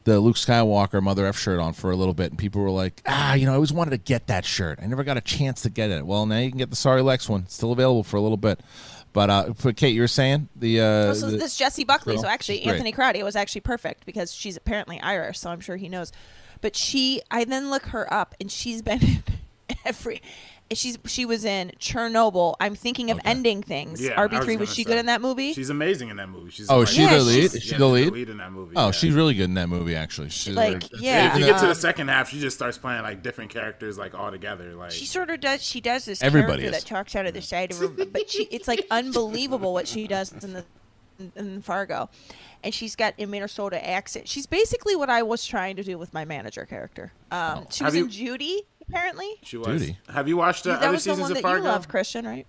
[0.04, 3.02] the Luke Skywalker Mother F shirt on for a little bit, and people were like,
[3.06, 4.78] "Ah, you know, I always wanted to get that shirt.
[4.82, 6.06] I never got a chance to get it.
[6.06, 7.42] Well, now you can get the Sorry Lex one.
[7.42, 8.60] It's still available for a little bit."
[9.12, 12.14] But uh, but Kate, you were saying the uh, Oh, so the- this Jessie Buckley.
[12.14, 12.22] girl?
[12.22, 15.88] So actually, Anthony Crowdy was actually perfect because she's apparently Irish, so I'm sure he
[15.88, 16.12] knows.
[16.60, 19.00] But she, I then look her up, and she's been
[19.68, 20.22] in every.
[20.72, 22.54] She's she was in Chernobyl.
[22.60, 24.00] I'm thinking of ending things.
[24.00, 24.90] Yeah, RB3 was, gonna she say.
[24.90, 25.52] good in that movie?
[25.52, 26.50] She's amazing in that movie.
[26.52, 27.34] She's Oh, like- she Yeah, the lead?
[27.40, 28.06] she's- Is she yeah, the lead?
[28.06, 28.76] the lead in that movie.
[28.76, 28.90] Oh, yeah.
[28.92, 29.96] she's really good in that movie.
[29.96, 31.32] Actually, she's Like, very- yeah.
[31.34, 34.14] If you get to the second half, she just starts playing like different characters, like
[34.14, 34.74] all together.
[34.74, 35.60] Like She sort of does.
[35.60, 36.84] She does this Everybody character is.
[36.84, 38.44] that talks out of the side of her, but she.
[38.52, 40.64] It's like unbelievable what she does in the
[41.18, 42.08] in, in Fargo,
[42.62, 44.28] and she's got a Minnesota accent.
[44.28, 47.12] She's basically what I was trying to do with my manager character.
[47.32, 49.28] Um, she was Have in you- Judy, apparently.
[49.42, 49.80] she was.
[49.80, 49.98] Duty.
[50.12, 51.62] Have you watched the that other was the seasons one of that Fargo?
[51.64, 52.46] you love, Kristian, right?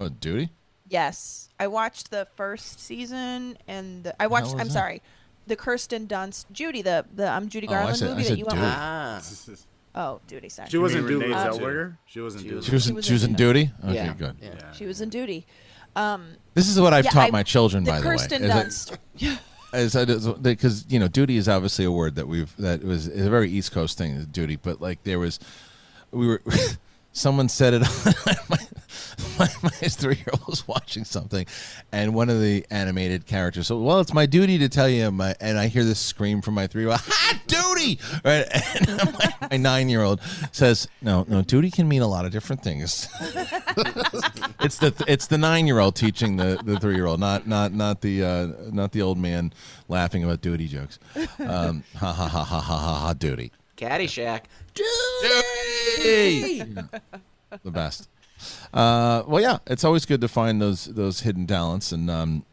[0.00, 0.50] oh, duty.
[0.88, 4.52] Yes, I watched the first season, and the, I watched.
[4.52, 4.70] I'm that?
[4.70, 5.02] sorry,
[5.46, 8.44] the Kirsten Dunst, Judy, the the I'm um Judy Oh, Garland said- movie that you
[8.44, 8.56] went.
[8.58, 8.66] Duty.
[8.66, 8.74] with.
[8.76, 9.22] Ah,
[9.96, 10.68] Oh, Duty, sorry.
[10.68, 11.32] She wasn't mean Duty.
[11.32, 11.36] Renee.
[11.40, 11.96] Zellweger?
[12.06, 12.56] She wasn't She Duty.
[12.56, 13.70] was- She was She in, was she was in in duty.
[13.84, 14.14] Okay, yeah.
[14.14, 14.36] good.
[14.42, 14.72] Yeah.
[14.72, 15.46] She was in Duty.
[15.94, 18.54] Um, This is what I've Yeah, taught I- my children, the by Kirsten the way.
[18.62, 18.98] is that-
[19.72, 20.42] Dunst.
[20.42, 23.72] because you know duty is obviously a word that we've that was a very east
[23.72, 25.40] coast thing duty but like there was
[26.14, 26.42] we were
[27.12, 27.80] someone said it
[28.50, 28.58] my,
[29.38, 31.46] my, my three year old was watching something
[31.92, 35.34] and one of the animated characters so well it's my duty to tell you my
[35.40, 39.48] and i hear this scream from my three year old ha duty right and my,
[39.50, 43.08] my nine year old says no no duty can mean a lot of different things
[44.64, 47.72] it's the it's the nine year old teaching the, the three year old, not not
[47.72, 49.52] not the uh, not the old man
[49.88, 50.98] laughing about duty jokes.
[51.38, 53.52] Um, ha ha ha ha ha ha ha duty.
[53.76, 54.42] Caddyshack.
[54.74, 56.58] Duty!
[57.62, 58.08] the best.
[58.72, 62.44] Uh, well, yeah, it's always good to find those those hidden talents, and um,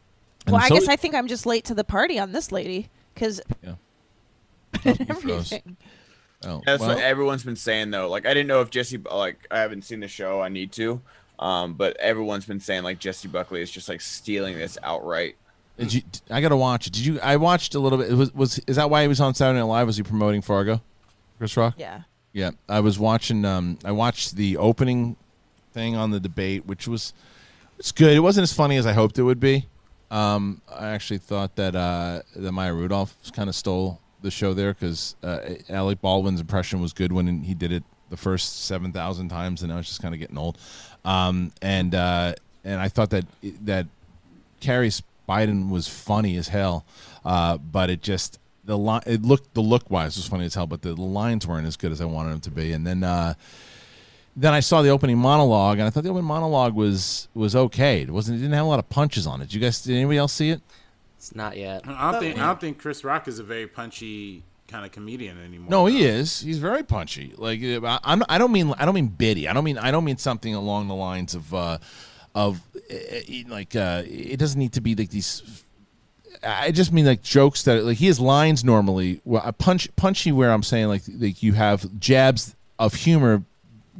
[0.46, 2.52] and well, I so- guess I think I'm just late to the party on this
[2.52, 3.74] lady because Yeah.
[4.84, 5.76] everything.
[6.44, 8.08] Oh, That's well, what everyone's been saying though.
[8.08, 10.40] Like I didn't know if Jessie like I haven't seen the show.
[10.40, 11.00] I need to.
[11.38, 15.36] Um, but everyone's been saying like Jessie Buckley is just like stealing this outright.
[15.76, 16.92] did you, I got to watch it.
[16.92, 17.20] Did you?
[17.20, 18.10] I watched a little bit.
[18.10, 19.86] It was was is that why he was on Saturday Night Live?
[19.86, 20.80] Was he promoting Fargo?
[21.38, 21.74] Chris Rock.
[21.76, 22.02] Yeah.
[22.32, 23.44] Yeah, I was watching.
[23.44, 25.16] Um, I watched the opening
[25.72, 27.12] thing on the debate, which was
[27.78, 28.16] it's good.
[28.16, 29.66] It wasn't as funny as I hoped it would be.
[30.10, 34.72] Um, I actually thought that uh, that Maya Rudolph kind of stole the show there
[34.72, 39.28] because uh, Alec Baldwin's impression was good when he did it the first seven thousand
[39.28, 40.58] times, and now it's just kind of getting old.
[41.04, 43.24] Um, and uh, and I thought that
[43.64, 43.86] that
[44.60, 46.84] Carrey Biden was funny as hell,
[47.24, 50.66] uh, but it just the line it looked the look wise was funny as hell,
[50.66, 52.72] but the, the lines weren't as good as I wanted them to be.
[52.72, 53.34] And then uh,
[54.36, 58.02] then I saw the opening monologue, and I thought the opening monologue was was okay.
[58.02, 59.46] It wasn't it didn't have a lot of punches on it.
[59.46, 60.60] Did you guys did anybody else see it?
[61.16, 61.82] It's not yet.
[61.86, 65.38] I don't think I don't think Chris Rock is a very punchy kind of comedian
[65.38, 65.70] anymore.
[65.70, 66.40] No, he is.
[66.40, 67.34] He's very punchy.
[67.36, 69.46] Like I, I'm, I don't mean I don't mean bitty.
[69.46, 71.78] I don't mean I don't mean something along the lines of uh,
[72.34, 72.60] of
[72.90, 72.96] uh,
[73.48, 75.62] like uh, it doesn't need to be like these.
[76.42, 79.20] I just mean like jokes that like he has lines normally.
[79.24, 83.42] Well, a punch punchy where I'm saying like like you have jabs of humor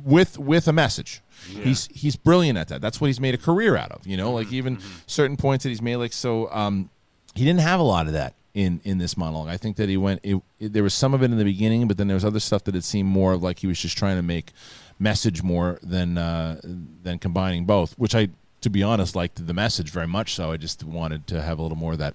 [0.05, 1.21] with with a message.
[1.65, 2.81] He's he's brilliant at that.
[2.81, 4.07] That's what he's made a career out of.
[4.07, 5.97] You know, like even certain points that he's made.
[5.97, 6.89] Like so, um,
[7.35, 9.49] he didn't have a lot of that in in this monologue.
[9.49, 10.21] I think that he went.
[10.23, 12.39] It, it- there was some of it in the beginning, but then there was other
[12.41, 14.53] stuff that it seemed more like he was just trying to make
[15.01, 17.99] message more than uh, than combining both.
[17.99, 18.29] Which I,
[18.61, 20.35] to be honest, liked the message very much.
[20.35, 22.15] So I just wanted to have a little more of that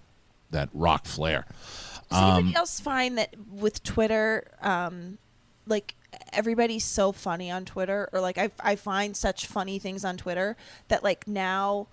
[0.51, 1.45] that rock flair.
[2.09, 5.17] Does anybody else find that with Twitter, um,
[5.65, 5.95] like
[6.31, 10.55] everybody's so funny on Twitter, or like I, I find such funny things on Twitter
[10.87, 11.87] that like now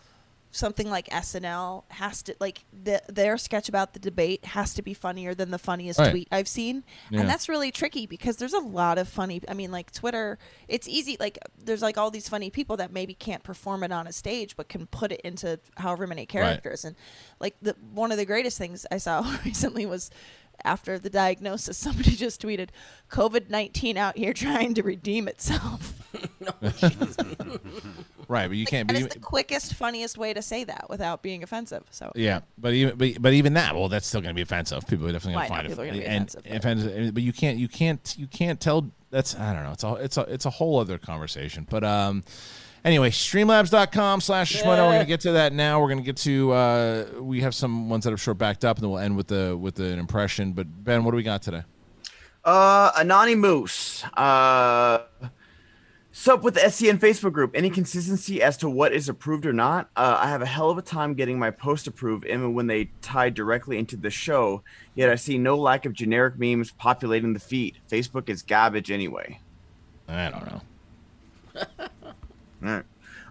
[0.55, 4.95] something like SNL has to like the, their sketch about the debate has to be
[4.95, 6.11] funnier than the funniest Right.
[6.13, 7.21] tweet I've seen, Yeah.
[7.21, 9.41] and that's really tricky because there's a lot of funny.
[9.49, 11.17] I mean, like Twitter, it's easy.
[11.19, 14.57] Like there's like all these funny people that maybe can't perform it on a stage,
[14.57, 16.85] but can put it into however many characters.
[16.85, 16.95] And
[17.41, 20.09] like the one of the greatest things I saw recently was
[20.65, 22.69] after the diagnosis, somebody just tweeted,
[23.11, 25.95] "COVID nineteen out here trying to redeem itself."
[28.29, 28.89] Right, but you can't.
[28.89, 31.85] that But is the quickest, funniest way to say that without being offensive.
[31.91, 34.87] So Yeah, but even but, but even that, well, that's still going to be offensive.
[34.87, 36.57] People are definitely going to know find it people are gonna be and offensive, but-
[36.57, 37.15] offensive.
[37.15, 38.91] But you can't, you can't, you can't tell.
[39.11, 39.73] That's I don't know.
[39.73, 41.67] It's all it's a it's a whole other conversation.
[41.71, 42.25] But um,
[42.85, 44.67] anyway, streamlabs.com slash Schmoedown.
[44.67, 45.81] We're going to get to that now.
[45.81, 48.77] We're going to get to uh, we have some ones that are short backed up,
[48.79, 50.53] and then we'll end with the with an impression.
[50.53, 51.63] But Ben, what do we got today?
[52.45, 54.05] Uh, Anani Moose.
[54.15, 54.99] Uh,
[56.17, 57.51] Sup with the SEN Facebook group.
[57.57, 59.91] Any consistency as to what is approved or not?
[59.97, 62.91] Uh, I have a hell of a time getting my post approved, even when they
[63.03, 64.63] tie directly into the show.
[64.95, 67.79] Yet I see no lack of generic memes populating the feed.
[67.91, 69.41] Facebook is garbage anyway.
[70.07, 70.63] I don't know.
[71.81, 72.15] All
[72.63, 72.85] right.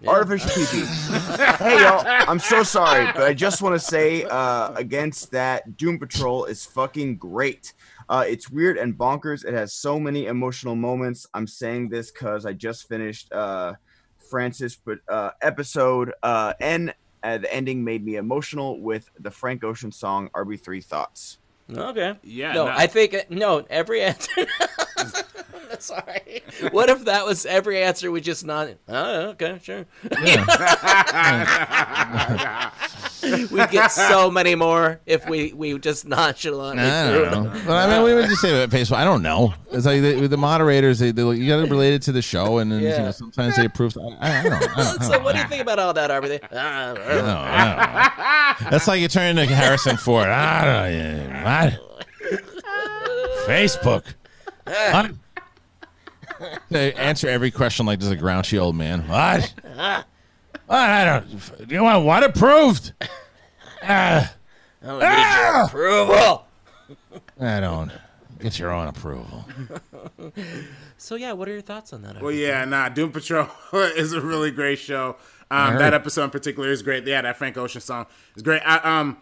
[0.06, 1.56] Artificial PP.
[1.56, 5.98] hey y'all, I'm so sorry, but I just want to say uh, against that, Doom
[5.98, 7.72] Patrol is fucking great.
[8.08, 9.44] Uh, it's weird and bonkers.
[9.44, 11.26] It has so many emotional moments.
[11.34, 13.74] I'm saying this because I just finished uh,
[14.30, 19.64] Francis, but uh, episode uh, and uh, the ending made me emotional with the Frank
[19.64, 21.38] Ocean song "RB3 Thoughts."
[21.72, 22.18] Okay.
[22.22, 22.72] Yeah, No, no.
[22.72, 23.64] I think no.
[23.70, 24.46] Every answer.
[25.78, 26.42] Sorry.
[26.70, 28.10] What if that was every answer?
[28.10, 28.68] We just not.
[28.88, 29.86] Oh, okay, sure.
[33.50, 36.84] we get so many more if we we just nonchalantly.
[36.84, 37.50] I don't know.
[37.50, 37.62] them.
[37.66, 38.96] But I mean, we would just say about Facebook.
[38.96, 39.54] I don't know.
[39.70, 40.98] It's like the, the moderators.
[40.98, 43.56] They, they you got to relate it to the show, and then you know sometimes
[43.56, 43.96] they approve.
[43.96, 44.52] I, I don't.
[44.52, 46.40] I don't, I So don't what do you think about all that, everything?
[46.52, 47.02] I don't know.
[47.04, 48.70] I don't know.
[48.70, 50.28] That's like you turn into Harrison Ford.
[50.28, 51.44] I don't know.
[51.44, 51.80] What?
[53.46, 54.14] Facebook.
[54.64, 55.12] What?
[56.70, 59.06] They answer every question like this is a grouchy old man.
[59.08, 59.52] What?
[60.74, 60.90] What?
[60.90, 61.70] I don't.
[61.70, 62.94] You want what approved?
[63.80, 64.34] Ah,
[64.82, 66.46] I don't need your approval.
[67.40, 67.92] I don't.
[68.40, 69.44] Get your own approval.
[70.98, 72.20] So yeah, what are your thoughts on that?
[72.20, 72.88] Well, yeah, nah.
[72.88, 75.14] Doom Patrol is a really great show.
[75.48, 77.06] Um, that episode in particular is great.
[77.06, 78.60] Yeah, that Frank Ocean song is great.
[78.66, 79.18] I, um,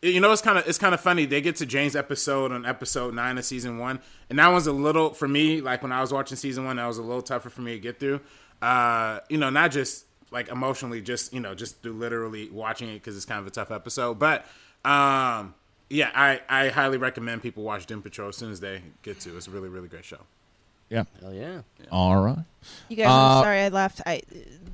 [0.00, 1.26] you know, it's kind of it's kind of funny.
[1.26, 4.00] They get to Jane's episode on episode nine of season one,
[4.30, 5.60] and that one's a little for me.
[5.60, 7.78] Like when I was watching season one, that was a little tougher for me to
[7.78, 8.22] get through.
[8.62, 12.94] Uh, you know, not just like emotionally, just you know, just through literally watching it
[12.94, 14.18] because it's kind of a tough episode.
[14.18, 14.44] But
[14.84, 15.54] um,
[15.88, 19.36] yeah, I I highly recommend people watch Doom Patrol as soon as they get to.
[19.36, 20.18] It's a really really great show.
[20.94, 21.04] Yeah.
[21.20, 21.60] Hell yeah.
[21.90, 22.44] All right.
[22.88, 24.00] You guys, Uh, I'm sorry I left.
[24.06, 24.22] I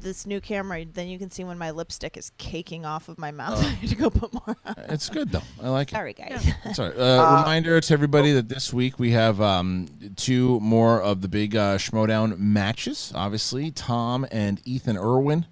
[0.01, 0.85] this new camera.
[0.85, 3.63] Then you can see when my lipstick is caking off of my mouth.
[3.65, 4.57] I need to go put more.
[4.65, 4.75] on.
[4.89, 5.43] It's good though.
[5.63, 5.95] I like it.
[5.95, 6.47] Sorry, guys.
[6.75, 6.95] Sorry.
[7.01, 11.57] Uh, reminder to everybody that this week we have um, two more of the big
[11.57, 13.13] uh, Schmoedown matches.
[13.15, 15.47] Obviously, Tom and Ethan Irwin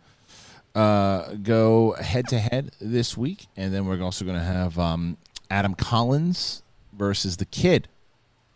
[0.74, 5.16] uh, go head to head this week, and then we're also going to have um,
[5.50, 6.62] Adam Collins
[6.92, 7.88] versus the Kid.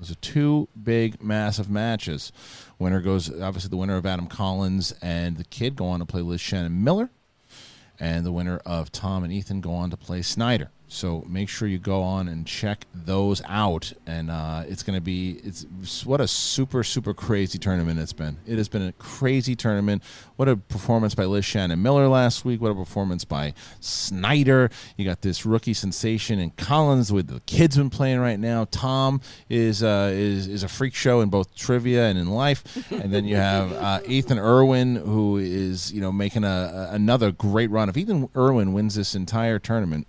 [0.03, 2.33] Those are two big, massive matches.
[2.77, 6.23] Winner goes obviously the winner of Adam Collins and the Kid go on to play
[6.23, 7.09] Liz Shannon Miller
[8.01, 10.71] and the winner of Tom and Ethan go on to play Snyder.
[10.93, 15.01] So make sure you go on and check those out, and uh, it's going to
[15.01, 15.65] be it's
[16.05, 18.37] what a super super crazy tournament it's been.
[18.47, 20.03] It has been a crazy tournament.
[20.37, 22.61] What a performance by Liz Shannon Miller last week.
[22.61, 24.71] What a performance by Snyder.
[24.99, 28.67] You got this rookie sensation in Collins with the kids been playing right now.
[28.71, 33.13] Tom is uh, is is a freak show in both trivia and in life, and
[33.13, 37.71] then you have uh, Ethan Irwin who is you know making a, a another great
[37.71, 37.89] run.
[37.89, 40.07] If Ethan Irwin wins this entire tournament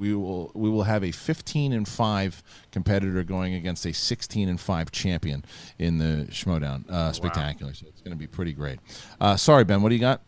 [0.00, 4.58] we will we will have a 15 and 5 competitor going against a 16 and
[4.58, 5.44] 5 champion
[5.78, 7.74] in the Schmoedown uh, spectacular.
[7.74, 8.80] So it's going to be pretty great.
[9.20, 10.22] Uh, sorry, Ben, what do you got?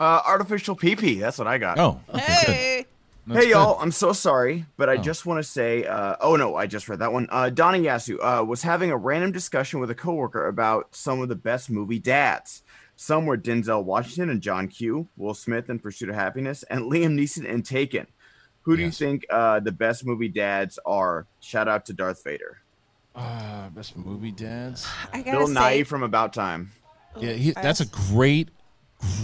[0.00, 1.20] Uh, artificial PP.
[1.20, 1.78] That's what I got.
[1.78, 2.20] Oh, okay.
[2.22, 2.86] Hey.
[3.26, 5.02] That's hey y'all, I'm so sorry, but I Oh.
[5.02, 7.28] just want to say, uh, oh no, I just read that one.
[7.30, 11.28] Uh, Donnie Yasu uh, was having a random discussion with a coworker about some of
[11.28, 12.62] the best movie dads.
[12.96, 17.20] Some were Denzel Washington and John Q, Will Smith in Pursuit of Happiness, and Liam
[17.20, 18.06] Neeson in Taken.
[18.68, 19.00] Who do Yes.
[19.00, 21.26] you think uh, the best movie dads are?
[21.40, 22.58] Shout out to Darth Vader.
[23.16, 24.86] Uh, best movie dads.
[25.12, 26.70] I gotta Bill say, Nighy from About Time.
[27.18, 28.50] Yeah, he, that's a great,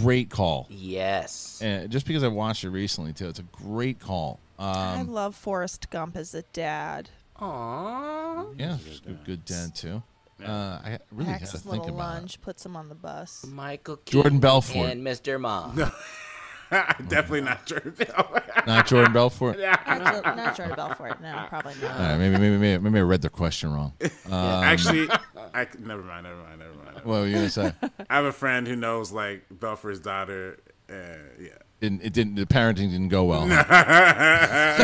[0.01, 0.65] great call.
[0.71, 1.59] Yes.
[1.63, 4.39] And just because I watched it recently too, it's a great call.
[4.57, 7.09] I Um, love Forrest Gump as a dad.
[7.39, 8.59] Aww.
[8.59, 10.01] yeah, it's a good dad too.
[10.43, 10.49] Uh,
[10.83, 12.19] I really got to think little about it.
[12.19, 13.45] lunch, puts him on the bus.
[13.47, 14.89] Michael Jordan Keaton Belfort.
[14.89, 15.39] and Mr.
[15.39, 15.77] Mom.
[17.07, 18.41] Definitely not Jordan Bell.
[18.65, 19.57] Not Jordan Belfort.
[19.59, 21.21] Not, Jo- not Jordan Belfort.
[21.21, 21.91] No, probably not.
[21.91, 23.93] All right, maybe, maybe, maybe, maybe I read the question wrong.
[24.25, 25.07] Um, Actually,
[25.53, 26.85] I, never mind, never mind, never mind.
[26.85, 27.05] Never mind.
[27.05, 27.73] what were you gonna say?
[28.09, 30.57] I have a friend who knows like Belfort's daughter.
[30.89, 30.93] Uh,
[31.39, 31.49] yeah.
[31.79, 32.35] Didn't, it didn't.
[32.35, 33.47] The parenting didn't go well.
[33.47, 34.75] huh?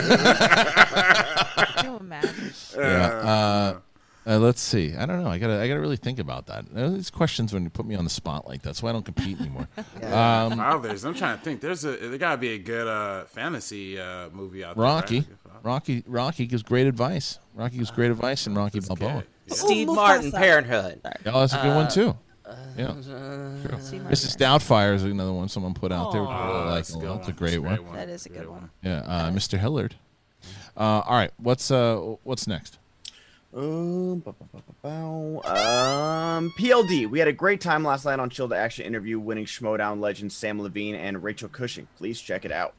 [1.75, 2.53] Can you imagine?
[2.77, 3.07] Yeah.
[3.07, 3.79] Uh,
[4.27, 4.95] uh, let's see.
[4.95, 5.29] I don't know.
[5.29, 5.59] I gotta.
[5.59, 6.65] I gotta really think about that.
[6.75, 8.75] Uh, These questions when you put me on the spot like that.
[8.75, 9.67] So I don't compete anymore.
[10.03, 11.05] Um, Fathers.
[11.05, 11.61] I'm trying to think.
[11.61, 14.83] There's a there gotta be a good uh, fantasy uh, movie out there.
[14.83, 15.19] Rocky.
[15.19, 15.27] right?
[15.63, 16.03] Rocky.
[16.07, 17.39] Rocky gives great advice.
[17.53, 19.09] Rocky gives great advice in Rocky Balboa.
[19.17, 19.25] Okay.
[19.47, 19.53] Yeah.
[19.55, 19.95] Steve Mufasa.
[19.95, 21.01] Martin, Parenthood.
[21.25, 22.17] Yeah, that's a good one too.
[22.77, 22.99] Yeah.
[23.79, 24.35] See my Mrs.
[24.37, 26.21] Doubtfire is another one someone put out there.
[26.21, 27.17] which I really Oh, like that's a good.
[27.17, 27.93] That's a great That's one.
[27.95, 28.69] That is a good one.
[28.83, 28.99] Yeah.
[28.99, 29.57] Uh, Mr.
[29.57, 29.95] Hillard.
[30.75, 31.31] Uh, all right.
[31.37, 32.79] What's uh What's next?
[33.53, 34.33] Um, ba-
[34.81, 35.41] bow.
[35.43, 39.19] um, Um, PLD, we had a great time last night on Chill to Action interview
[39.19, 41.87] winning Schmoedown legends Samm Levine and Rachel Cushing.
[41.97, 42.73] Please check it out.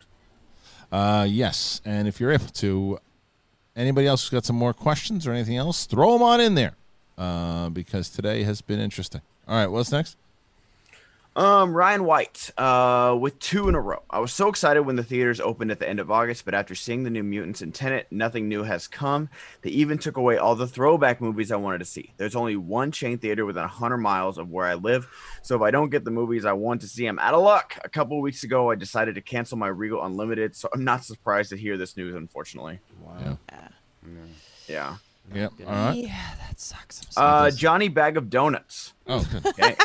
[0.90, 2.98] Uh, yes, and if you're able to,
[3.76, 6.72] anybody else who's got some more questions or anything else, throw them on in there,
[7.18, 9.20] uh, because today has been interesting.
[9.46, 10.16] All right, what's next?
[11.34, 14.02] Um, Ryan White, uh, with two in a row.
[14.10, 16.74] I was so excited when the theaters opened at the end of August, but after
[16.74, 19.30] seeing the new Mutants and Tenet, nothing new has come.
[19.62, 22.12] They even took away all the throwback movies I wanted to see.
[22.18, 25.08] There's only one chain theater within 100 miles of where I live,
[25.40, 27.78] so if I don't get the movies I want to see, I'm out of luck.
[27.82, 31.02] A couple of weeks ago, I decided to cancel my Regal Unlimited, so I'm not
[31.02, 32.78] surprised to hear this news, unfortunately.
[33.02, 33.38] Wow.
[33.50, 33.68] Yeah.
[34.68, 34.96] Yeah.
[35.34, 35.52] Yep.
[35.66, 35.96] All right.
[35.96, 37.06] Yeah, that sucks.
[37.16, 38.92] Uh, Johnny Bag of Donuts.
[39.06, 39.26] Oh.
[39.46, 39.76] Okay.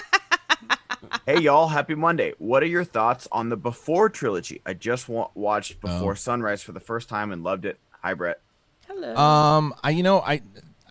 [1.25, 2.33] Hey y'all, happy Monday.
[2.37, 4.61] What are your thoughts on the Before trilogy?
[4.65, 7.77] I just wa- watched Before Sunrise for the first time and loved it.
[8.03, 8.39] Hi Brett.
[8.87, 9.15] Hello.
[9.15, 10.41] Um, I you know I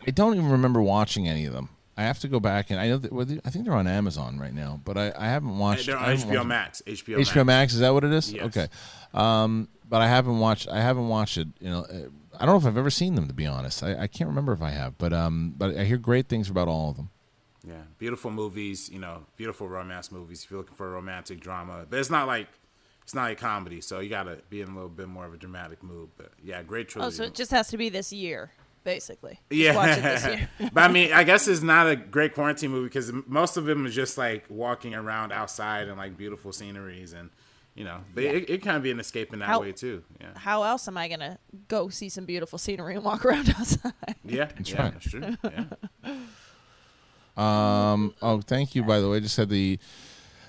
[0.06, 1.70] I don't even remember watching any of them.
[1.98, 4.38] I have to go back and I know that well, I think they're on Amazon
[4.38, 5.86] right now, but I, I haven't watched.
[5.86, 6.82] they're on I haven't HBO watched- Max.
[6.86, 7.46] HBO HBO Max.
[7.46, 8.32] Max is that what it is?
[8.32, 8.44] Yes.
[8.44, 8.68] Okay.
[9.14, 10.68] Um, but I haven't watched.
[10.68, 11.48] I haven't watched it.
[11.58, 12.08] You know, uh,
[12.38, 13.82] I don't know if I've ever seen them to be honest.
[13.82, 16.68] I, I can't remember if I have, but um, but I hear great things about
[16.68, 17.08] all of them.
[17.66, 18.88] Yeah, beautiful movies.
[18.90, 20.44] You know, beautiful romance movies.
[20.44, 22.48] If you're looking for a romantic drama, but it's not like
[23.02, 25.36] it's not a comedy, so you gotta be in a little bit more of a
[25.36, 26.10] dramatic mood.
[26.16, 27.14] But yeah, great trilogy.
[27.14, 28.50] oh, so it just has to be this year,
[28.84, 29.40] basically.
[29.50, 30.48] Just yeah, watch it this year.
[30.72, 33.84] but I mean, I guess it's not a great quarantine movie because most of them
[33.86, 37.30] is just like walking around outside and like beautiful sceneries and
[37.74, 40.02] you know, but it, it of be an escape in that How- way too.
[40.18, 41.38] Yeah, How else am I gonna
[41.68, 43.92] go see some beautiful scenery and walk around outside?
[44.24, 44.92] yeah, That's yeah, right.
[44.94, 45.36] that's true.
[45.44, 46.14] Yeah.
[47.36, 48.14] Um.
[48.22, 48.82] Oh, thank you.
[48.82, 49.78] By the way, just had the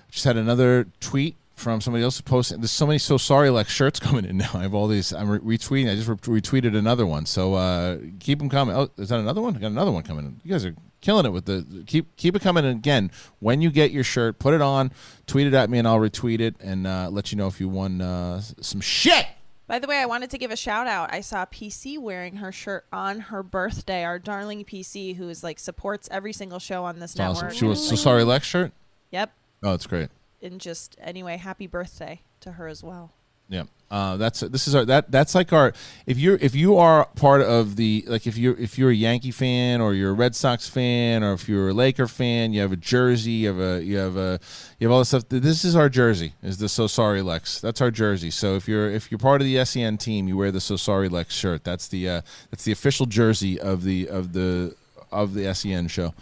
[0.09, 2.61] just had another tweet from somebody else posting.
[2.61, 4.51] There's so many so sorry like shirts coming in now.
[4.53, 5.11] I have all these.
[5.11, 5.91] I'm re- retweeting.
[5.91, 7.25] I just re- retweeted another one.
[7.25, 8.75] So uh, keep them coming.
[8.75, 9.55] Oh, is that another one?
[9.55, 10.25] I got another one coming.
[10.25, 10.39] in.
[10.43, 12.63] You guys are killing it with the keep keep it coming.
[12.63, 14.91] And again, when you get your shirt, put it on,
[15.25, 17.67] tweet it at me, and I'll retweet it and uh, let you know if you
[17.67, 19.25] won uh, some shit.
[19.67, 21.13] By the way, I wanted to give a shout out.
[21.13, 24.05] I saw PC wearing her shirt on her birthday.
[24.05, 27.47] Our darling PC, who is like supports every single show on this awesome.
[27.47, 27.57] network.
[27.57, 28.71] She was so sorry Lex shirt.
[29.11, 29.33] Yep.
[29.63, 30.09] Oh, it's great.
[30.41, 33.11] And just anyway, happy birthday to her as well.
[33.49, 35.71] Yeah, uh, that's this is our that that's like our
[36.05, 39.31] if you're if you are part of the like if you're if you're a Yankee
[39.31, 42.73] fan or you're a Red Sox fan or if you're a Laker fan, you have
[42.73, 44.39] a jersey, you have a you have a
[44.77, 45.23] you have all this stuff.
[45.29, 46.33] This is our jersey.
[46.43, 47.61] Is the So Sorry Lex?
[47.61, 48.29] That's our jersey.
[48.29, 51.07] So if you're if you're part of the SEN team, you wear the So Sorry
[51.07, 51.63] Lex shirt.
[51.63, 52.21] That's the uh,
[52.51, 54.75] that's the official jersey of the of the
[55.13, 56.13] of the SEN show.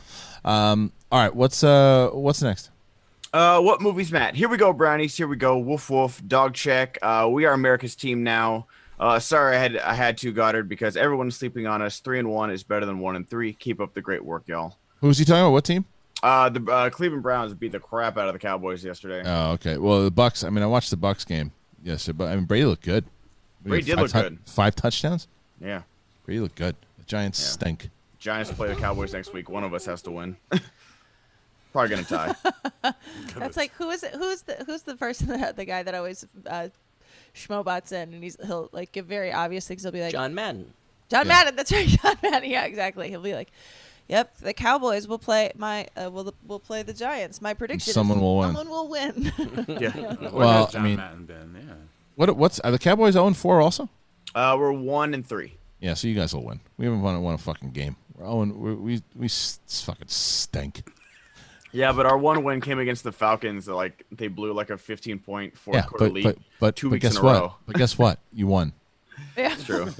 [0.43, 2.69] Um, all right, what's uh what's next?
[3.36, 4.34] Uh, what movies, Matt?
[4.34, 5.18] Here we go, brownies.
[5.18, 5.57] Here we go.
[5.57, 6.22] Woof woof.
[6.26, 6.98] Dog check.
[7.02, 8.66] Uh, we are America's team now.
[8.98, 11.99] Uh, sorry, I had I had to Goddard because everyone's sleeping on us.
[11.99, 13.52] Three and one is better than one and three.
[13.52, 14.78] Keep up the great work, y'all.
[15.02, 15.52] Who's he talking about?
[15.52, 15.84] What team?
[16.24, 19.22] Uh, the uh, Cleveland Browns beat the crap out of the Cowboys yesterday.
[19.26, 19.76] Oh, okay.
[19.76, 20.48] Well, the Bucs.
[20.48, 21.52] I mean, I watched the Bucs game.
[21.84, 23.03] yesterday, but I mean, Brady looked good.
[23.66, 24.40] Brady did look good.
[24.45, 25.28] Five touchdowns.
[25.60, 25.82] Yeah.
[26.26, 26.78] Brady looked good.
[26.99, 27.49] The Giants Yeah.
[27.49, 27.90] stink.
[28.18, 29.49] Giants play the Cowboys next week.
[29.49, 30.38] One of us has to win.
[31.76, 32.93] Probably gonna tie.
[33.38, 34.14] That's like who is it?
[34.15, 36.69] Who's the who's the person that the guy that always uh,
[37.35, 39.84] schmobots in and he's he'll like give very obvious things.
[39.84, 40.73] He'll be like John Madden.
[41.10, 41.34] John Yeah.
[41.34, 41.56] Madden.
[41.57, 42.49] That's right, John Madden.
[42.49, 43.10] Yeah, exactly.
[43.10, 43.52] He'll be like,
[44.07, 47.41] "Yep, the Cowboys will play my uh, will will play the Giants.
[47.41, 49.34] My prediction someone is will win." Someone will win."
[49.68, 49.91] yeah.
[50.15, 51.56] Where Well, John I mean- Madden been?
[51.68, 51.73] Yeah.
[52.15, 52.38] What?
[52.38, 53.89] What's are the Cowboys 0 4 also?
[54.34, 55.56] Uh, we're one and three.
[55.81, 56.61] Yeah, so you guys will win.
[56.77, 57.97] We haven't won, won a fucking game.
[58.15, 60.88] We're 0 we we we fucking stink.
[61.76, 63.68] Yeah, but our one win came against the Falcons.
[63.68, 66.23] Like they blew like a 15 point fourth yeah, quarter but, lead.
[66.23, 67.34] but but two but weeks guess in a what?
[67.34, 67.56] row.
[67.65, 68.19] But guess what?
[68.31, 68.72] You won.
[69.38, 69.56] yeah.
[69.56, 69.91] True.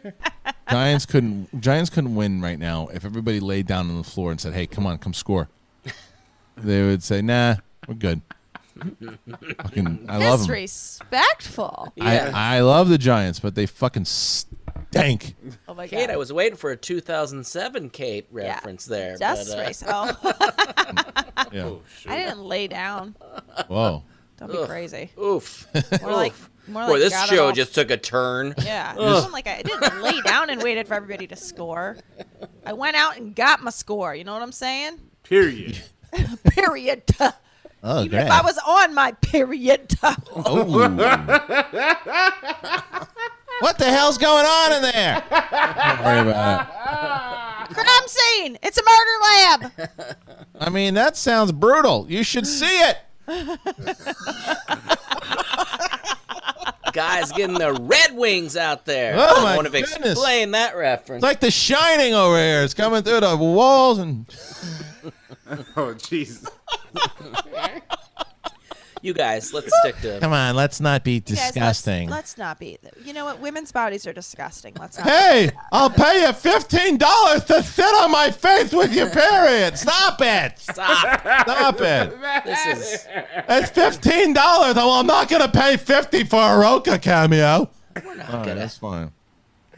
[0.70, 4.38] Giants couldn't Giants couldn't win right now if everybody laid down on the floor and
[4.38, 5.48] said, "Hey, come on, come score."
[6.60, 7.54] They would say, "Nah,
[7.86, 8.20] we're good."
[8.76, 10.48] fucking, I love them.
[10.48, 11.92] Disrespectful.
[11.94, 12.32] Yeah.
[12.34, 14.06] I, I love the Giants, but they fucking
[14.90, 15.34] stink.
[15.68, 16.10] Oh my Kate, god.
[16.14, 19.16] I was waiting for a 2007 Kate reference there.
[19.16, 19.84] Just but, uh, race.
[19.88, 20.16] Oh,
[21.52, 21.62] Yeah.
[21.64, 21.80] Oh.
[22.06, 23.14] I didn't lay down.
[23.68, 24.02] Whoa.
[24.38, 25.10] Don't be crazy.
[25.20, 25.66] Oof.
[26.02, 26.32] More like
[26.66, 28.54] more like this show off- just took a turn.
[28.62, 31.96] Yeah, it wasn't like I didn't lay down and waited for everybody to score.
[32.66, 34.14] I went out and got my score.
[34.14, 34.98] You know what I'm saying?
[35.22, 35.80] Period.
[36.50, 37.04] Period.
[37.82, 39.94] Oh, Even if I was on my period.
[43.60, 45.24] What the hell's going on in there?
[45.30, 46.68] Don't worry about
[47.70, 47.74] it.
[47.74, 48.58] Crime scene.
[48.62, 49.90] It's a murder lab.
[50.60, 52.06] I mean, that sounds brutal.
[52.08, 52.98] You should see it.
[56.92, 59.14] Guys getting the Red Wings out there.
[59.18, 60.12] Oh, I my want to goodness.
[60.12, 61.22] explain that reference.
[61.22, 62.62] It's like The Shining over here.
[62.62, 64.26] It's coming through the walls and
[65.76, 66.48] Oh jeez.
[69.02, 70.18] You guys, let's stick to.
[70.20, 72.08] Come on, let's not be You guys, let's- disgusting.
[72.08, 72.78] let's, not be.
[73.04, 73.40] You know what?
[73.40, 74.74] Women's bodies are disgusting.
[74.78, 75.06] Let's not.
[75.08, 79.78] Hey, I'll pay you fifteen dollars to sit on my face with your period.
[79.78, 80.58] Stop it!
[80.58, 81.20] Stop.
[81.20, 82.44] Stop it!
[82.44, 83.06] This is.
[83.48, 84.74] It's fifteen dollars.
[84.74, 87.70] Well, I'm not gonna pay fifty for a Roka cameo.
[88.04, 88.60] We're not All right, gonna.
[88.60, 89.12] that's fine.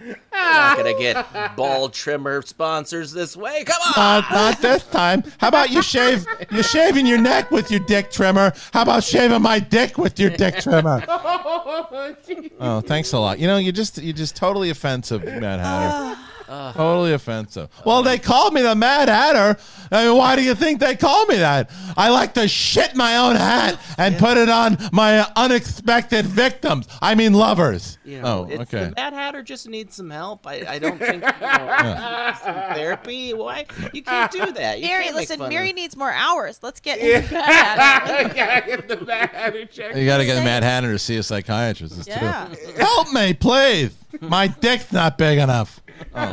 [0.00, 1.52] We're not gonna get ah.
[1.56, 3.64] ball trimmer sponsors this way.
[3.64, 3.92] Come on.
[3.96, 5.22] Not, not this time.
[5.38, 6.26] How about you shave?
[6.50, 8.52] You're shaving your neck with your dick trimmer.
[8.72, 11.04] How about shaving my dick with your dick trimmer?
[11.22, 13.38] Oh, oh, thanks a lot.
[13.38, 15.90] You know, you just you're just totally offensive, Mad Hatter.
[15.92, 16.29] Ah.
[16.50, 17.70] Totally offensive.
[17.84, 19.60] Well, they called me the Mad Hatter.
[19.92, 21.70] I mean, why do you think they call me that?
[21.96, 26.88] I like to shit my own hat and put it on my unexpected victims.
[27.00, 27.98] I mean, lovers.
[28.04, 28.86] You know, oh, it's, okay.
[28.86, 30.46] The Mad Hatter just needs some help.
[30.46, 33.34] I, I don't think you know, some therapy.
[33.34, 34.80] Why you can't do that?
[34.80, 35.38] You Mary, listen.
[35.38, 36.60] fun of- Mary needs more hours.
[36.62, 36.98] Let's get.
[36.98, 38.32] into that.
[38.66, 39.96] get the Mad Hatter check.
[39.96, 41.96] You got to get the Mad Hatter to see a psychiatrist.
[41.98, 42.16] It's true.
[42.16, 42.54] Yeah.
[42.76, 43.96] Help me, please.
[44.20, 45.80] My dick's not big enough.
[46.14, 46.32] Oh.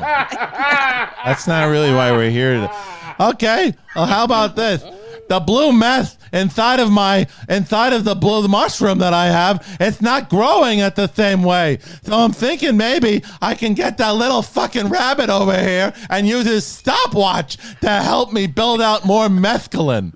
[1.25, 2.69] That's not really why we're here.
[3.19, 3.73] Okay.
[3.95, 4.83] Well, how about this?
[5.29, 10.01] The blue meth inside of my inside of the blue mushroom that I have, it's
[10.01, 11.79] not growing at the same way.
[12.03, 16.45] So I'm thinking maybe I can get that little fucking rabbit over here and use
[16.45, 20.13] his stopwatch to help me build out more mescaline.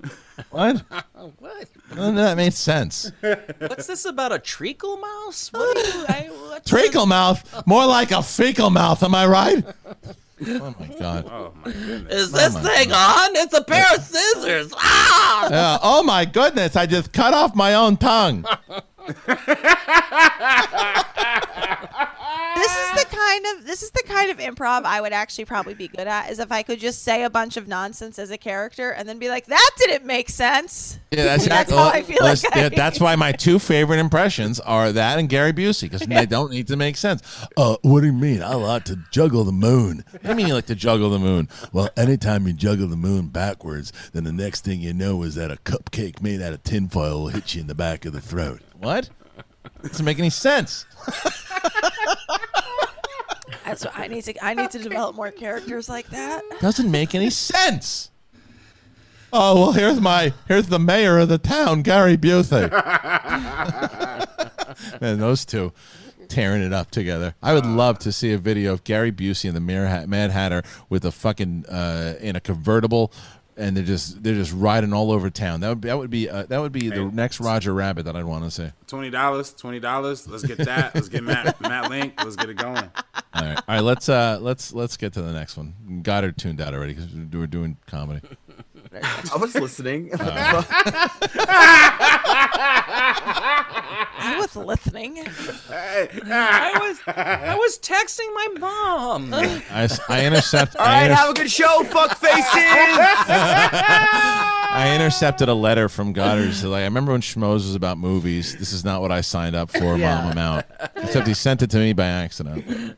[0.50, 0.82] What?
[1.38, 1.68] What?
[1.94, 3.12] None of that made sense.
[3.20, 5.50] What's this about a treacle mouse?
[5.52, 6.04] What you?
[6.08, 9.02] I, what's Treacle mouth, more like a fecal mouth.
[9.02, 9.64] Am I right?
[10.46, 11.26] Oh my god.
[11.28, 12.14] Oh my goodness.
[12.14, 13.36] Is this thing on?
[13.36, 14.72] It's a pair of scissors.
[14.76, 15.48] Ah!
[15.50, 16.74] Yeah, oh my goodness!
[16.74, 18.44] I just cut off my own tongue.
[22.62, 25.74] this is the kind of this is the kind of improv I would actually probably
[25.74, 26.30] be good at.
[26.30, 29.18] Is if I could just say a bunch of nonsense as a character and then
[29.18, 32.68] be like, "That didn't make sense." Yeah, that's, That's how I feel like I yeah,
[32.70, 36.68] that's why my two favorite impressions are that and Gary Busey because they don't need
[36.68, 37.22] to make sense.
[37.56, 38.42] Uh, what do you mean?
[38.42, 40.04] I like to juggle the moon.
[40.10, 41.48] What do you mean you like to juggle the moon?
[41.72, 45.50] Well, anytime you juggle the moon backwards, then the next thing you know is that
[45.50, 48.60] a cupcake made out of tinfoil will hit you in the back of the throat.
[48.78, 49.10] What?
[49.82, 50.86] Doesn't make any sense.
[53.64, 54.44] That's what I need to.
[54.44, 56.42] I need to develop more characters like that.
[56.60, 58.10] Doesn't make any sense.
[59.32, 62.70] Oh well, here's my here's the mayor of the town, Gary Busey.
[65.00, 65.72] Man, those two
[66.28, 67.34] tearing it up together.
[67.42, 70.62] I would love to see a video of Gary Busey and the Mayor Mad Hatter
[70.88, 73.12] with a fucking uh, in a convertible,
[73.56, 75.60] and they're just they're just riding all over town.
[75.60, 78.16] That would be, that would be uh, that would be the next Roger Rabbit that
[78.16, 78.70] I'd want to see.
[78.86, 79.52] Twenty dollars.
[79.54, 80.26] Twenty dollars.
[80.26, 80.94] Let's get that.
[80.94, 82.14] Let's get Matt Matt Link.
[82.18, 82.90] Let's get it going.
[83.34, 83.80] All right, all right.
[83.80, 86.00] Let's uh let's let's get to the next one.
[86.02, 88.20] Goddard tuned out already because we're doing comedy.
[88.94, 90.10] I was listening.
[90.14, 90.62] Uh.
[94.24, 95.18] I was listening.
[95.70, 99.32] I was I was texting my mom.
[99.34, 100.76] I, s- I intercept.
[100.76, 102.44] All I right, inter- have a good show, fuck faces.
[104.74, 106.46] I intercepted a letter from Goddard.
[106.46, 108.56] He said, like, I remember when Schmoes was about movies.
[108.56, 109.98] This is not what I signed up for.
[109.98, 110.64] Mom, I'm out.
[110.96, 112.96] Except he sent it to me by accident.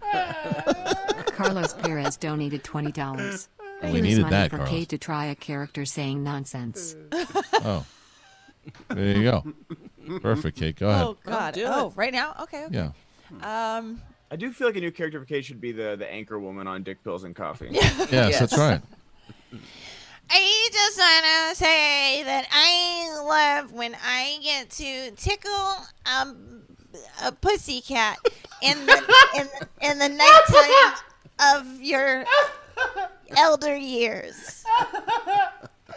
[1.33, 3.49] Carlos Perez donated twenty dollars.
[3.83, 4.71] We needed that, for Carlos.
[4.73, 6.97] Kate to try a character saying nonsense.
[7.67, 7.85] Oh,
[8.89, 9.45] there you go.
[10.21, 10.77] Perfect, Kate.
[10.77, 11.03] Go ahead.
[11.05, 11.55] Oh God.
[11.55, 12.35] do Oh, right now.
[12.43, 12.65] Okay.
[12.65, 12.91] okay.
[13.41, 13.77] Yeah.
[13.77, 14.01] Um.
[14.31, 16.67] I do feel like a new character for Kate should be the the anchor woman
[16.67, 17.69] on Dick Pills and Coffee.
[17.73, 18.39] Yes, Yes.
[18.41, 18.81] that's right.
[20.31, 23.21] I just wanna say that I
[23.61, 25.77] love when I get to tickle
[26.07, 26.63] um,
[27.23, 28.19] a pussy cat
[28.63, 29.49] in the in,
[29.91, 30.09] in the
[31.49, 32.25] nighttime of your
[33.39, 34.65] elder years.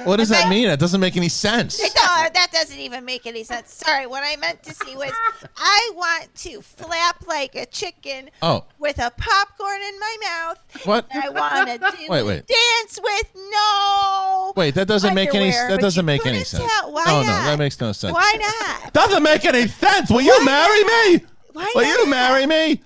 [0.03, 0.67] What does that mean?
[0.69, 1.81] It doesn't make any sense.
[2.07, 3.71] No, that doesn't even make any sense.
[3.73, 5.11] Sorry, what I meant to say was
[5.55, 10.57] I want to flap like a chicken Oh, with a popcorn in my mouth.
[10.85, 11.05] what?
[11.13, 12.47] I want to do Wait, wait.
[12.47, 14.53] dance with no.
[14.55, 15.45] Wait, that doesn't make any.
[15.49, 16.71] underwear, That but doesn't you make any couldn't sense.
[16.73, 16.91] tell.
[16.91, 18.13] Why no, no, that makes no sense.
[18.13, 18.37] Why
[18.83, 18.93] not?
[18.93, 20.09] Doesn't make any sense.
[20.09, 21.25] Will you marry me?
[21.53, 22.09] Why Will you not?
[22.09, 22.81] marry me?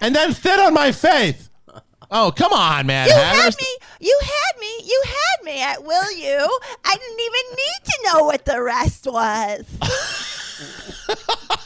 [0.00, 1.50] And then sit on my face.
[2.14, 3.08] Oh, come on, man.
[3.08, 3.40] You Hatter.
[3.42, 3.76] had me.
[4.00, 4.66] You had me.
[4.84, 6.58] You had me at will you?
[6.84, 9.64] I didn't even need to know what the rest was.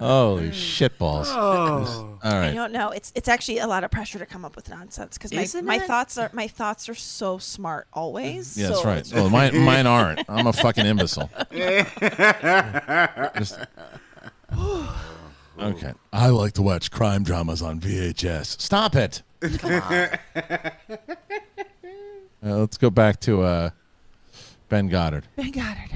[0.00, 1.26] Holy shitballs.
[1.28, 2.18] Oh.
[2.22, 2.90] All I don't know.
[2.90, 5.64] It's it's actually a lot of pressure to come up with nonsense because my, Isn't
[5.64, 5.82] my it?
[5.84, 8.58] thoughts are my thoughts are so smart always.
[8.58, 8.98] Yeah, that's so right.
[8.98, 10.28] it's- Well, mine, mine aren't.
[10.28, 11.30] I'm a fucking imbecile.
[13.36, 13.58] Just-
[15.60, 15.92] okay.
[16.12, 18.60] I like to watch crime dramas on VHS.
[18.60, 19.22] Stop it.
[22.42, 23.68] Uh, let's go back to uh,
[24.70, 25.26] Ben Goddard.
[25.36, 25.90] Ben Goddard.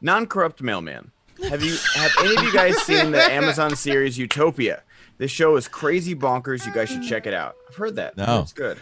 [0.00, 1.10] Non-corrupt mailman.
[1.50, 4.82] Have you have any of you guys seen the Amazon series Utopia?
[5.18, 6.64] This show is crazy bonkers.
[6.64, 7.56] You guys should check it out.
[7.68, 8.16] I've heard that.
[8.16, 8.40] No.
[8.40, 8.78] it's good.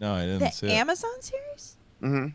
[0.00, 0.72] No, I didn't The see it.
[0.72, 1.76] Amazon series?
[2.02, 2.26] Mm-hmm.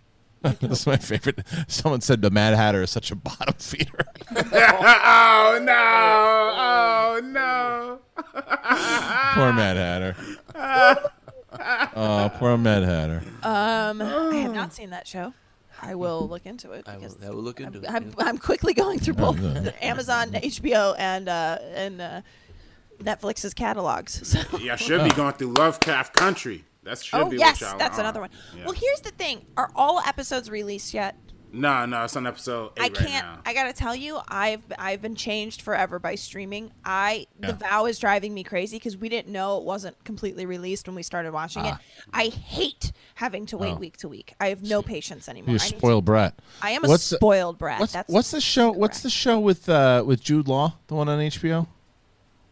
[0.59, 1.39] this is my favorite.
[1.67, 4.05] Someone said the Mad Hatter is such a bottom feeder.
[4.35, 6.53] oh no!
[6.57, 7.99] Oh no!
[9.35, 10.15] poor Mad Hatter.
[11.95, 13.23] Oh, poor Mad Hatter.
[13.41, 15.33] Um, I have not seen that show.
[15.81, 16.87] I will look into it.
[16.87, 18.15] I will, I will look into I'm, it.
[18.17, 19.71] I'm, I'm quickly going through both Oh.
[19.81, 22.21] Amazon, HBO, and uh, and uh,
[23.01, 24.27] Netflix's catalogs.
[24.27, 24.57] So.
[24.59, 26.65] Yeah, should be going through Lovecraft Country.
[26.83, 28.29] That should oh be yes, what y'all that's are another one.
[28.57, 28.65] Yeah.
[28.65, 31.15] Well, here's the thing: Are all episodes released yet?
[31.55, 33.25] No, no, it's on episode eight I right can't.
[33.27, 33.39] now.
[33.45, 36.71] I gotta tell you, I've I've been changed forever by streaming.
[36.83, 37.51] I Yeah.
[37.51, 40.95] the vow is driving me crazy because we didn't know it wasn't completely released when
[40.95, 41.75] we started watching it.
[41.75, 41.79] Ah.
[42.11, 43.77] I hate having to wait Oh.
[43.77, 44.33] week to week.
[44.39, 45.51] I have no patience anymore.
[45.51, 46.39] You're a I need to- spoiled brat.
[46.59, 47.79] I am a What's the- spoiled brat.
[47.79, 48.71] What's, That's what's the show?
[48.71, 50.77] What's the show with uh, with Jude Law?
[50.87, 51.67] The one on HBO?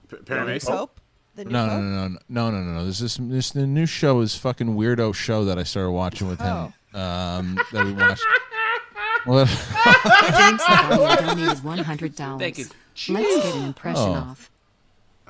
[0.09, 0.75] P- the Perry Mason?
[0.75, 1.00] Pope?
[1.35, 2.85] The new No, no, no, no, no, no, no, no.
[2.85, 6.39] This is this the new show is fucking weirdo show that I started watching with
[6.41, 6.73] him.
[6.93, 8.23] Um, that we watched.
[9.23, 9.47] What?
[9.47, 12.39] James Navarro donated one hundred dollars.
[12.41, 12.65] Thank you.
[13.09, 14.13] Let's get an impression Oh.
[14.13, 14.51] off.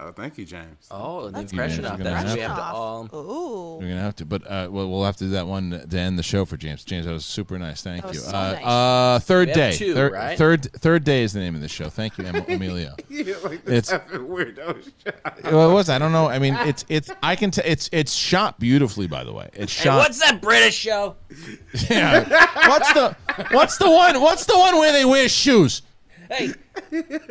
[0.03, 0.87] Oh, thank you, James.
[0.89, 1.91] Oh, the That's impression good.
[1.91, 2.25] of You're that.
[2.25, 2.73] have We have to Off.
[2.73, 3.09] all.
[3.13, 3.77] Ooh.
[3.79, 6.17] We're gonna have to, but uh, well, we'll have to do that one to end
[6.17, 6.83] the show for James.
[6.83, 7.83] James, that was super nice.
[7.83, 8.19] Thank That you.
[8.19, 8.65] was so uh, nice.
[8.65, 9.77] uh, third We have day.
[9.77, 10.37] two, third, right?
[10.39, 11.89] third, third day is the name of the show.
[11.89, 12.95] Thank you, Em- Emilio.
[13.09, 15.43] Yeah, like It's- this effing weirdo shot.
[15.43, 15.87] well, it was.
[15.89, 16.27] I don't know.
[16.27, 17.11] I mean, it's it's.
[17.21, 17.51] I can.
[17.51, 19.05] T- it's it's shot beautifully.
[19.05, 19.99] By the way, it's Hey, shot.
[19.99, 21.15] what's that British show?
[21.91, 22.27] yeah.
[22.67, 23.15] What's the
[23.51, 24.19] What's the one?
[24.19, 25.83] What's the one where they wear shoes?
[26.31, 26.53] Hey,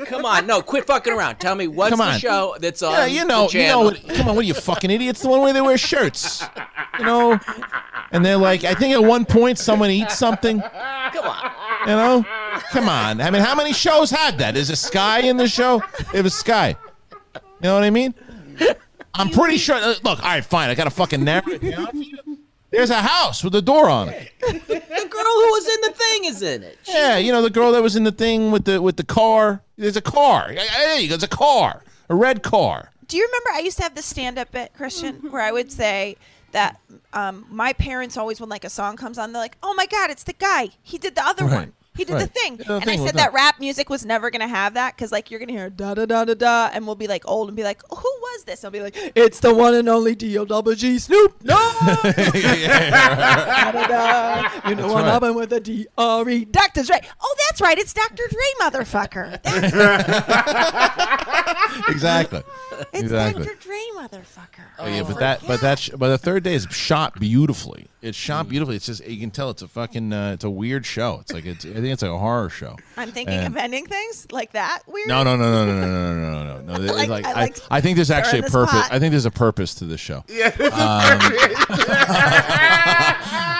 [0.05, 1.36] come on, no, quit fucking around.
[1.36, 3.68] Tell me what's the show that's on Yeah, you know, the you know.
[3.68, 3.85] channel?
[3.85, 5.22] What, come on, what are you fucking idiots?
[5.22, 6.44] The one where they wear shirts,
[6.98, 7.39] you know.
[8.12, 10.60] And they're like, I think at one point someone eats something.
[10.60, 11.51] Come on.
[11.82, 12.24] You know,
[12.72, 13.20] come on.
[13.22, 14.56] I mean, how many shows had that?
[14.56, 15.82] Is a Sky in the show?
[16.12, 16.77] It was Sky.
[17.35, 18.14] You know what I mean?
[19.14, 19.78] I'm pretty sure.
[19.81, 20.68] Look, all right, fine.
[20.68, 21.62] I got a fucking narrative.
[21.62, 22.39] you?
[22.70, 24.32] There's a house with a door on it.
[25.01, 26.78] The girl who was in the thing is in it.
[26.86, 29.62] Yeah, you know the girl that was in the thing with the with the car.
[29.76, 30.48] There's a car.
[30.52, 32.90] Hey, there's a car, a red car.
[33.09, 35.72] Do you remember I used to have this stand up bit, Kristian, where I would
[35.72, 36.16] say
[36.52, 36.78] that
[37.12, 40.10] um, my parents always, when like a song comes on, they're like, oh my God,
[40.10, 40.68] it's the guy.
[40.82, 41.55] He did the other Right.
[41.55, 41.72] one.
[41.96, 42.56] He did the thing.
[42.56, 43.32] The and thing I said that.
[43.32, 45.94] rap music was never going to have that because like you're going to hear da
[45.94, 48.44] da da da da and we'll be like old and be like, oh, who was
[48.44, 48.64] this?
[48.64, 51.42] I'll be like, it's the one and only D-O-double-G Snoop.
[51.42, 51.56] No!
[51.56, 51.96] da,
[53.72, 54.68] da, da.
[54.68, 55.12] You know what right.
[55.12, 56.44] happened with the D-R-E?
[56.46, 56.82] Dr.
[56.84, 57.00] Dre.
[57.20, 57.78] Oh, that's right.
[57.78, 58.22] It's Dr.
[58.28, 59.40] Dre, motherfucker.
[61.88, 62.42] Exactly.
[62.92, 63.44] It's exactly.
[63.44, 63.56] Dr.
[63.60, 64.64] Dre, motherfucker.
[64.78, 67.86] Oh, yeah, oh, but that, but that, sh- but the third day is shot beautifully.
[68.02, 68.77] It's shot beautifully.
[68.77, 71.18] It's just you can tell it's a fucking, uh, it's a weird show.
[71.20, 72.77] It's like it's, I think it's like a horror show.
[72.97, 74.81] I'm thinking And- of ending things like that.
[74.86, 75.06] Weird.
[75.09, 76.86] No, no, no, no, no, no, no, no, no, no.
[76.86, 76.93] no.
[76.94, 78.82] Like- like, I I, like I think there's actually a stirring purpose.
[78.89, 78.93] pot.
[78.93, 80.24] I think there's a purpose to this show.
[80.28, 80.47] Yeah.
[80.59, 81.18] I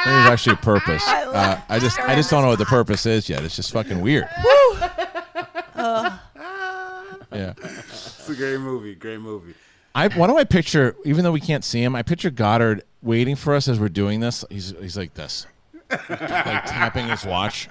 [0.05, 1.03] think there's actually a purpose.
[1.07, 3.45] I love Uh, I just, I just don't know what the purpose is yet.
[3.45, 4.29] It's just fucking weird.
[4.45, 4.79] Woo!
[7.33, 7.55] yeah.
[7.59, 8.95] It's a great movie.
[8.95, 9.55] Great movie.
[9.95, 13.37] I why do I picture even though we can't see him, I picture Goddard waiting
[13.37, 14.45] for us as we're doing this.
[14.51, 15.47] He's he's like this.
[15.91, 16.09] like
[16.67, 17.69] tapping his watch.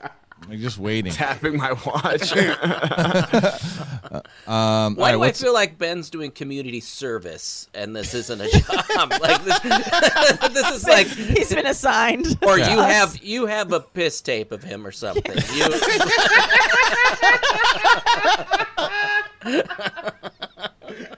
[0.47, 1.11] Like just waiting.
[1.11, 2.33] Tapping my watch.
[4.47, 8.49] Um, Why right, do I feel like Ben's doing community service and this isn't a
[8.49, 9.11] job?
[9.21, 12.35] like this, this is like, He's been assigned.
[12.41, 12.71] or Yeah.
[12.73, 15.37] you have you have a piss tape of him or something.
[15.53, 15.67] You,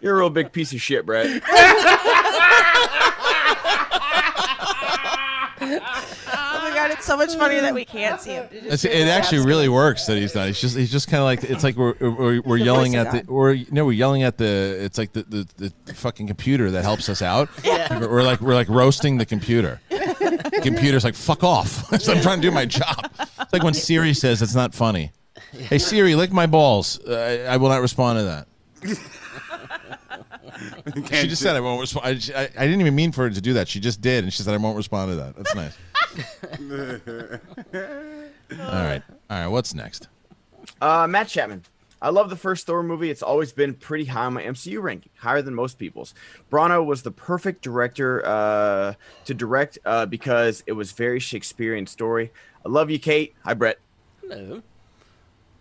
[0.02, 1.42] You're a real big piece of shit, Brett.
[5.64, 8.48] Oh my god, it's so much funnier that we can't see him.
[8.52, 10.48] It's, it actually really works that he's not.
[10.48, 13.14] He's just he's just kind of like it's like we're we're, we're yelling at of
[13.14, 16.84] the or no we're yelling at the it's like the the, the fucking computer that
[16.84, 17.50] helps us out.
[17.92, 19.82] We're, we're like we're like roasting the computer.
[19.90, 21.88] The Computer's like fuck off.
[22.02, 23.12] so I'm trying to do my job.
[23.20, 25.12] It's like when Siri says it's not funny.
[25.52, 27.00] Hey Siri, lick my balls.
[27.06, 28.48] Uh, I, I will not respond to that.
[31.12, 32.06] She just said I won't respond.
[32.06, 33.68] I, I, I didn't even mean for her to do that.
[33.68, 35.36] She just did, and she said I won't respond to that.
[35.36, 35.78] That's nice.
[38.60, 39.48] All right, all right.
[39.48, 40.10] What's next?
[40.82, 41.64] Uh, Matt Chapman.
[42.02, 43.10] I love the first Thor movie.
[43.12, 46.14] It's always been pretty high on my MCU ranking, higher than most people's.
[46.52, 48.94] Branagh was the perfect director uh,
[49.26, 52.32] to direct uh, because it was very Shakespearean story.
[52.66, 53.36] I love you, Kate.
[53.46, 53.78] Hi, Brett.
[54.28, 54.64] no.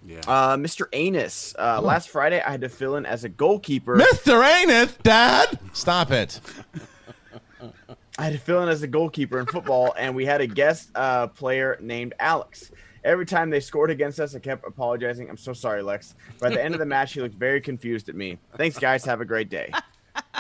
[0.07, 0.21] Yeah.
[0.27, 0.87] Uh, Mr.
[0.93, 1.55] Anus.
[1.59, 3.97] Uh, last Friday, I had to fill in as a goalkeeper.
[3.97, 4.43] Mr.
[4.43, 5.59] Anus, Dad.
[5.73, 6.41] Stop it.
[8.19, 10.91] I had to fill in as a goalkeeper in football, and we had a guest
[10.95, 12.71] uh, player named Alex.
[13.03, 15.31] Every time they scored against us, I kept apologizing.
[15.31, 16.15] I'm so sorry, Lex.
[16.39, 18.39] By the end of the match, he looked very confused at me.
[18.57, 19.05] Thanks, guys.
[19.07, 19.73] Have a great day.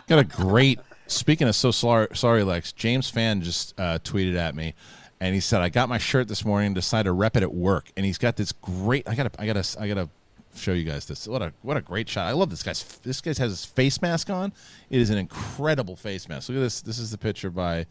[0.08, 0.78] Got a great.
[1.06, 2.72] Speaking of so sorry, sorry, Lex.
[2.72, 4.74] James Fan just uh, tweeted at me,
[5.20, 7.52] and he said, "I got my shirt this morning and decided to rep it at
[7.54, 9.08] work." And he's got this great.
[9.08, 10.08] I gotta, I gotta, I gotta
[10.56, 11.28] show you guys this.
[11.28, 12.26] What a, what a great shot.
[12.26, 12.82] I love this guy's.
[13.02, 14.52] This guy has his face mask on.
[14.90, 16.48] It is an incredible face mask.
[16.48, 16.80] Look at this.
[16.82, 17.86] This is the picture by.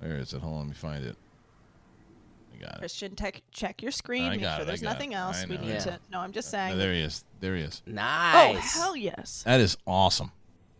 [0.00, 0.40] Where is it?
[0.40, 1.16] Hold on, let me find it.
[2.54, 2.80] I got it.
[2.86, 4.24] Kristian, tech, check your screen.
[4.24, 4.84] I make got sure it, I there's it.
[4.84, 5.44] nothing else.
[5.46, 5.78] We need Yeah.
[5.80, 5.98] to.
[6.12, 6.78] No, I'm just Oh, saying.
[6.78, 7.24] there he is.
[7.40, 7.82] There he is.
[7.86, 8.34] Nice.
[8.50, 8.74] oh Nice.
[8.74, 9.42] hell yes.
[9.44, 10.30] That is awesome.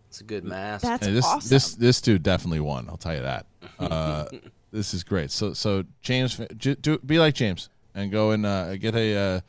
[0.09, 0.85] It's a good mask.
[0.85, 1.49] That's Hey, this awesome.
[1.51, 2.89] this this dude definitely won.
[2.89, 3.47] I'll tell you that.
[3.79, 4.27] Uh,
[4.73, 5.31] this is great.
[5.31, 9.17] So so James, j- do, be like James and go and uh, get a.
[9.17, 9.41] Uh,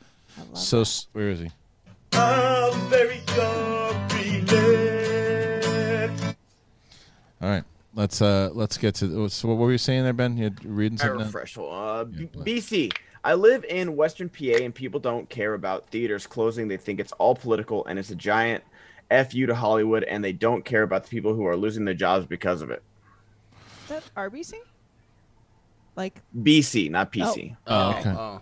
[0.54, 1.50] so s- where is he?
[7.42, 7.64] All right,
[7.94, 9.28] let's uh let's get to.
[9.30, 10.36] So what were you saying there, Ben?
[10.36, 11.18] You reading I something?
[11.18, 11.26] down?
[11.26, 11.56] refresh.
[11.58, 12.92] Uh, B- BC.
[13.22, 16.68] I live in Western PA, and people don't care about theaters closing.
[16.68, 18.64] They think it's all political, and it's a giant
[19.10, 22.26] fu to Hollywood, and they don't care about the people who are losing their jobs
[22.26, 22.82] because of it.
[23.84, 24.54] Is that RBC?
[26.00, 27.56] Like BC, not PC.
[27.66, 28.08] Oh, okay.
[28.10, 28.40] Oh.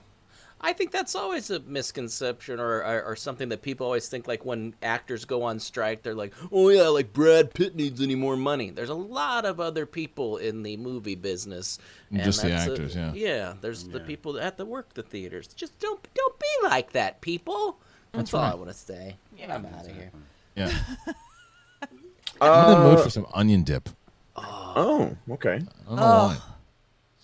[0.61, 4.45] I think that's always a misconception or, or, or something that people always think like
[4.45, 8.37] when actors go on strike, they're like, oh yeah, like Brad Pitt needs any more
[8.37, 8.71] money.
[8.71, 11.79] There's a lot of other people in the movie business.
[12.13, 13.13] and Just the that's a- actors, yeah.
[13.13, 15.49] Yeah, there's the people that have to work the theaters.
[15.49, 17.79] Just don't don't be like that, people.
[18.13, 19.17] That's, all I want to say.
[19.49, 20.11] I'm out of here.
[20.57, 20.73] Yeah.
[22.41, 23.89] I'm in the mood Uh, for some onion dip.
[24.37, 25.57] oh, okay.
[25.57, 26.37] I don't know why.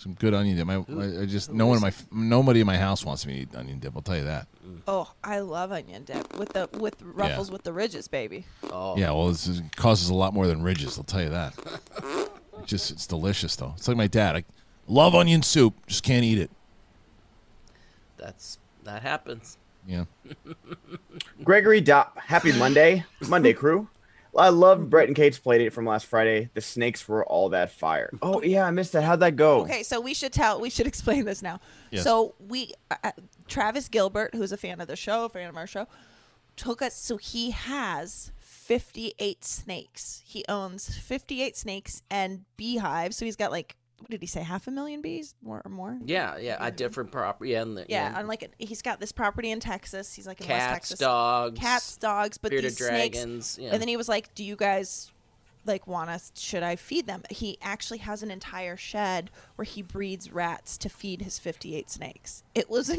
[0.05, 0.69] Some good onion dip.
[0.69, 3.41] I, I I just no one in my nobody in my house wants me to
[3.41, 3.97] eat onion dip.
[3.97, 4.47] I'll tell you that.
[4.87, 8.45] oh, I love onion dip with the with ruffles with the ridges, baby.
[8.71, 10.99] Oh, Yeah, well, this is, it causes a lot more than ridges.
[10.99, 11.55] I'll tell you that.
[12.59, 13.73] It's just it's delicious though.
[13.79, 14.37] It's like my dad.
[14.37, 14.45] I
[14.87, 16.51] love onion soup, just can't eat it.
[18.19, 19.57] that's that happens.
[19.87, 20.05] Yeah.
[21.45, 23.89] Gregory Dopp, happy Monday, Monday crew.
[24.37, 26.51] I love Brett and Kate's playdate from last Friday.
[26.55, 28.11] The snakes were all that fire.
[28.23, 29.03] Oh yeah, I missed that.
[29.03, 29.61] How'd that go?
[29.61, 31.61] Okay, so we should tell we should explain this now.
[31.91, 32.05] Yes.
[32.05, 33.13] So we uh,
[33.49, 35.87] Travis Gilbert, who's a fan of the show, a fan of our show,
[36.57, 36.95] took us.
[36.97, 40.23] So he has 58 snakes.
[40.25, 43.17] He owns 58 snakes and beehives.
[43.17, 44.43] So he's got like what did he say?
[44.43, 45.99] Half a million bees, more or more.
[46.05, 47.53] Yeah, yeah, a different property.
[47.53, 50.13] Yeah, and the, Yeah, on like he's got this property in Texas.
[50.15, 50.99] He's like in West cats, Texas.
[50.99, 53.17] dogs, cats, dogs, but bearded these snakes.
[53.19, 53.59] dragons.
[53.61, 53.71] Yeah.
[53.73, 55.11] And then he was like, "Do you guys
[55.67, 56.31] like want us?
[56.37, 60.91] Should I feed them?" He actually has an entire shed where he breeds rats to
[60.91, 62.43] feed his 58 snakes.
[62.55, 62.91] It was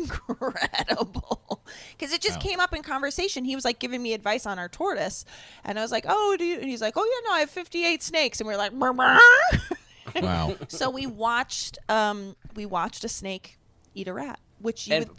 [0.50, 1.62] incredible
[1.98, 2.42] because it just Wow.
[2.42, 3.46] came up in conversation.
[3.46, 5.26] He was like giving me advice on our tortoise,
[5.64, 7.50] and I was like, "Oh, do you?" And he's like, "Oh yeah, no, I have
[7.52, 9.20] 58 snakes," and we are like, "Brr, brr."
[10.16, 10.56] Wow.
[10.68, 13.58] so we watched um we watched a snake
[13.94, 15.18] eat a rat, which you And would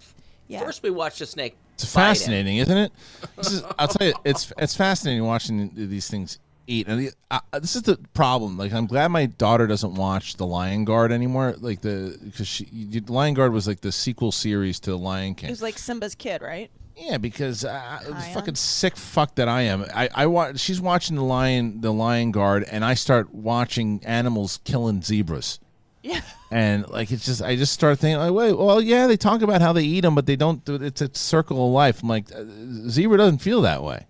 [0.49, 0.61] yeah.
[0.61, 1.57] First, we watched a snake.
[1.75, 2.93] It's bite fascinating, isn't it?
[3.37, 6.89] This is, I'll tell you, it's it's fascinating watching these things eat.
[6.89, 8.57] And the, uh, this is the problem.
[8.57, 11.55] Like, I'm glad my daughter doesn't watch The Lion Guard anymore.
[11.59, 12.67] Like the because she,
[13.07, 15.49] Lion Guard was like the sequel series to Lion King.
[15.49, 16.71] It was like Simba's kid, right?
[16.97, 19.85] Yeah, because uh, the fucking sick fuck that I am.
[19.95, 20.59] I I watch.
[20.59, 25.61] She's watching the lion, the Lion Guard, and I start watching animals killing zebras.
[26.03, 26.21] Yeah.
[26.49, 29.61] And like it's just, I just start thinking, like, wait, well, yeah, they talk about
[29.61, 30.65] how they eat them, but they don't.
[30.65, 32.05] do It's a circle of life.
[32.05, 32.45] I'm like, uh,
[32.89, 34.07] zebra doesn't feel that way.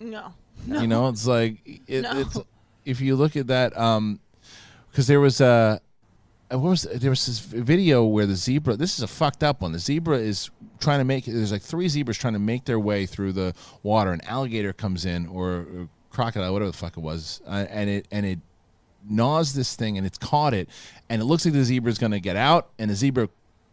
[0.00, 0.32] No.
[0.66, 2.20] You know, it's like it, No.
[2.20, 2.38] it's
[2.86, 4.18] if you look at that, um,
[4.90, 5.82] because there was a.
[6.50, 8.76] What was there was this video where the zebra?
[8.76, 9.72] This is a fucked up one.
[9.72, 11.24] The zebra is trying to make.
[11.24, 14.12] There's like three zebras trying to make their way through the water.
[14.12, 18.06] An alligator comes in, or, or crocodile, whatever the fuck it was, uh, and it
[18.12, 18.38] and it
[19.08, 20.68] gnaws this thing, and it's caught it,
[21.08, 23.28] and it looks like the zebra is going to get out, and the zebra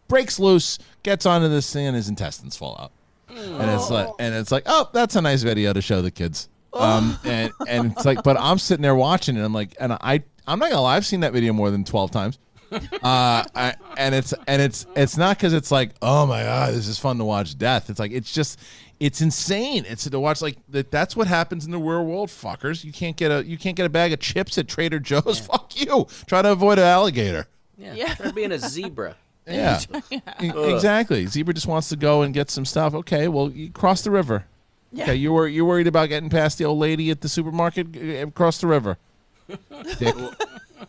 [0.08, 2.92] breaks loose, gets onto this thing, and his intestines fall out.
[3.34, 6.48] And it's like, and it's like, oh, that's a nice video to show the kids.
[6.74, 9.42] Um, and and it's like, but I'm sitting there watching it.
[9.42, 12.10] I'm like, and I, I'm not gonna lie, I've seen that video more than twelve
[12.10, 12.38] times.
[13.02, 16.86] Uh, I, and it's and it's it's not because it's like, oh my god, this
[16.88, 17.90] is fun to watch death.
[17.90, 18.58] It's like it's just,
[19.00, 19.84] it's insane.
[19.88, 20.90] It's to watch like that.
[20.90, 22.84] That's what happens in the real world, fuckers.
[22.84, 25.40] You can't get a you can't get a bag of chips at Trader Joe's.
[25.40, 26.06] Fuck you.
[26.26, 27.48] Try to avoid an alligator.
[27.76, 28.14] Yeah, Yeah.
[28.14, 29.16] try being a zebra.
[29.44, 29.80] Yeah,
[30.40, 31.26] exactly.
[31.26, 32.94] Zebra just wants to go and get some stuff.
[32.94, 34.44] Okay, well, you cross the river.
[34.92, 35.02] Yeah.
[35.02, 37.90] Okay, you were you're worried about getting past the old lady at the supermarket?
[37.90, 38.98] G- Cross the river.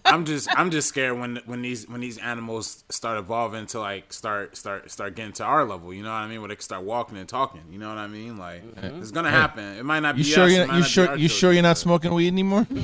[0.03, 0.13] Dick.
[0.13, 4.11] I'm just I'm just scared when when these when these animals start evolving to like
[4.11, 5.93] start start start getting to our level.
[5.93, 6.41] You know what I mean?
[6.41, 7.61] When they can start walking and talking.
[7.71, 8.38] You know what I mean?
[8.38, 9.63] Like it's gonna happen.
[9.77, 10.21] It might not be.
[10.21, 12.27] You sure us, it you're might you not sure You sure you're not smoking weed
[12.27, 12.67] anymore?
[12.69, 12.80] Dude,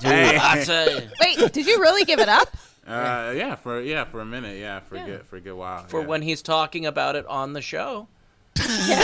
[0.00, 0.38] Hey.
[0.40, 2.56] I tell you, Wait, did you really give it up?
[2.86, 5.84] Uh, yeah, for yeah, for a minute, yeah, for a good for a good while.
[5.84, 6.06] for yeah.
[6.06, 8.08] when he's talking about it on the show.
[8.60, 8.98] I mean,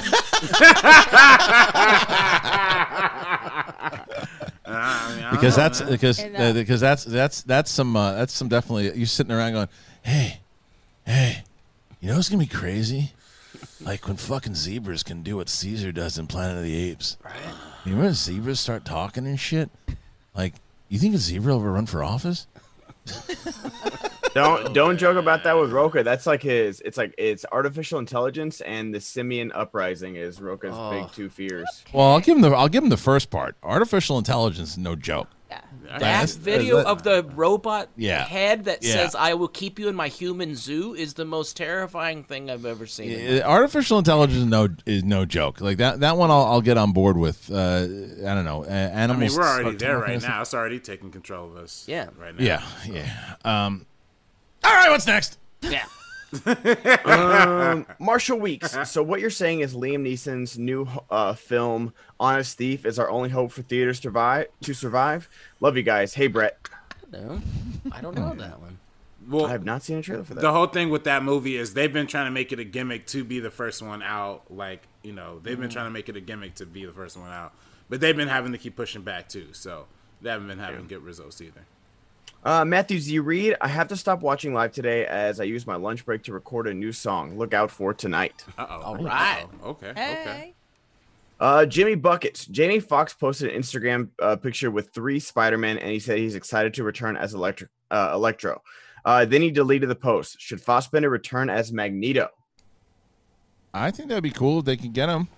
[3.86, 4.33] I
[5.30, 8.96] because that's because And, uh, uh, because that's that's that's some uh, that's some definitely
[8.98, 9.68] you sitting around going,
[10.02, 10.40] hey,
[11.06, 11.44] hey,
[12.00, 13.12] you know what's gonna be crazy?
[13.80, 17.16] Like when fucking zebras can do what Caesar does in Planet of the Apes.
[17.24, 17.34] Right.
[17.84, 19.70] You remember when zebras start talking and shit?
[20.34, 20.54] Like,
[20.88, 22.46] you think a zebra will ever run for office?
[24.34, 26.02] Don't don't joke about that with Rocha.
[26.02, 26.80] That's like his.
[26.84, 30.90] It's like it's artificial intelligence and the simian uprising is Rocha's Oh.
[30.90, 31.68] big two fears.
[31.92, 33.54] Well, I'll give him the I'll give him the first part.
[33.62, 35.28] Artificial intelligence is no joke.
[35.50, 35.60] Yeah.
[35.94, 38.24] That That's- video that- of the robot Yeah.
[38.24, 38.94] head that Yeah.
[38.94, 42.64] says "I will keep you in my human zoo" is the most terrifying thing I've
[42.66, 43.10] ever seen.
[43.12, 45.60] in Uh, Artificial intelligence is no is no joke.
[45.60, 47.50] Like that that one I'll, I'll get on board with.
[47.50, 47.86] Uh,
[48.26, 48.64] I don't know.
[48.64, 50.42] Uh, I mean, we're already start there right now.
[50.42, 51.84] It's already taking control of us.
[51.86, 52.06] Yeah.
[52.18, 52.44] right now.
[52.44, 53.34] Yeah, yeah.
[53.66, 53.86] Um,
[54.64, 55.38] all right, what's next?
[55.62, 55.84] Yeah.
[57.04, 58.76] Um, Marshall Weeks.
[58.90, 63.28] So what you're saying is Liam Neeson's new uh, film Honest Thief is our only
[63.30, 64.46] hope for theaters to survive.
[64.62, 65.28] To survive.
[65.60, 66.14] Love you guys.
[66.14, 66.58] Hey Brett.
[67.12, 67.40] No,
[67.92, 68.78] I don't know that one.
[69.28, 70.40] Well, I have not seen a trailer for that.
[70.42, 73.06] the whole thing with that movie is they've been trying to make it a gimmick
[73.08, 74.42] to be the first one out.
[74.50, 77.16] Like you know, they've been trying to make it a gimmick to be the first
[77.16, 77.52] one out,
[77.88, 79.48] but they've been having to keep pushing back too.
[79.52, 79.86] So
[80.20, 81.64] they haven't been having good results either.
[82.44, 83.20] Uh, Matthew Z.
[83.20, 86.32] Reed, I have to stop watching live today as I use my lunch break to
[86.32, 87.38] record a new song.
[87.38, 88.44] Look out for tonight.
[88.58, 88.82] Uh oh.
[88.82, 89.46] All right.
[89.64, 89.88] Okay.
[89.88, 90.00] Okay.
[90.00, 90.54] Hey.
[91.40, 92.44] Uh, Jimmy Buckets.
[92.46, 96.74] Jamie Foxx posted an Instagram uh, picture with three Spider-Man, and he said he's excited
[96.74, 97.68] to return as Electro.
[97.90, 98.62] Uh, Electro.
[99.04, 100.40] Uh, then he deleted the post.
[100.40, 102.28] Should Fassbender return as Magneto?
[103.72, 105.28] I think that'd be cool if they could get him.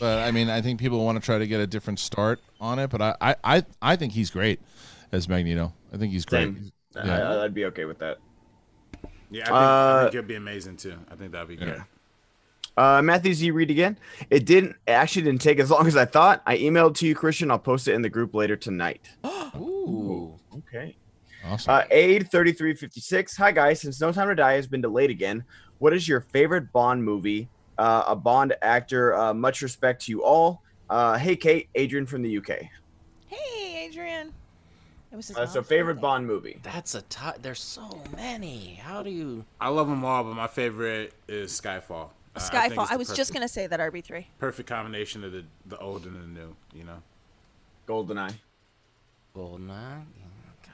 [0.00, 2.78] But I mean, I think people want to try to get a different start on
[2.78, 2.90] it.
[2.90, 4.58] But I, I, I, I think he's great
[5.12, 5.72] as Magneto.
[5.92, 6.44] I think he's great.
[6.54, 6.72] Same.
[6.94, 7.30] Yeah.
[7.30, 8.18] I, I'd be okay with that.
[9.30, 10.94] Yeah, I think, I Uh, think it'd be amazing too.
[11.10, 11.82] I think that'd be good.
[12.76, 13.50] Uh, Matthew Z.
[13.52, 13.98] Reed again.
[14.28, 14.76] It didn't.
[14.86, 16.42] It actually didn't take as long as I thought.
[16.46, 17.50] I emailed to you, Kristian.
[17.50, 19.08] I'll post it in the group later tonight.
[19.56, 20.34] Ooh.
[20.58, 20.96] Okay.
[21.44, 21.74] Awesome.
[21.74, 23.36] Uh, Aid thirty three fifty six.
[23.36, 23.80] Hi guys.
[23.80, 25.44] Since No Time to Die has been delayed again,
[25.78, 27.48] what is your favorite Bond movie?
[27.78, 29.14] Uh, a Bond actor.
[29.14, 30.62] Uh, much respect to you all.
[30.90, 32.62] Uh, hey Kate, Adrian from the UK.
[33.26, 34.32] Hey, Adrian.
[35.12, 36.02] It was his Uh, so favorite birthday.
[36.02, 36.60] Bond movie.
[36.62, 38.74] That's a t- There's so many.
[38.74, 39.44] How do you?
[39.60, 42.10] I love them all, but my favorite is Skyfall.
[42.34, 42.82] Uh, Skyfall.
[42.82, 44.26] it's I, the was just gonna say that RB3.
[44.38, 46.56] perfect combination of the the old and the new.
[46.74, 47.02] You know.
[47.86, 48.34] Goldeneye.
[49.34, 50.02] Goldeneye.
[50.02, 50.66] Oh,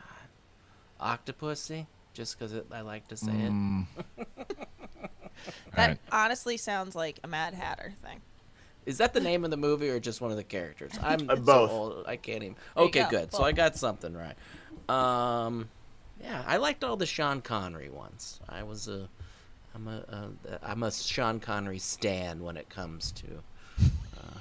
[0.98, 1.18] God.
[1.26, 1.86] Octopussy.
[2.14, 3.86] Just because I like to say Mm.
[5.74, 5.98] That right.
[6.12, 8.20] honestly sounds like a Mad Hatter thing.
[8.86, 8.90] It.
[8.90, 10.92] Is that the name of the movie or just one of the characters?
[11.02, 11.70] I'm Uh, so both.
[11.70, 12.56] old, I can't even.
[12.76, 13.32] Okay, go, good.
[13.32, 13.42] So.
[13.42, 14.36] I got something right.
[14.88, 15.68] Um,
[16.20, 18.40] yeah, I liked all the Sean Connery ones.
[18.48, 19.08] I was a,
[19.74, 23.26] I'm a, a I'm a Sean Connery stan when it comes to.
[24.16, 24.38] Uh,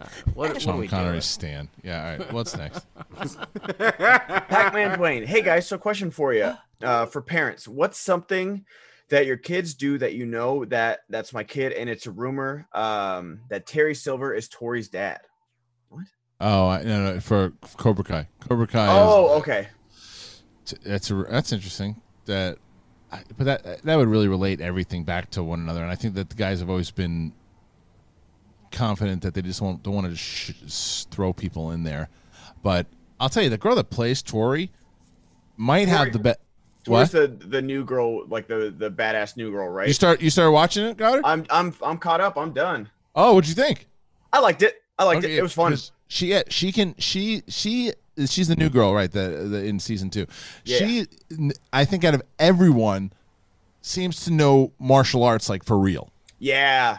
[0.00, 0.04] I
[0.34, 1.20] what, what Sean we Connery doing?
[1.22, 1.68] Stan.
[1.82, 2.04] Yeah.
[2.12, 2.32] All right.
[2.32, 2.86] What's next?
[3.78, 5.24] Pac-Man Dwayne.
[5.26, 6.54] Hey guys, so question for you.
[6.82, 8.64] Uh, for parents, what's something
[9.08, 12.66] that your kids do that you know that that's my kid and it's a rumor
[12.74, 15.20] um, that Terry Silver is Tori's dad?
[15.88, 16.04] What?
[16.40, 18.28] Oh, I, no, no, for Cobra Kai.
[18.40, 18.84] Cobra Kai.
[18.84, 19.68] is- Oh, okay.
[20.84, 22.00] That's a, that's interesting.
[22.26, 22.58] That,
[23.38, 26.28] but that that would really relate everything back to one another, and I think that
[26.28, 27.32] the guys have always been
[28.70, 32.10] confident that they just won't don't want to sh- throw people in there.
[32.62, 32.86] But
[33.18, 34.70] I'll tell you, the girl that plays Tori
[35.56, 36.38] might have the best.
[36.86, 37.10] What?
[37.10, 39.88] the the new girl, like the the badass new girl, right?
[39.88, 41.22] You start you started watching it, Goddard?
[41.24, 42.36] I'm I'm I'm caught up.
[42.36, 42.88] I'm done.
[43.14, 43.88] Oh, what'd you think?
[44.32, 44.82] I liked it.
[44.98, 45.38] I liked Okay, it.
[45.38, 45.76] It was fun.
[46.06, 47.92] She yeah, she can she she
[48.26, 50.26] she's the new girl right the, the in season 2.
[50.64, 50.78] Yeah.
[50.78, 51.06] She
[51.72, 53.12] I think out of everyone
[53.80, 56.10] seems to know martial arts like for real.
[56.38, 56.98] Yeah,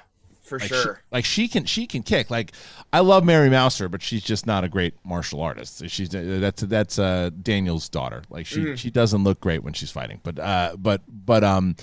[0.50, 0.96] for Like sure.
[0.96, 2.30] She, like she can she can kick.
[2.30, 2.52] Like
[2.92, 5.88] I love Mary Mouser, but she's just not a great martial artist.
[5.90, 8.24] She's that's that's uh Daniel's daughter.
[8.30, 8.78] Like she Mm.
[8.78, 10.20] she doesn't look great when she's fighting.
[10.24, 11.76] But uh but but um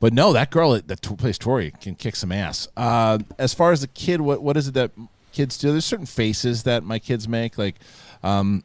[0.00, 2.68] but no, that girl that plays Tori can kick some ass.
[2.76, 4.92] Uh as far as the kid, what what is it that
[5.32, 5.72] kids do?
[5.72, 7.58] There's certain faces that my kids make.
[7.58, 7.74] Like
[8.22, 8.62] um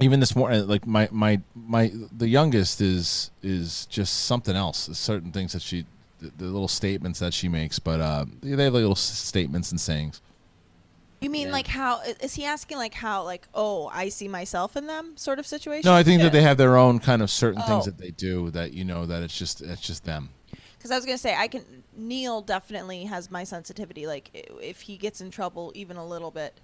[0.00, 4.98] even this morning like my my my the youngest is is just something else There's
[4.98, 5.84] certain things that she
[6.22, 9.80] the, the little statements that she makes but uh they have like little statements and
[9.80, 10.20] sayings
[11.20, 11.52] You mean Yeah.
[11.52, 15.38] like how is he asking like how like oh I see myself in them sort
[15.38, 15.88] of situation?
[15.88, 17.90] No, I think that they have their own kind of certain things Oh.
[17.90, 20.30] that they do that you know that it's just it's just them.
[20.76, 21.62] Because I was gonna say I can.
[21.96, 24.04] Neil definitely has my sensitivity.
[24.08, 24.30] Like
[24.60, 26.54] if he gets in trouble even a little bit,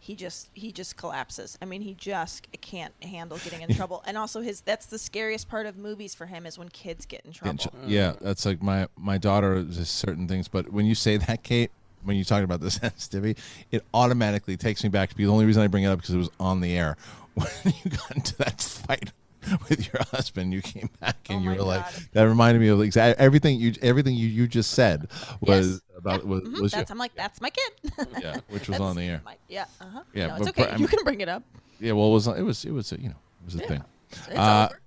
[0.00, 1.58] he just he just collapses.
[1.60, 4.02] I mean, he just can't handle getting in trouble.
[4.06, 7.24] And also his that's the scariest part of movies for him is when kids get
[7.26, 7.70] in trouble.
[7.86, 11.70] Yeah, that's like my my daughter is certain things, but when you say that, Kate,
[12.02, 13.40] when you talk about the sensitivity,
[13.70, 16.14] it automatically takes me back to be the only reason I bring it up because
[16.14, 16.96] it was on the air
[17.34, 19.12] when you got into that fight
[19.68, 20.52] with your husband.
[20.52, 24.14] You came back and you were like, that reminded me of exa- everything you everything
[24.14, 25.08] you, you just said
[25.40, 27.72] was about was, Mhm, was that's I'm like that's my kid.
[28.20, 29.22] Yeah, which was That's on the air.
[29.24, 29.64] my- yeah.
[29.80, 30.02] Uh huh.
[30.14, 30.68] Yeah, no, it's but okay.
[30.70, 31.42] Bra- you can bring it up.
[31.78, 33.84] Yeah, well, it was it was it was a, you know it was a thing.
[34.10, 34.79] It's Uh, over.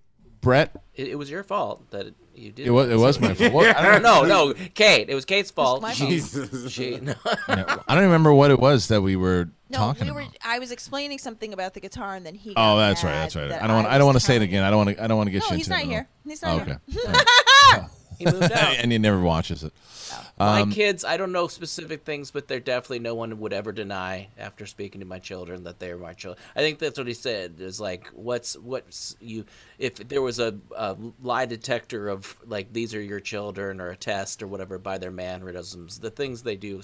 [0.44, 2.68] Brett, It, it was your fault that it, you did.
[2.68, 3.54] It was- it was my fault.
[3.54, 5.10] What- I don't no, no, Kate.
[5.10, 5.82] It was Kate's fault.
[5.82, 6.50] my She- fault.
[6.72, 7.16] she- no.
[7.48, 10.24] I don't remember what it was that we were No, talking we about.
[10.24, 10.30] were.
[10.46, 12.52] I was explaining something about the guitar, and then he.
[12.52, 13.10] Oh, got that's right.
[13.12, 13.50] mad That's right.
[13.50, 13.88] that I don't want.
[13.88, 14.64] I was don't want to say it telling again.
[14.64, 15.04] I don't want to.
[15.04, 15.90] I don't want to get No, you he's into not it.
[15.90, 16.08] here.
[16.26, 16.82] He's not Oh, here.
[17.74, 17.86] okay.
[18.26, 18.76] He moved out.
[18.78, 19.74] and he never watches it.
[20.38, 23.72] my Um, kids, I don't know specific things, but they're definitely no one would ever
[23.72, 26.44] deny after speaking to my children that they're my children.
[26.56, 27.56] I think that's what he said.
[27.60, 29.46] Is like, what's what's you?
[29.78, 33.96] If there was a, a lie detector of like these are your children or a
[33.98, 36.82] test or whatever by their mannerisms, the things they do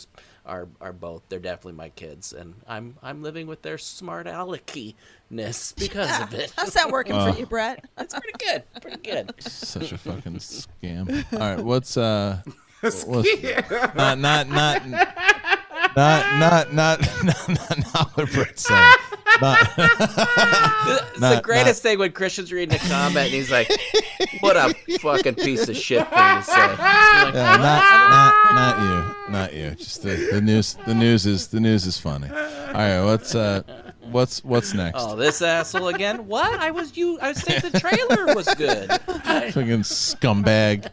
[0.50, 1.22] are are both.
[1.30, 6.52] They're definitely my kids, and I'm I'm living with their smart aleckiness because of it.
[6.58, 7.86] How's that working Uh, for you, Brett?
[7.96, 8.64] That's pretty good.
[8.82, 9.34] Pretty good.
[9.42, 11.26] Such a fucking scam.
[11.34, 12.42] All right, what's uh,
[12.82, 13.06] what's,
[13.96, 14.82] not not not
[16.00, 18.96] not not not not not, not what Brett said.
[19.42, 23.70] Not, It's Not- the greatest thing when Kristian's reading a comment and he's like,
[24.40, 26.78] "What a fucking piece of shit thing to say." Like,
[27.34, 29.72] Yeah, not not not you, not you.
[29.76, 30.76] Just the, the news.
[30.86, 32.30] The news is the news is funny.
[32.30, 33.62] All right, what's uh,
[34.10, 34.96] what's what's next?
[35.02, 36.26] Oh, this asshole again?
[36.28, 36.52] What?
[36.60, 37.20] I was you.
[37.22, 38.90] I saying the trailer was good.
[39.54, 40.90] Fucking scumbag.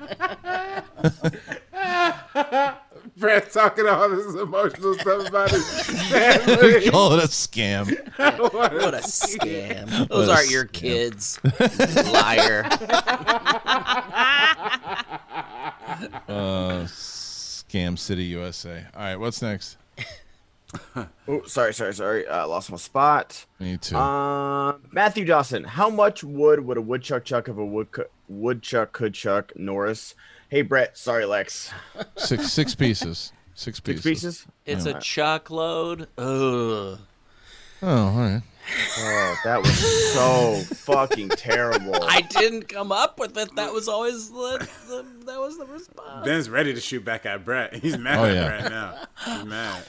[3.16, 5.66] Brett talking all this emotional stuff about his
[6.10, 6.90] family.
[6.90, 7.88] Call it a scam.
[8.52, 10.08] What a scam!
[10.08, 10.72] Those What aren't your scam.
[10.72, 11.40] kids,
[12.12, 12.64] liar.
[16.28, 18.84] Uh, scam City, USA.
[18.94, 19.76] All right, what's next?
[21.28, 22.26] Oh, sorry, sorry, sorry.
[22.26, 23.46] Uh, lost my spot.
[23.58, 23.96] Me too.
[23.96, 25.64] Uh, Matthew Dawson.
[25.64, 30.14] How much wood would a woodchuck chuck if a woodchuck woodchuck could chuck Norris?
[30.48, 30.96] Hey, Brett.
[30.96, 31.70] Sorry, Lex.
[32.16, 33.32] Six six pieces.
[33.54, 34.02] Six pieces.
[34.02, 34.04] Six pieces.
[34.04, 34.46] pieces.
[34.64, 34.96] It's Yeah.
[34.96, 36.02] a chuck load.
[36.18, 36.98] Ugh.
[37.82, 38.42] Oh, all right.
[38.98, 41.94] Oh, that was so fucking terrible.
[42.02, 43.54] I didn't come up with it.
[43.54, 46.24] That was always the, the that was the response.
[46.24, 47.74] Ben's ready to shoot back at Brett.
[47.76, 48.46] He's mad Oh, at yeah.
[48.48, 48.94] Brett now.
[49.36, 49.82] He's mad.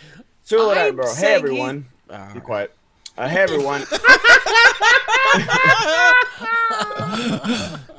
[0.43, 1.05] So, I'm bro.
[1.07, 1.85] Hey, saying he- everyone.
[2.34, 2.73] Be quiet.
[3.18, 3.81] Uh, hey, everyone.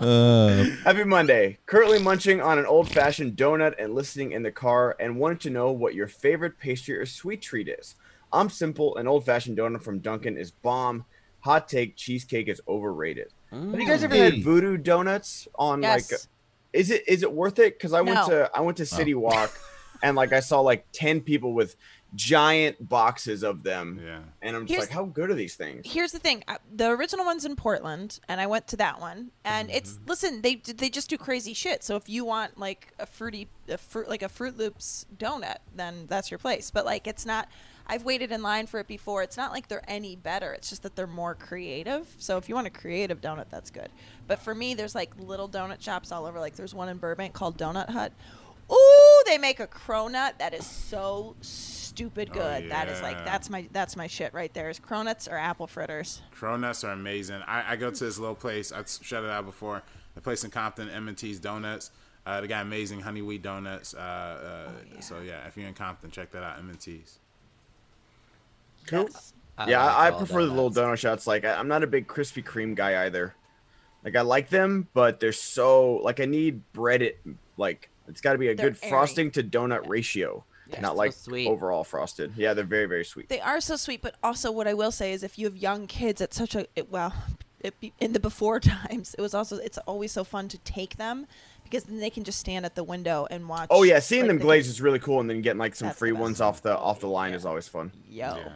[0.00, 1.58] Uh, Happy Monday.
[1.66, 5.50] Currently munching on an old fashioned donut and listening in the car and wanted to
[5.50, 7.96] know what your favorite pastry or sweet treat is.
[8.32, 8.96] I'm simple.
[8.96, 11.04] An old fashioned donut from Dunkin' is bomb.
[11.40, 13.28] Hot take cheesecake is overrated.
[13.50, 16.10] Have you guys ever had voodoo donuts on Yes.
[16.12, 16.20] like
[16.74, 17.76] is it is it worth it?
[17.78, 19.50] Because I went to I went to City Walk
[20.02, 21.74] and like I saw like ten people with
[22.14, 24.00] giant boxes of them.
[24.04, 24.20] Yeah.
[24.42, 25.82] And I'm just Here's- like, how good are these things?
[25.84, 26.42] Here's the thing:
[26.74, 29.30] the original one's in Portland, and I went to that one.
[29.44, 30.04] And it's Mm-hmm.
[30.08, 31.82] listen, they they just do crazy shit.
[31.84, 36.06] So if you want like a fruity, a fruit like a Fruit Loops donut, then
[36.08, 36.70] that's your place.
[36.70, 37.48] But like, it's not.
[37.90, 39.22] I've waited in line for it before.
[39.22, 40.52] It's not like they're any better.
[40.52, 42.06] It's just that they're more creative.
[42.18, 43.88] So if you want a creative donut, that's good.
[44.26, 46.38] But for me, there's like little donut shops all over.
[46.38, 48.12] Like there's one in Burbank called Donut Hut.
[48.70, 51.34] Ooh, they make a cronut that is so
[51.98, 52.70] stupid good.
[52.70, 54.70] That is like that's my that's my shit right there.
[54.70, 56.22] Is cronuts or apple fritters?
[56.38, 57.42] Cronuts are amazing.
[57.46, 58.70] I, I go to this little place.
[58.70, 59.82] I've shouted out before.
[60.14, 61.92] The place in Compton, M&T's Donuts.
[62.26, 63.94] Uh, they got amazing honey wheat donuts.
[63.94, 66.58] Uh, uh, So yeah, if you're in Compton, check that out.
[66.58, 67.18] M&T's.
[68.86, 69.08] Cool.
[69.56, 71.26] I yeah, like I, I all prefer the little donut shots.
[71.26, 73.34] Like, I, I'm not a big Krispy Kreme guy either.
[74.04, 77.02] Like, I like them, but they're so like I need bread.
[77.02, 77.20] It
[77.56, 78.90] like it's got to be a They're good airy.
[78.90, 81.48] frosting to donut ratio, They're not so like sweet.
[81.48, 82.32] overall frosted.
[82.36, 83.28] Yeah, they're very very sweet.
[83.28, 85.86] They are so sweet, but also what I will say is if you have young
[85.86, 87.14] kids, it's such a it, well,
[87.60, 90.96] it, be- in the before times, it was also it's always so fun to take
[90.96, 91.26] them
[91.64, 93.68] because then they can just stand at the window and watch.
[93.70, 95.90] Oh yeah, seeing like, them they can- is really cool, and then getting like some
[95.90, 97.90] free ones off the off the line is always fun.
[98.08, 98.48] Yo, Yeah.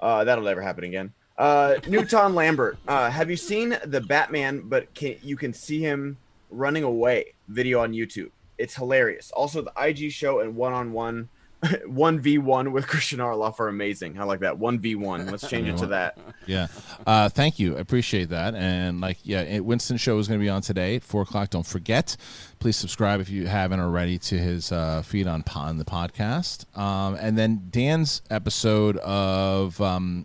[0.00, 1.12] Uh, that'll never happen again.
[1.36, 4.62] Uh, Newton Lambert, uh, have you seen the Batman?
[4.64, 6.16] But can, you can see him
[6.50, 8.30] running away video on YouTube.
[8.58, 9.30] It's hilarious.
[9.30, 11.28] Also, the IG show and one on one
[11.86, 14.18] one v one with Kristian Harloff are amazing.
[14.18, 15.26] I like that one v one.
[15.26, 16.18] Let's change it to that.
[16.46, 16.68] Yeah.
[17.06, 17.76] Uh, thank you.
[17.76, 18.54] I appreciate that.
[18.54, 21.50] And like, yeah, it, Winston show is going to be on today at four o'clock.
[21.50, 22.16] Don't forget.
[22.58, 26.64] Please subscribe if you haven't already to his uh, feed on, on the podcast.
[26.78, 30.24] Um, and then Dan's episode of um,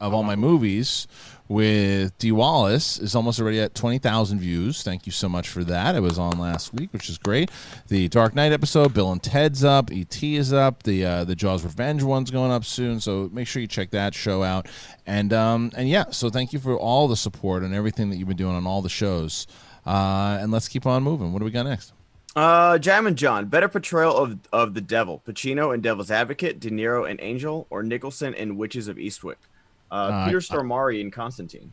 [0.00, 1.06] of all my movies
[1.50, 4.84] with Dee Wallace is almost already at 20,000 views.
[4.84, 5.96] Thank you so much for that.
[5.96, 7.50] It was on last week, which is great.
[7.88, 11.64] The Dark Knight episode, Bill and Ted's up, ET is up, the uh, the Jaws
[11.64, 13.00] Revenge one's going up soon.
[13.00, 14.68] So make sure you check that show out.
[15.06, 18.28] And um and yeah, so thank you for all the support and everything that you've
[18.28, 19.48] been doing on all the shows.
[19.84, 21.32] Uh, and let's keep on moving.
[21.32, 21.92] What do we got next?
[22.36, 26.70] Uh, Jam and John, better portrayal of of the devil: Pacino in Devil's Advocate, De
[26.70, 29.34] Niro in Angel, or Nicholson in Witches of Eastwick.
[29.90, 31.72] Uh, Uh, Peter Stormare in Constantine.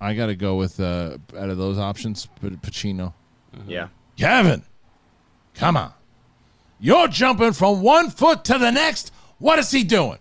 [0.00, 3.12] I got to go with uh, out of those options, Pacino.
[3.66, 3.88] Yeah.
[4.16, 4.62] Kevin,
[5.54, 5.92] come on.
[6.78, 9.12] You're jumping from one foot to the next.
[9.38, 10.18] What is he doing?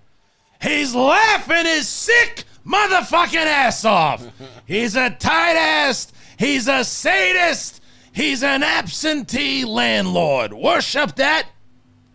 [0.61, 4.25] He's laughing his sick motherfucking ass off.
[4.65, 6.11] He's a tight ass.
[6.37, 7.81] He's a sadist.
[8.11, 10.51] He's an absentee landlord.
[10.51, 11.47] Worship that?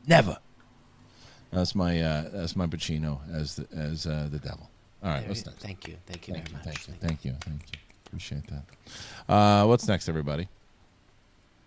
[0.06, 0.36] Never.
[1.50, 4.68] That's my uh, that's my Pacino as the, as uh, the devil.
[5.04, 5.58] All right, what's next?
[5.60, 5.96] Thank you.
[6.06, 6.76] Thank you Thank very you, much.
[6.76, 7.78] thank you, thank you, thank you.
[8.06, 9.32] Appreciate that.
[9.32, 10.48] Uh, what's next, everybody?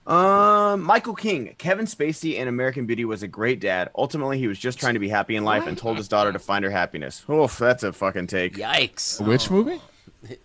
[0.07, 3.89] Um, Michael King, Kevin Spacey in American Beauty was a great dad.
[3.95, 6.39] Ultimately, he was just trying to be happy in life and told his daughter to
[6.39, 7.25] find her happiness.
[7.29, 8.55] Oof, that's a fucking take.
[8.55, 9.19] Yikes.
[9.25, 9.81] Which movie?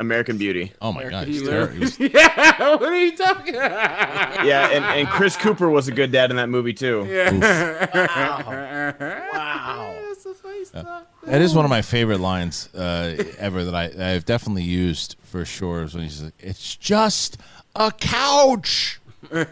[0.00, 0.72] American Beauty.
[0.82, 1.78] Oh my god, He he's terrible.
[1.78, 4.44] Was- yeah, what are you talking about?
[4.44, 7.06] Yeah, and, and Chris Cooper was a good dad in that movie too.
[7.08, 7.30] Yeah.
[7.94, 8.94] Wow.
[9.32, 10.01] Wow.
[11.24, 15.44] That is one of my favorite lines uh, ever that I, I've definitely used for
[15.44, 15.82] sure.
[15.82, 17.38] Is when he's like, "It's just
[17.76, 19.00] a couch."
[19.32, 19.46] yeah,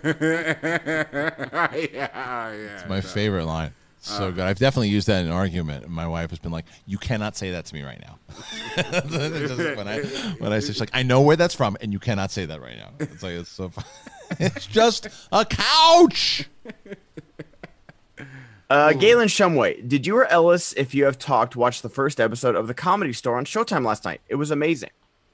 [1.73, 2.49] yeah.
[2.53, 3.73] It's my favorite line.
[4.03, 4.45] So good.
[4.45, 5.85] I've definitely used that in an argument.
[5.85, 8.19] And my wife has been like, "You cannot say that to me right now."
[9.77, 10.01] When I
[10.39, 12.63] when I say, she's like, "I know where that's from, and you cannot say that
[12.63, 13.69] right now." It's like it's so.
[13.69, 13.85] Fun.
[14.39, 16.49] it's just a couch.
[18.71, 22.55] Uh, Galen Shumway, did you or Ellis, if you have talked, watch the first episode
[22.55, 24.21] of the Comedy Store on Showtime last night?
[24.29, 24.91] It was amazing.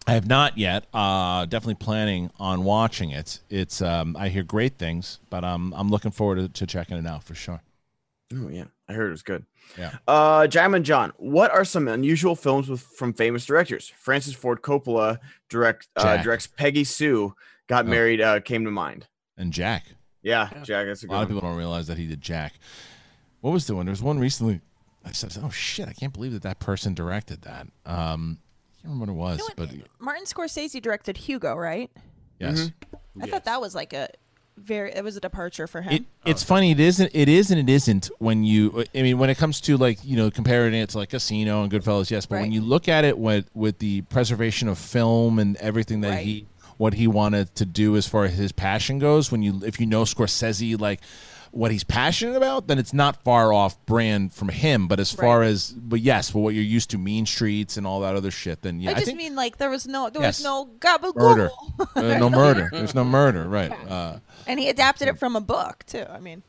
[0.06, 0.86] I have not yet.
[0.94, 3.40] Uh, definitely planning on watching it.
[3.50, 7.06] It's um, I hear great things, but um, I'm looking forward to, to checking it
[7.06, 7.60] out for sure.
[8.32, 9.44] Oh yeah, I heard it was good.
[9.78, 9.96] Yeah.
[10.08, 13.92] Uh, Jam and John, what are some unusual films with from famous directors?
[13.98, 15.18] Francis Ford Coppola
[15.50, 16.24] direct uh, Jack.
[16.24, 17.34] directs Peggy Sue.
[17.66, 17.88] Got Oh.
[17.88, 18.20] married.
[18.20, 19.08] Uh, came to mind.
[19.36, 19.84] And Jack.
[20.22, 20.86] Yeah, Jack.
[20.86, 21.36] That's a A good lot of one.
[21.36, 22.54] people don't realize that he did Jack.
[23.46, 23.86] What was the one?
[23.86, 24.60] There was one recently.
[25.04, 25.88] I said, "Oh shit!
[25.88, 28.38] I can't believe that that person directed that." Um,
[28.80, 29.70] I can't remember what it was, but
[30.00, 31.88] Martin Scorsese directed Hugo, right?
[32.40, 32.72] yes,
[33.22, 34.08] I thought that was like a
[34.56, 34.90] very.
[34.90, 35.92] It was a departure for him.
[35.92, 36.72] it, it's funny.
[36.72, 37.12] It isn't.
[37.14, 38.82] It is and it isn't when you.
[38.92, 41.70] I mean, when it comes to like you know comparing it to like Casino and
[41.70, 42.26] Goodfellas, yes.
[42.26, 46.08] But when you look at it with with the preservation of film and everything that
[46.10, 46.26] Right.
[46.26, 46.46] he
[46.78, 49.86] what he wanted to do as far as his passion goes, when you if you
[49.86, 51.00] know Scorsese like
[51.56, 54.88] what he's passionate about, then it's not far off brand from him.
[54.88, 55.48] But as far Right.
[55.48, 58.62] as but yes, but what you're used to, Mean Streets and all that other shit,
[58.62, 60.38] then yeah, I I, just think mean like there was no there Yes.
[60.38, 61.16] was no gabagool.
[61.16, 61.50] murder,
[61.96, 62.68] uh, no murder.
[62.70, 63.72] There's no murder, right?
[63.88, 66.04] Uh, and he adapted it from a book too.
[66.08, 66.42] I mean,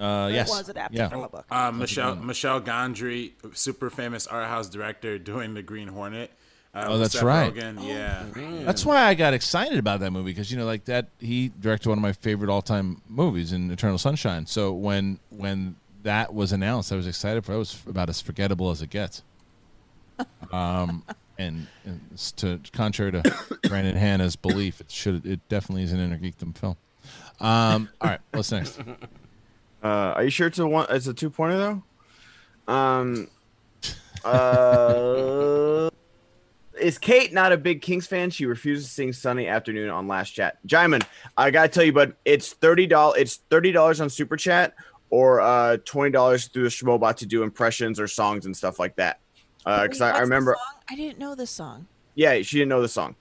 [0.00, 1.08] uh, it yes, was adapted yeah.
[1.08, 1.46] from a book.
[1.50, 6.30] Uh, Michel Michel Gondry, super famous art house director, doing the Green Hornet.
[6.72, 7.52] Uh, Oh, that's Seth right.
[7.52, 7.84] Rogen.
[7.86, 8.24] Yeah.
[8.64, 11.88] That's why I got excited about that movie because you know, like that, he directed
[11.88, 14.46] one of my favorite all-time movies in Eternal Sunshine.
[14.46, 17.54] So when when that was announced, I was excited for.
[17.54, 19.22] It was about as forgettable as it gets.
[20.52, 21.02] Um,
[21.38, 22.00] and, and
[22.36, 23.22] to contrary to
[23.68, 26.76] Brandon Hanna's belief, it should it definitely is an inner geekdom film.
[27.40, 28.80] Um, all right, what's next?
[29.82, 30.84] Uh, are you sure it's a one?
[30.90, 31.56] It's a two pointer
[32.66, 32.72] though.
[32.72, 33.28] Um.
[34.24, 35.88] Uh.
[36.80, 38.30] Is Kate not a big Kinks fan?
[38.30, 40.58] She refuses to sing Sunny Afternoon on Last Chat.
[40.66, 41.04] Jaimin,
[41.36, 43.20] I gotta tell you, but it's thirty dollars.
[43.20, 44.74] It's thirty dollars on Super Chat
[45.10, 48.96] or uh twenty dollars through the Schmobot to do impressions or songs and stuff like
[48.96, 49.20] that.
[49.66, 50.56] Uh, because Wait, I, I remember.
[50.88, 51.86] I didn't know this song.
[52.14, 53.14] Yeah, she didn't know the song.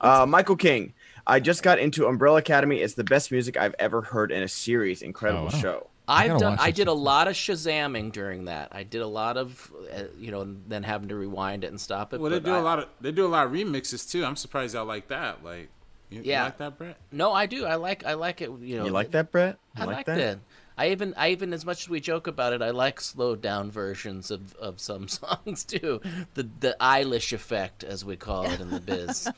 [0.00, 0.92] Uh, Michael King.
[1.26, 2.80] I just got into Umbrella Academy.
[2.80, 5.02] It's the best music I've ever heard in a series.
[5.02, 5.60] Incredible Oh, wow.
[5.60, 5.86] show.
[6.08, 6.56] I've done.
[6.60, 8.68] I did a lot of Shazamming during that.
[8.72, 12.14] I did a lot of, uh, you know, then having to rewind it and stop
[12.14, 12.20] it.
[12.20, 14.24] Well, they do I- a lot of they do a lot of remixes too.
[14.24, 15.42] I'm surprised y'all like that.
[15.44, 15.68] Like,
[16.10, 16.44] you, you Yeah.
[16.44, 16.96] like that, Brett?
[17.10, 17.66] No, I do.
[17.66, 18.04] I like.
[18.06, 18.50] I like it.
[18.60, 19.58] You know, You like that, Brett?
[19.76, 20.16] You I like like that?
[20.16, 20.38] that.
[20.78, 23.70] I even, I even, as much as we joke about it, I like slowed down
[23.70, 26.00] versions of, of some songs too.
[26.34, 29.28] The the Eilish effect, as we call it in the biz.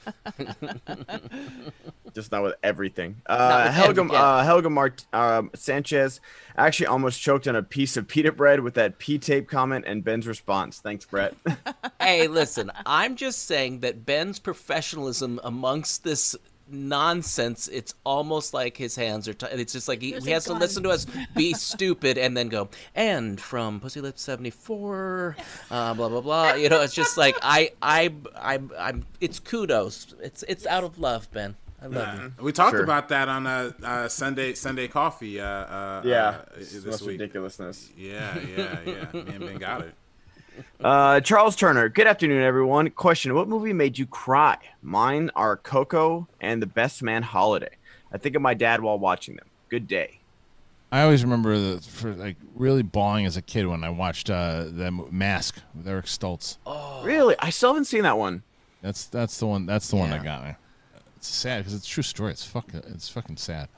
[2.15, 3.21] Just not with everything.
[3.29, 4.23] Not Uh, with Helga, every- yeah.
[4.23, 6.21] uh, Helga Mart- um, Sanchez
[6.57, 10.03] actually almost choked on a piece of pita bread with that P tape comment and
[10.03, 10.81] Ben's response.
[10.81, 11.35] Thanks, Brett.
[12.01, 16.35] hey, listen, I'm just saying that Ben's professionalism amongst this
[16.71, 19.35] nonsense, it's almost like his hands are.
[19.35, 22.37] T- it's just like he, he a has to listen to us be stupid and
[22.37, 25.37] then go, and from Pussy Lips 74,
[25.71, 26.53] uh, blah, blah, blah.
[26.55, 30.15] You know, it's just like, I, I, I, I'm, it's kudos.
[30.23, 31.57] It's, it's out of love, Ben.
[31.81, 32.33] I love you.
[32.41, 32.83] We talked Sure.
[32.83, 35.41] about that on uh, uh, Sunday Sunday Coffee.
[35.41, 37.21] Uh, uh, yeah, uh, it's this most week.
[37.21, 37.91] ridiculousness.
[37.97, 39.13] Yeah, yeah, yeah.
[39.13, 39.95] Me and Ben got it.
[40.83, 41.89] Uh, Charles Turner.
[41.89, 42.91] Good afternoon, everyone.
[42.91, 44.57] Question: What movie made you cry?
[44.83, 47.77] Mine are Coco and The Best Man Holiday.
[48.13, 49.47] I think of my dad while watching them.
[49.69, 50.21] Good day.
[50.91, 54.65] I always remember the for like really bawling as a kid when I watched uh,
[54.71, 56.57] the Mask with Eric Stoltz.
[56.65, 57.03] Oh.
[57.05, 57.35] Really?
[57.39, 58.43] I still haven't seen that one.
[58.81, 59.67] That's that's the one.
[59.67, 60.19] That's the one Yeah.
[60.19, 60.55] that got me.
[61.17, 62.31] It's sad because it's a true story.
[62.33, 63.69] It's fucking it's fucking sad.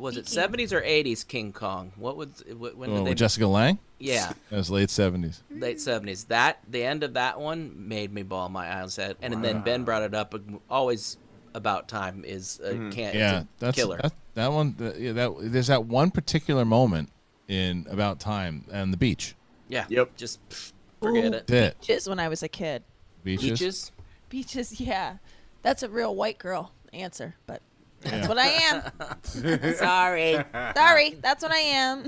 [0.00, 1.92] Was it 70s or 80s King Kong?
[1.96, 3.78] What was, when Oh, did they, with Jessica Lange.
[3.98, 4.32] yeah.
[4.50, 5.42] It was late seventies.
[5.50, 6.24] late seventies.
[6.24, 9.16] That the end of that one made me ball my eyes out.
[9.22, 10.34] And and then Ben brought it up.
[10.70, 11.16] Always
[11.54, 13.16] about time is a can't Mm-hmm.
[13.18, 13.98] Yeah, a that's killer.
[14.02, 14.74] That, that one.
[14.78, 17.10] That, yeah, that there's that one particular moment
[17.48, 19.34] in About Time and the beach.
[19.68, 19.84] yeah.
[19.88, 20.16] Yep.
[20.16, 20.72] Just pff,
[21.02, 21.46] forget it.
[21.46, 21.80] That's it.
[21.80, 22.84] Beaches when I was a kid.
[23.24, 23.50] Beaches.
[23.50, 23.92] Beaches.
[24.28, 25.16] Beaches, yeah.
[25.62, 27.60] That's a real white girl answer, but
[28.02, 28.82] that's what I am.
[29.74, 30.36] Sorry.
[30.74, 32.04] Sorry, that's what I am.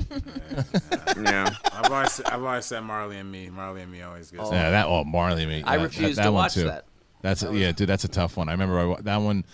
[1.23, 1.51] Yeah.
[1.73, 3.51] I've always I've always said Marley and me.
[3.51, 4.45] Marley and me always gets.
[4.49, 4.53] Oh.
[4.53, 5.63] Yeah, that oh Marley and me.
[5.65, 6.65] I that- refuse that, to one watch too.
[6.65, 6.87] that.
[7.23, 7.89] That's a, yeah, dude.
[7.89, 8.49] That's a tough one.
[8.49, 9.45] I remember I, that one.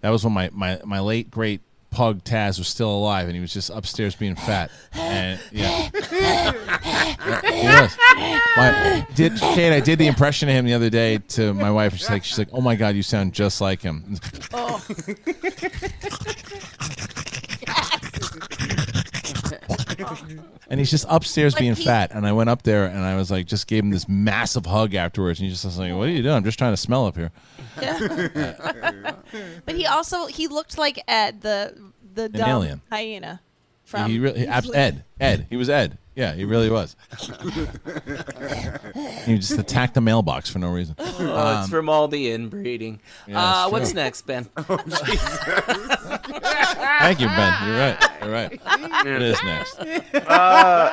[0.00, 1.60] That was when my, my, my late great
[1.90, 4.70] pug Taz was still alive, and he was just upstairs being fat.
[4.92, 5.90] And yeah,
[7.50, 7.96] he was.
[8.56, 9.74] My, did Kate?
[9.74, 11.96] I did the impression of him the other day to my wife.
[11.96, 14.18] She's like, she's like, oh my god, you sound just like him.
[14.52, 14.84] oh,
[20.70, 22.12] And he's just upstairs But being he- fat.
[22.14, 24.94] And I went up there and I was like, just gave him this massive hug
[24.94, 25.40] afterwards.
[25.40, 26.36] And he just was like, what are you doing?
[26.36, 27.32] I'm just trying to smell up here.
[29.64, 31.74] but he also he looked like Ed, the
[32.14, 32.80] the dumb alien.
[32.90, 33.40] hyena
[33.84, 35.46] from he really, abs- Ed, Ed.
[35.50, 35.98] He was Ed.
[36.20, 36.96] Yeah, he really was.
[39.24, 40.94] he just attacked the mailbox for no reason.
[40.98, 43.00] Oh, it's from all the inbreeding.
[43.26, 44.02] Yeah, uh, it's what's true.
[44.02, 44.44] next, Ben?
[44.54, 44.80] Thank
[47.20, 47.54] you, Ben.
[47.64, 48.10] You're right.
[48.20, 48.52] You're right.
[49.06, 49.80] It is next.
[50.14, 50.90] Uh,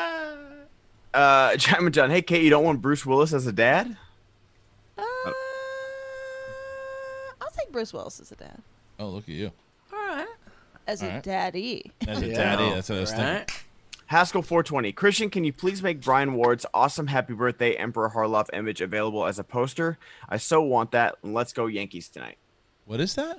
[1.14, 2.10] uh, Chapman John.
[2.10, 2.42] Hey, Kate.
[2.44, 3.98] You don't want Bruce Willis as a dad?
[4.98, 5.04] Uh,
[7.42, 8.62] I'll take Bruce Willis as a dad.
[8.98, 9.52] Oh, look at you.
[9.92, 10.26] All right.
[10.88, 11.24] As a Alright.
[11.24, 11.92] daddy.
[12.08, 12.56] As a Yeah.
[12.56, 13.28] daddy, that's what I was thinking.
[13.28, 13.64] Right?
[14.08, 14.94] Haskell 420.
[14.94, 19.38] Kristian, can you please make Brian Ward's awesome happy birthday Emperor Harloff image available as
[19.38, 19.98] a poster?
[20.30, 21.16] I so want that.
[21.24, 22.38] Let's go Yankees tonight.
[22.86, 23.38] What is that?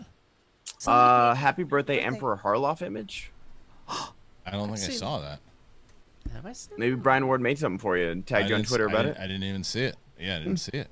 [0.87, 3.33] Uh, happy birthday Emperor Harloff image.
[3.89, 5.41] I don't think I seen- saw that.
[6.35, 6.75] Have I seen?
[6.77, 9.17] Maybe Brian Ward made something for you and I tagged you on Twitter about didn't-
[9.17, 9.21] it.
[9.21, 9.97] I didn't even see it.
[10.21, 10.89] Yeah, I didn't see it.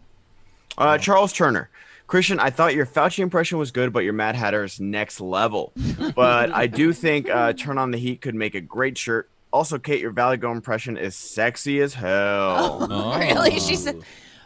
[0.78, 1.69] Uh, Charles Turner.
[2.09, 5.73] Kristian, I thought your Fauci impression was good, but your Mad Hatter's next level.
[6.15, 9.28] but I do think uh, Turn on the Heat could make a great shirt.
[9.56, 12.86] Also, Kate, your Valley Girl impression is sexy as hell.
[12.90, 13.18] Oh.
[13.18, 13.58] Really?
[13.58, 14.02] She said.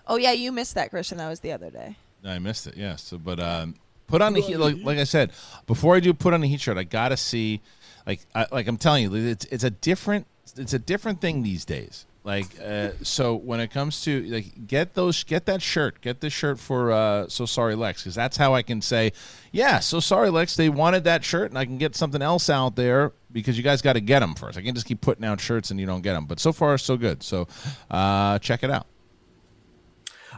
[0.07, 1.17] Oh yeah, you missed that, Kristian.
[1.17, 1.97] That was the other day.
[2.25, 2.77] I missed it.
[2.77, 2.95] Yeah.
[2.95, 3.75] So, but um,
[4.07, 4.57] put on the heat.
[4.57, 5.33] Like, like I said,
[5.67, 7.61] before I do put on the heat shirt, I gotta see,
[8.07, 11.65] like, I, like I'm telling you, it's it's a different it's a different thing these
[11.65, 12.07] days.
[12.23, 16.35] Like, uh, so when it comes to like, get those, get that shirt, get this
[16.35, 19.13] shirt for uh, so sorry Lex, because that's how I can say,
[19.53, 22.77] yeah, so sorry Lex, they wanted that shirt, and I can get something else out
[22.77, 24.59] there because you guys got to get them first.
[24.59, 26.27] I can't just keep putting out shirts and you don't get them.
[26.27, 27.23] But so far, so good.
[27.23, 27.49] So,
[27.91, 28.87] uh, check it out.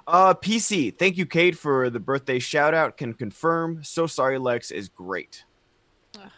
[0.06, 2.96] Uh, PC, thank you, Kate, for the birthday shout out.
[2.96, 3.82] Can confirm.
[3.82, 5.44] So sorry, Lex is great.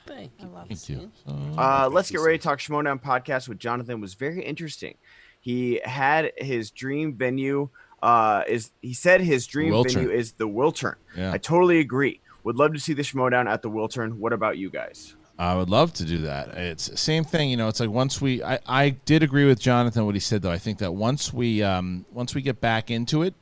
[0.06, 0.48] Thank I you.
[0.48, 1.10] love Thank you.
[1.26, 4.00] Uh, let's get ready to talk Schmoedown podcast with Jonathan.
[4.00, 4.96] was very interesting.
[5.44, 7.68] He had his dream venue.
[8.02, 9.92] Uh, is he said his dream Wiltern.
[9.92, 10.94] venue is the Wiltern.
[11.14, 11.32] Yeah.
[11.32, 12.22] I totally agree.
[12.44, 14.14] Would love to see the Schmoedown at the Wiltern.
[14.14, 15.16] What about you guys?
[15.38, 16.48] I would love to do that.
[16.56, 17.68] It's same thing, you know.
[17.68, 20.50] It's like once we, I, I did agree with Jonathan what he said though.
[20.50, 23.34] I think that once we, um, once we get back into it,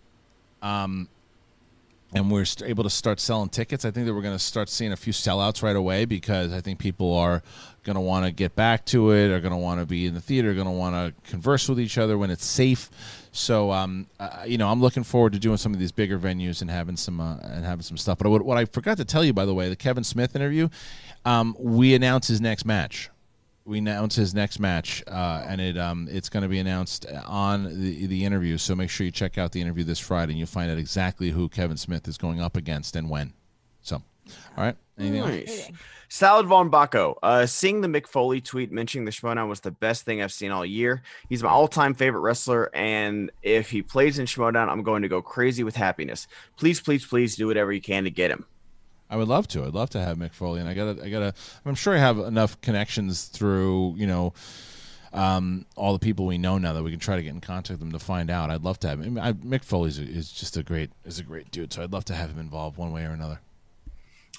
[0.61, 1.09] um,
[2.15, 4.93] and we're able to start selling tickets, I think that we're going to start seeing
[4.93, 7.43] a few sellouts right away because I think people are
[7.85, 10.15] going to want to get back to it, are going to want to be in
[10.15, 12.91] the theater, going to want to converse with each other when it's safe.
[13.33, 16.61] So, um, uh, you know, I'm looking forward to doing some of these bigger venues
[16.61, 18.19] and having some uh, and having some stuff.
[18.19, 20.69] But what, what I forgot to tell you, by the way, the Kevin Smith interview,
[21.25, 23.09] um, we announced his next match.
[23.65, 27.65] We announce his next match, uh, and it um it's going to be announced on
[27.65, 28.59] the the interview.
[28.59, 31.31] So make sure you check out the interview this Friday, and you'll find out exactly
[31.31, 33.35] who Kevin Smith is going up against and when.
[33.81, 35.31] So, all right, anything else?
[35.31, 35.71] Nice.
[36.09, 37.15] Salad Von Baco.
[37.23, 40.51] Uh, seeing the Mick Foley tweet mentioning the Schmoedown was the best thing I've seen
[40.51, 41.03] all year.
[41.31, 45.23] He's my all-time favorite wrestler, and if he plays in Schmoedown, I'm going to go
[45.23, 46.27] crazy with happiness.
[46.59, 48.45] Please, please, please do whatever you can to get him.
[49.13, 49.65] I would love to.
[49.65, 51.35] I'd love to have Mick Foley, and I gotta, I gotta.
[51.67, 54.33] I'm sure I have enough connections through, you know,
[55.13, 57.79] um, all the people we know now that we can try to get in contact
[57.79, 58.49] with them to find out.
[58.49, 59.19] I'd love to have him.
[59.19, 61.75] I, Mick Foley is, is just a great, is a great dude.
[61.75, 63.41] So I'd love to have him involved one way or another.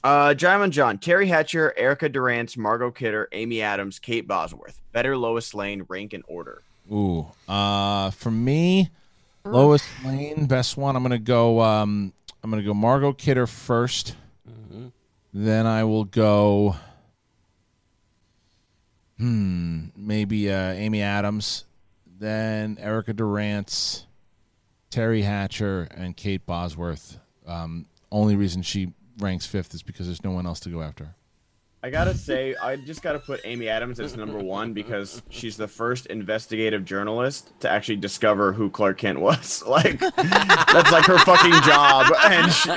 [0.03, 4.81] Uh, Jaiman John, Teri Hatcher, Erica Durance, Margot Kidder, Amy Adams, Kate Bosworth.
[4.91, 6.63] Better Lois Lane, rank and order.
[6.91, 8.89] Ooh, uh, for me,
[9.45, 10.95] Lois Lane, best one.
[10.95, 11.61] I'm gonna go.
[11.61, 12.11] Um,
[12.43, 14.15] I'm gonna go Margot Kidder 1st
[15.33, 16.75] Then I will go.
[19.17, 21.65] Hmm, maybe uh, Amy Adams,
[22.19, 24.05] then Erica Durance,
[24.91, 27.19] Teri Hatcher, and Kate Bosworth.
[27.45, 31.15] Um, only reason she ranks fifth is because there's no one else to go after.
[31.85, 35.67] I gotta say, I just gotta put Amy Adams as number one because she's the
[35.67, 39.61] first investigative journalist to actually discover who Clark Kent was.
[39.73, 42.71] Like, that's like her fucking job, and she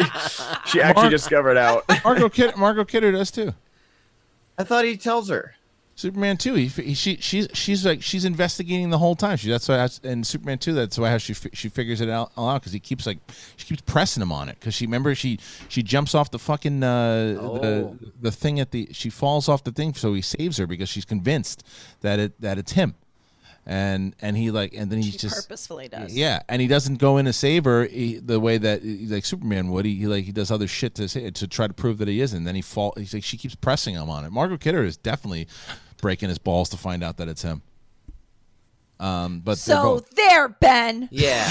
[0.67, 1.85] she actually Mar- discovered out.
[2.05, 3.53] Margot Kid- Margot Kidder does too.
[4.59, 5.55] I thought he tells her.
[5.99, 6.53] Superman two.
[6.55, 9.39] He, he she she's she's like she's investigating the whole time.
[9.39, 10.75] She that's why that's, and Superman two.
[10.75, 13.17] That's why how she she figures it out all out because he keeps like
[13.57, 16.83] she keeps pressing him on it because she remember she she jumps off the fucking
[16.83, 17.59] uh, Oh.
[17.59, 20.91] the the thing at the she falls off the thing so he saves her because
[20.91, 21.65] she's convinced
[22.03, 22.95] that it that it's him.
[23.69, 26.15] And and he like and then he She just purposefully does.
[26.15, 29.71] yeah, and he doesn't go in to save her he, the way that like Superman
[29.71, 29.85] would.
[29.85, 32.21] He, he like he does other shit to say, to try to prove that he
[32.21, 32.45] isn't.
[32.45, 32.93] Then he fall.
[32.97, 34.31] He's like she keeps pressing him on it.
[34.31, 35.49] Margot Kidder is definitely
[36.01, 37.63] breaking his balls to find out that it's him.
[38.99, 41.09] Um, but they're So both- there, Ben.
[41.13, 41.49] Yeah.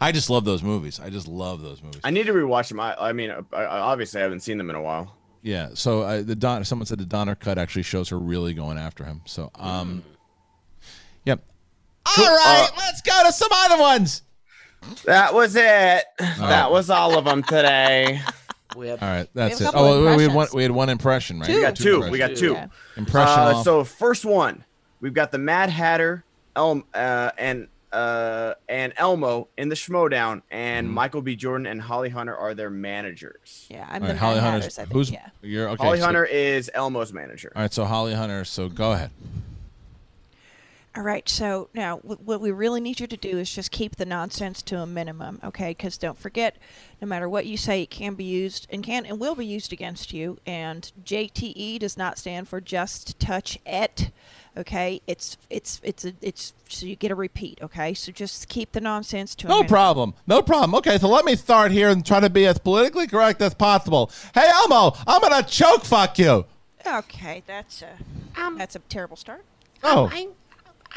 [0.00, 0.98] I just love those movies.
[0.98, 2.00] I just love those movies.
[2.04, 2.80] I need to rewatch them.
[2.80, 5.14] I, I mean, I, I obviously haven't seen them in a while.
[5.42, 5.70] Yeah.
[5.74, 9.04] So uh, the Don, someone said the Donner cut actually shows her really going after
[9.04, 9.20] him.
[9.26, 10.02] So um,
[11.26, 11.44] yep.
[12.16, 14.22] All right, let's go to some other ones.
[15.04, 16.04] That was it.
[16.18, 18.20] That was all of them today.
[18.78, 19.70] We have All right, that's it.
[19.74, 20.48] Oh, we- we had one.
[20.54, 21.46] We had one impression, right?
[21.48, 21.56] Two.
[21.56, 22.10] We got two.
[22.10, 22.52] We got two.
[22.52, 22.66] Yeah.
[22.96, 23.38] Impression.
[23.40, 23.64] Uh, off.
[23.64, 24.64] so first one,
[25.00, 26.24] we've got the Mad Hatter,
[26.56, 30.94] Elm, uh, and uh, and Elmo in the Schmoedown, and Mm-hmm.
[30.94, 31.34] Michael B.
[31.36, 33.66] Jordan and Holly Hunter are their managers.
[33.70, 34.92] Yeah, I'm All the right, Holly Mad Hunter's Hatters, I think.
[34.92, 35.28] who's yeah.
[35.42, 35.84] you're okay.
[35.84, 37.52] Holly so- Hunter is Elmo's manager.
[37.56, 38.44] All right, so Holly Hunter.
[38.44, 39.10] So go ahead.
[40.98, 43.94] All right, so now wh- what we really need you to do is just keep
[43.94, 45.70] the nonsense to a minimum, okay?
[45.70, 46.56] Because don't forget,
[47.00, 49.72] no matter what you say, it can be used and can and will be used
[49.72, 50.38] against you.
[50.44, 54.10] And JTE does not stand for Just Touch It,
[54.56, 55.00] okay?
[55.06, 57.94] It's it's it's a, it's so you get a repeat, okay?
[57.94, 59.68] So just keep the nonsense to a No minimum.
[59.68, 60.14] problem.
[60.26, 60.74] No problem.
[60.74, 64.10] Okay, so let me start here and try to be as politically correct as possible.
[64.34, 66.44] Hey, Elmo, I'm gonna choke fuck you.
[66.84, 67.90] Okay, that's a
[68.36, 69.44] Um, that's a terrible start.
[69.84, 70.30] Oh, I'm,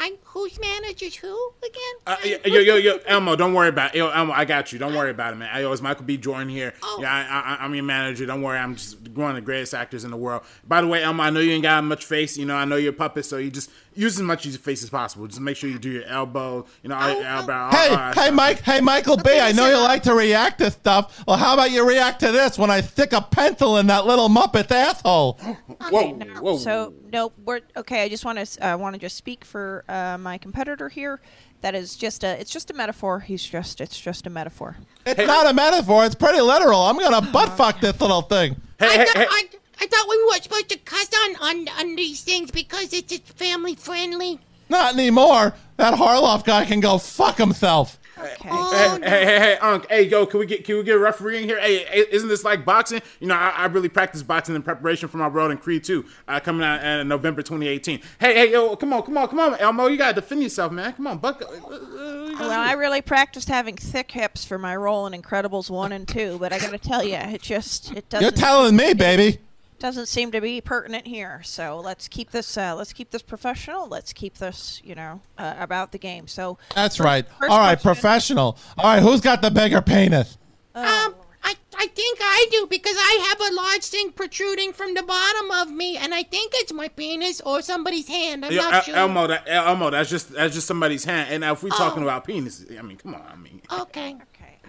[0.02, 1.80] I'm whose manager's who again?
[2.08, 3.98] Uh, yo, yo, yo, yo, Elmo, don't worry about it.
[3.98, 4.78] Yo, Elmo, I got you.
[4.80, 5.60] Don't worry about it, man.
[5.60, 6.16] Yo, it's Michael B.
[6.16, 6.74] Jordan here.
[6.82, 6.98] Oh.
[7.00, 8.26] Yeah, I, I, I'm your manager.
[8.26, 8.58] Don't worry.
[8.58, 10.42] I'm just one of the greatest actors in the world.
[10.66, 12.36] By the way, Elmo, I know you ain't got much face.
[12.36, 14.58] You know, I know you're a puppet, so you just use as much of your
[14.60, 15.26] face as possible.
[15.26, 16.66] Just make sure you do your elbow.
[16.82, 17.70] You know, Oh, elbow.
[17.70, 18.34] hey, hey, stuff.
[18.34, 18.60] Mike.
[18.60, 19.38] Hey, Michael B.
[19.38, 21.24] I know you like to react to stuff.
[21.26, 24.28] Well, how about you react to this when I stick a pencil in that little
[24.28, 25.34] muppet's asshole?
[25.90, 26.58] Whoa, whoa.
[26.58, 28.02] So no, we're okay.
[28.02, 31.20] I just want to uh, want to just speak for uh, my competitor here.
[31.60, 33.20] That is just a it's just a metaphor.
[33.20, 34.76] He's just it's just a metaphor.
[35.06, 36.04] It's not a metaphor.
[36.04, 36.80] It's pretty literal.
[36.80, 38.56] I'm gonna butt fuck this little thing.
[38.80, 39.26] hey, I, hey, thought, hey.
[39.30, 39.44] I,
[39.82, 43.32] I thought we were supposed to cuss on, on, on these things because it's, it's
[43.32, 44.38] family friendly.
[44.68, 45.54] Not anymore.
[45.76, 47.98] That Harloff guy can go fuck himself.
[48.16, 48.48] Okay.
[48.48, 49.90] Oh, Hey, hey, hey, hey, Unc.
[49.90, 51.60] Hey, yo, can we get can we get a referee in here?
[51.60, 53.00] Hey, hey, isn't this like boxing?
[53.18, 56.04] You know, I, I really practice boxing in preparation for my Road in Creed 2,
[56.28, 58.00] uh, coming out in November 2018.
[58.20, 60.92] Hey, hey, yo, come on, come on, come on, Elmo, you gotta defend yourself, man.
[60.92, 61.42] Come on, buck.
[61.42, 65.20] uh, uh, you gotta Well, I really practiced having thick hips for my role in
[65.20, 68.22] Incredibles one and two, but I got to tell you, it just it doesn't.
[68.22, 69.40] You're telling me, baby.
[69.82, 71.42] Doesn't seem to be pertinent here.
[71.44, 73.88] So let's keep this uh, let's keep this professional.
[73.88, 76.26] Let's keep this you know uh, about the game.
[76.28, 77.26] So That's first- right.
[77.38, 78.56] first All right, question- professional.
[78.78, 80.38] All right, who's got the bigger penis?
[80.74, 81.14] Oh, Um,
[81.44, 85.50] I, I think I do because I have a large thing protruding from the bottom
[85.50, 88.44] of me, and I think it's my penis or somebody's hand.
[88.44, 88.94] I'm Yo, not El- sure.
[88.96, 91.30] Elmo, that, Elmo, that's just that's just somebody's hand.
[91.32, 94.14] And now if we're talking about penises, I mean, come on, I mean, Okay.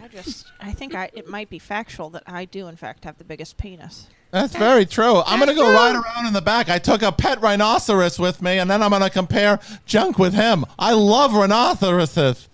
[0.03, 0.17] Okay.
[0.19, 3.17] I just, I think I it might be factual that I do in fact have
[3.17, 4.07] the biggest penis.
[4.31, 5.21] That's very true.
[5.25, 6.67] I'm gonna go ride around in the back.
[6.69, 10.65] I took a pet rhinoceros with me, and then I'm gonna compare junk with him.
[10.79, 12.49] I love rhinoceroses.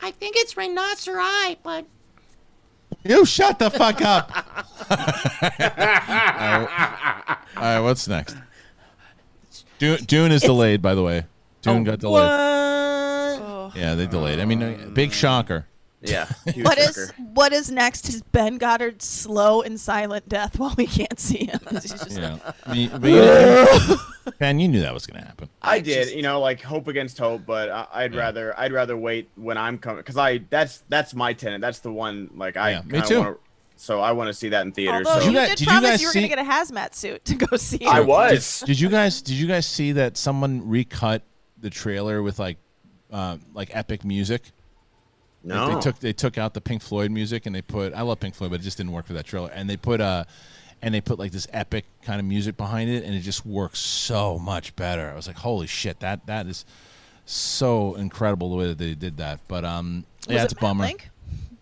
[0.00, 1.86] I think it's rhinoceri, but
[3.04, 4.30] You shut the fuck up.
[4.90, 4.96] All
[6.58, 8.36] right, all right, what's next?
[9.78, 11.24] Dune, Dune is delayed, by the way.
[11.62, 12.30] Dune got delayed.
[12.30, 13.72] Oh.
[13.74, 14.38] Yeah, they delayed.
[14.40, 15.66] I mean, uh, big shocker.
[16.02, 16.26] Yeah.
[16.56, 17.14] What is shocker.
[17.34, 21.60] what is next is Ben Goddard's slow and silent death while we can't see him.
[21.70, 22.38] He's just Yeah.
[22.66, 23.96] like, but you-
[24.38, 25.48] Ben, you knew that was gonna happen.
[25.62, 29.30] I did, you know, like hope against hope, but I, I'd rather I'd rather wait
[29.36, 31.60] when I'm coming because I that's that's my tenant.
[31.60, 33.18] That's the one like I Yeah, me too.
[33.20, 33.36] Wanna,
[33.76, 35.06] so I want to see that in theaters.
[35.06, 35.28] Although so.
[35.28, 36.94] you, guys- did did you promise guys you were see- going to get a hazmat
[36.94, 37.78] suit to go see.
[37.78, 37.88] It.
[37.88, 38.06] I him.
[38.06, 38.62] was.
[38.66, 39.22] Did you guys?
[39.22, 41.22] Did you guys see that someone recut
[41.58, 42.58] the trailer with like,
[43.12, 44.52] uh, like epic music?
[45.44, 48.20] Like, they took they took out the Pink Floyd music and they put I love
[48.20, 49.50] Pink Floyd, but it just didn't work for that trailer.
[49.50, 50.24] And they put uh
[50.80, 53.78] and they put like this epic kind of music behind it, and it just works
[53.78, 55.10] so much better.
[55.10, 56.64] I was like, holy shit, that that is
[57.24, 59.40] so incredible the way that they did that.
[59.48, 60.84] But um, Was yeah, it it's a Matt bummer.
[60.84, 61.08] Link?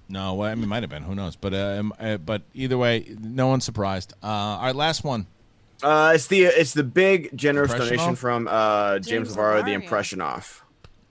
[0.09, 1.05] No, well, I mean, might have been.
[1.05, 1.36] Who knows?
[1.36, 4.12] But uh, um, uh, but either way, no one's surprised.
[4.23, 5.27] Uh, all right, last one.
[5.82, 10.20] Uh, it's the it's the big generous donation from uh, James, James Lavarro, the impression
[10.20, 10.65] off.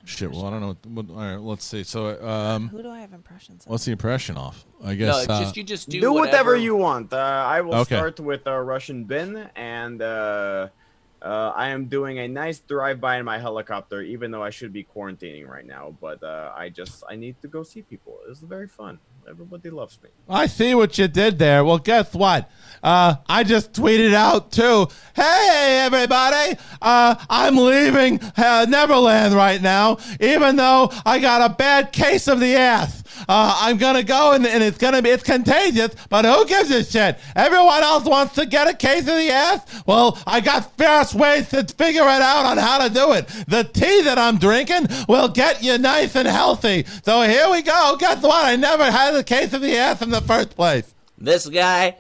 [0.10, 0.32] Shit.
[0.32, 0.76] Well, I don't know.
[0.88, 1.84] What, what, all right, let's see.
[1.84, 3.72] So, um, Who do I have impressions of?
[3.72, 4.66] what's the impression off?
[4.84, 5.24] I guess.
[5.24, 6.28] it's uh, just you just do, Do, whatever.
[6.52, 7.14] whatever you want.
[7.14, 7.18] Uh,
[7.56, 7.96] I will Okay.
[7.96, 10.70] start with a Russian bin, and uh,
[11.22, 14.84] uh, I am doing a nice drive-by in my helicopter, even though I should be
[14.84, 15.96] quarantining right now.
[16.02, 18.18] But uh, I just I need to go see people.
[18.30, 19.00] It's very fun.
[19.28, 20.10] Everybody loves me.
[20.28, 21.64] I see what you did there.
[21.64, 22.50] Well, guess what?
[22.82, 24.88] Uh, I just tweeted out too.
[25.16, 26.58] Hey, everybody!
[26.82, 32.40] Uh, I'm leaving uh, Neverland right now, even though I got a bad case of
[32.40, 32.99] the ass.
[33.28, 36.84] Uh, I'm gonna go and, and it's gonna be it's contagious, but who gives a
[36.84, 37.20] shit?
[37.36, 39.84] Everyone else wants to get a case of the ass.
[39.86, 43.28] Well, I got fast ways to figure it out on how to do it.
[43.48, 46.86] The tea that I'm drinking will get you nice and healthy.
[47.04, 47.96] So here we go.
[48.00, 48.46] Guess what?
[48.46, 50.94] I never had a case of the ass in the first place.
[51.18, 51.98] This guy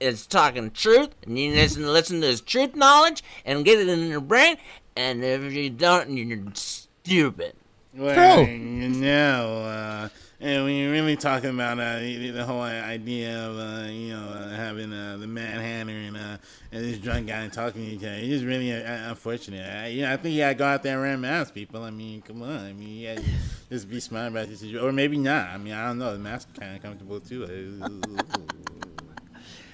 [0.00, 3.88] is talking truth, and you listen to listen to his truth knowledge and get it
[3.88, 4.56] in your brain.
[4.96, 7.54] And if you don't, you're stupid.
[7.94, 10.08] Well, you know, uh,
[10.40, 14.28] and when you're really talking about uh, the the whole idea of uh, you know
[14.28, 16.36] uh, having uh, the Mad Hatter and uh,
[16.72, 19.66] and this drunk guy talking to each other, it's just really uh, unfortunate.
[19.66, 21.82] I, you know, I think you gotta go out there and wear masks, people.
[21.82, 22.50] I mean, come on.
[22.50, 23.26] I mean, you gotta
[23.70, 25.48] just be smart about this situation, or maybe not.
[25.48, 26.12] I mean, I don't know.
[26.12, 27.80] The mask is kind of comfortable too.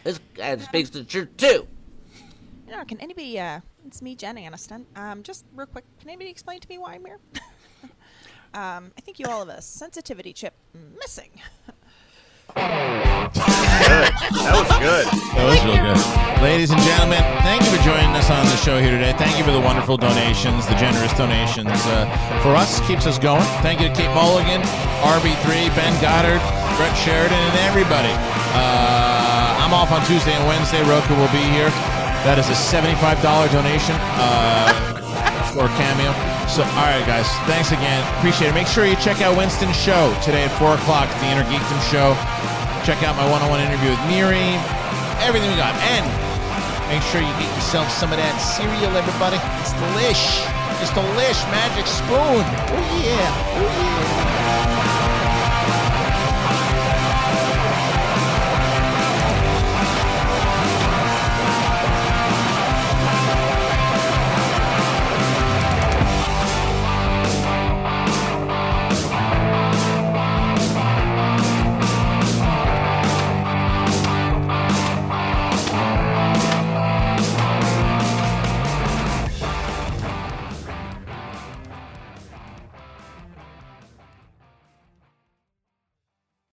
[0.04, 1.68] This guy speaks the truth too.
[2.66, 3.38] You know, can anybody?
[3.38, 4.84] Uh, it's me, Jen Aniston.
[4.96, 7.18] Um, just real quick, can anybody explain to me why I'm here?
[8.54, 10.54] um, I think you all have a sensitivity chip
[10.98, 11.30] missing.
[12.54, 13.32] good.
[14.44, 15.06] That was good.
[15.08, 16.00] That was real good.
[16.42, 19.14] Ladies and gentlemen, thank you for joining us on the show here today.
[19.16, 21.72] Thank you for the wonderful donations, the generous donations.
[21.88, 22.04] Uh,
[22.42, 23.46] for us, keeps us going.
[23.64, 24.60] Thank you to Kate Mulligan,
[25.00, 26.42] RB3, Ben Goddard,
[26.76, 28.12] Brett Sheridan, and everybody.
[28.52, 30.82] Uh, I'm off on Tuesday and Wednesday.
[30.84, 31.72] Rocha will be here.
[32.28, 33.00] That is a $75
[33.50, 34.92] donation uh,
[35.52, 36.10] for Cameo.
[36.48, 38.00] So, all right, guys, thanks again.
[38.18, 38.56] Appreciate it.
[38.56, 42.16] Make sure you check out Winston's show today at 4 o'clock, the Inner Geekdom Show.
[42.88, 44.56] Check out my one-on-one interview with Miri.
[45.20, 45.76] Everything we got.
[45.92, 46.04] And
[46.88, 49.36] make sure you get yourself some of that cereal, everybody.
[49.60, 50.40] It's delish.
[50.80, 51.40] It's delish.
[51.52, 52.42] Magic spoon.
[52.42, 53.60] Oh, yeah.
[53.60, 54.41] Oh, yeah.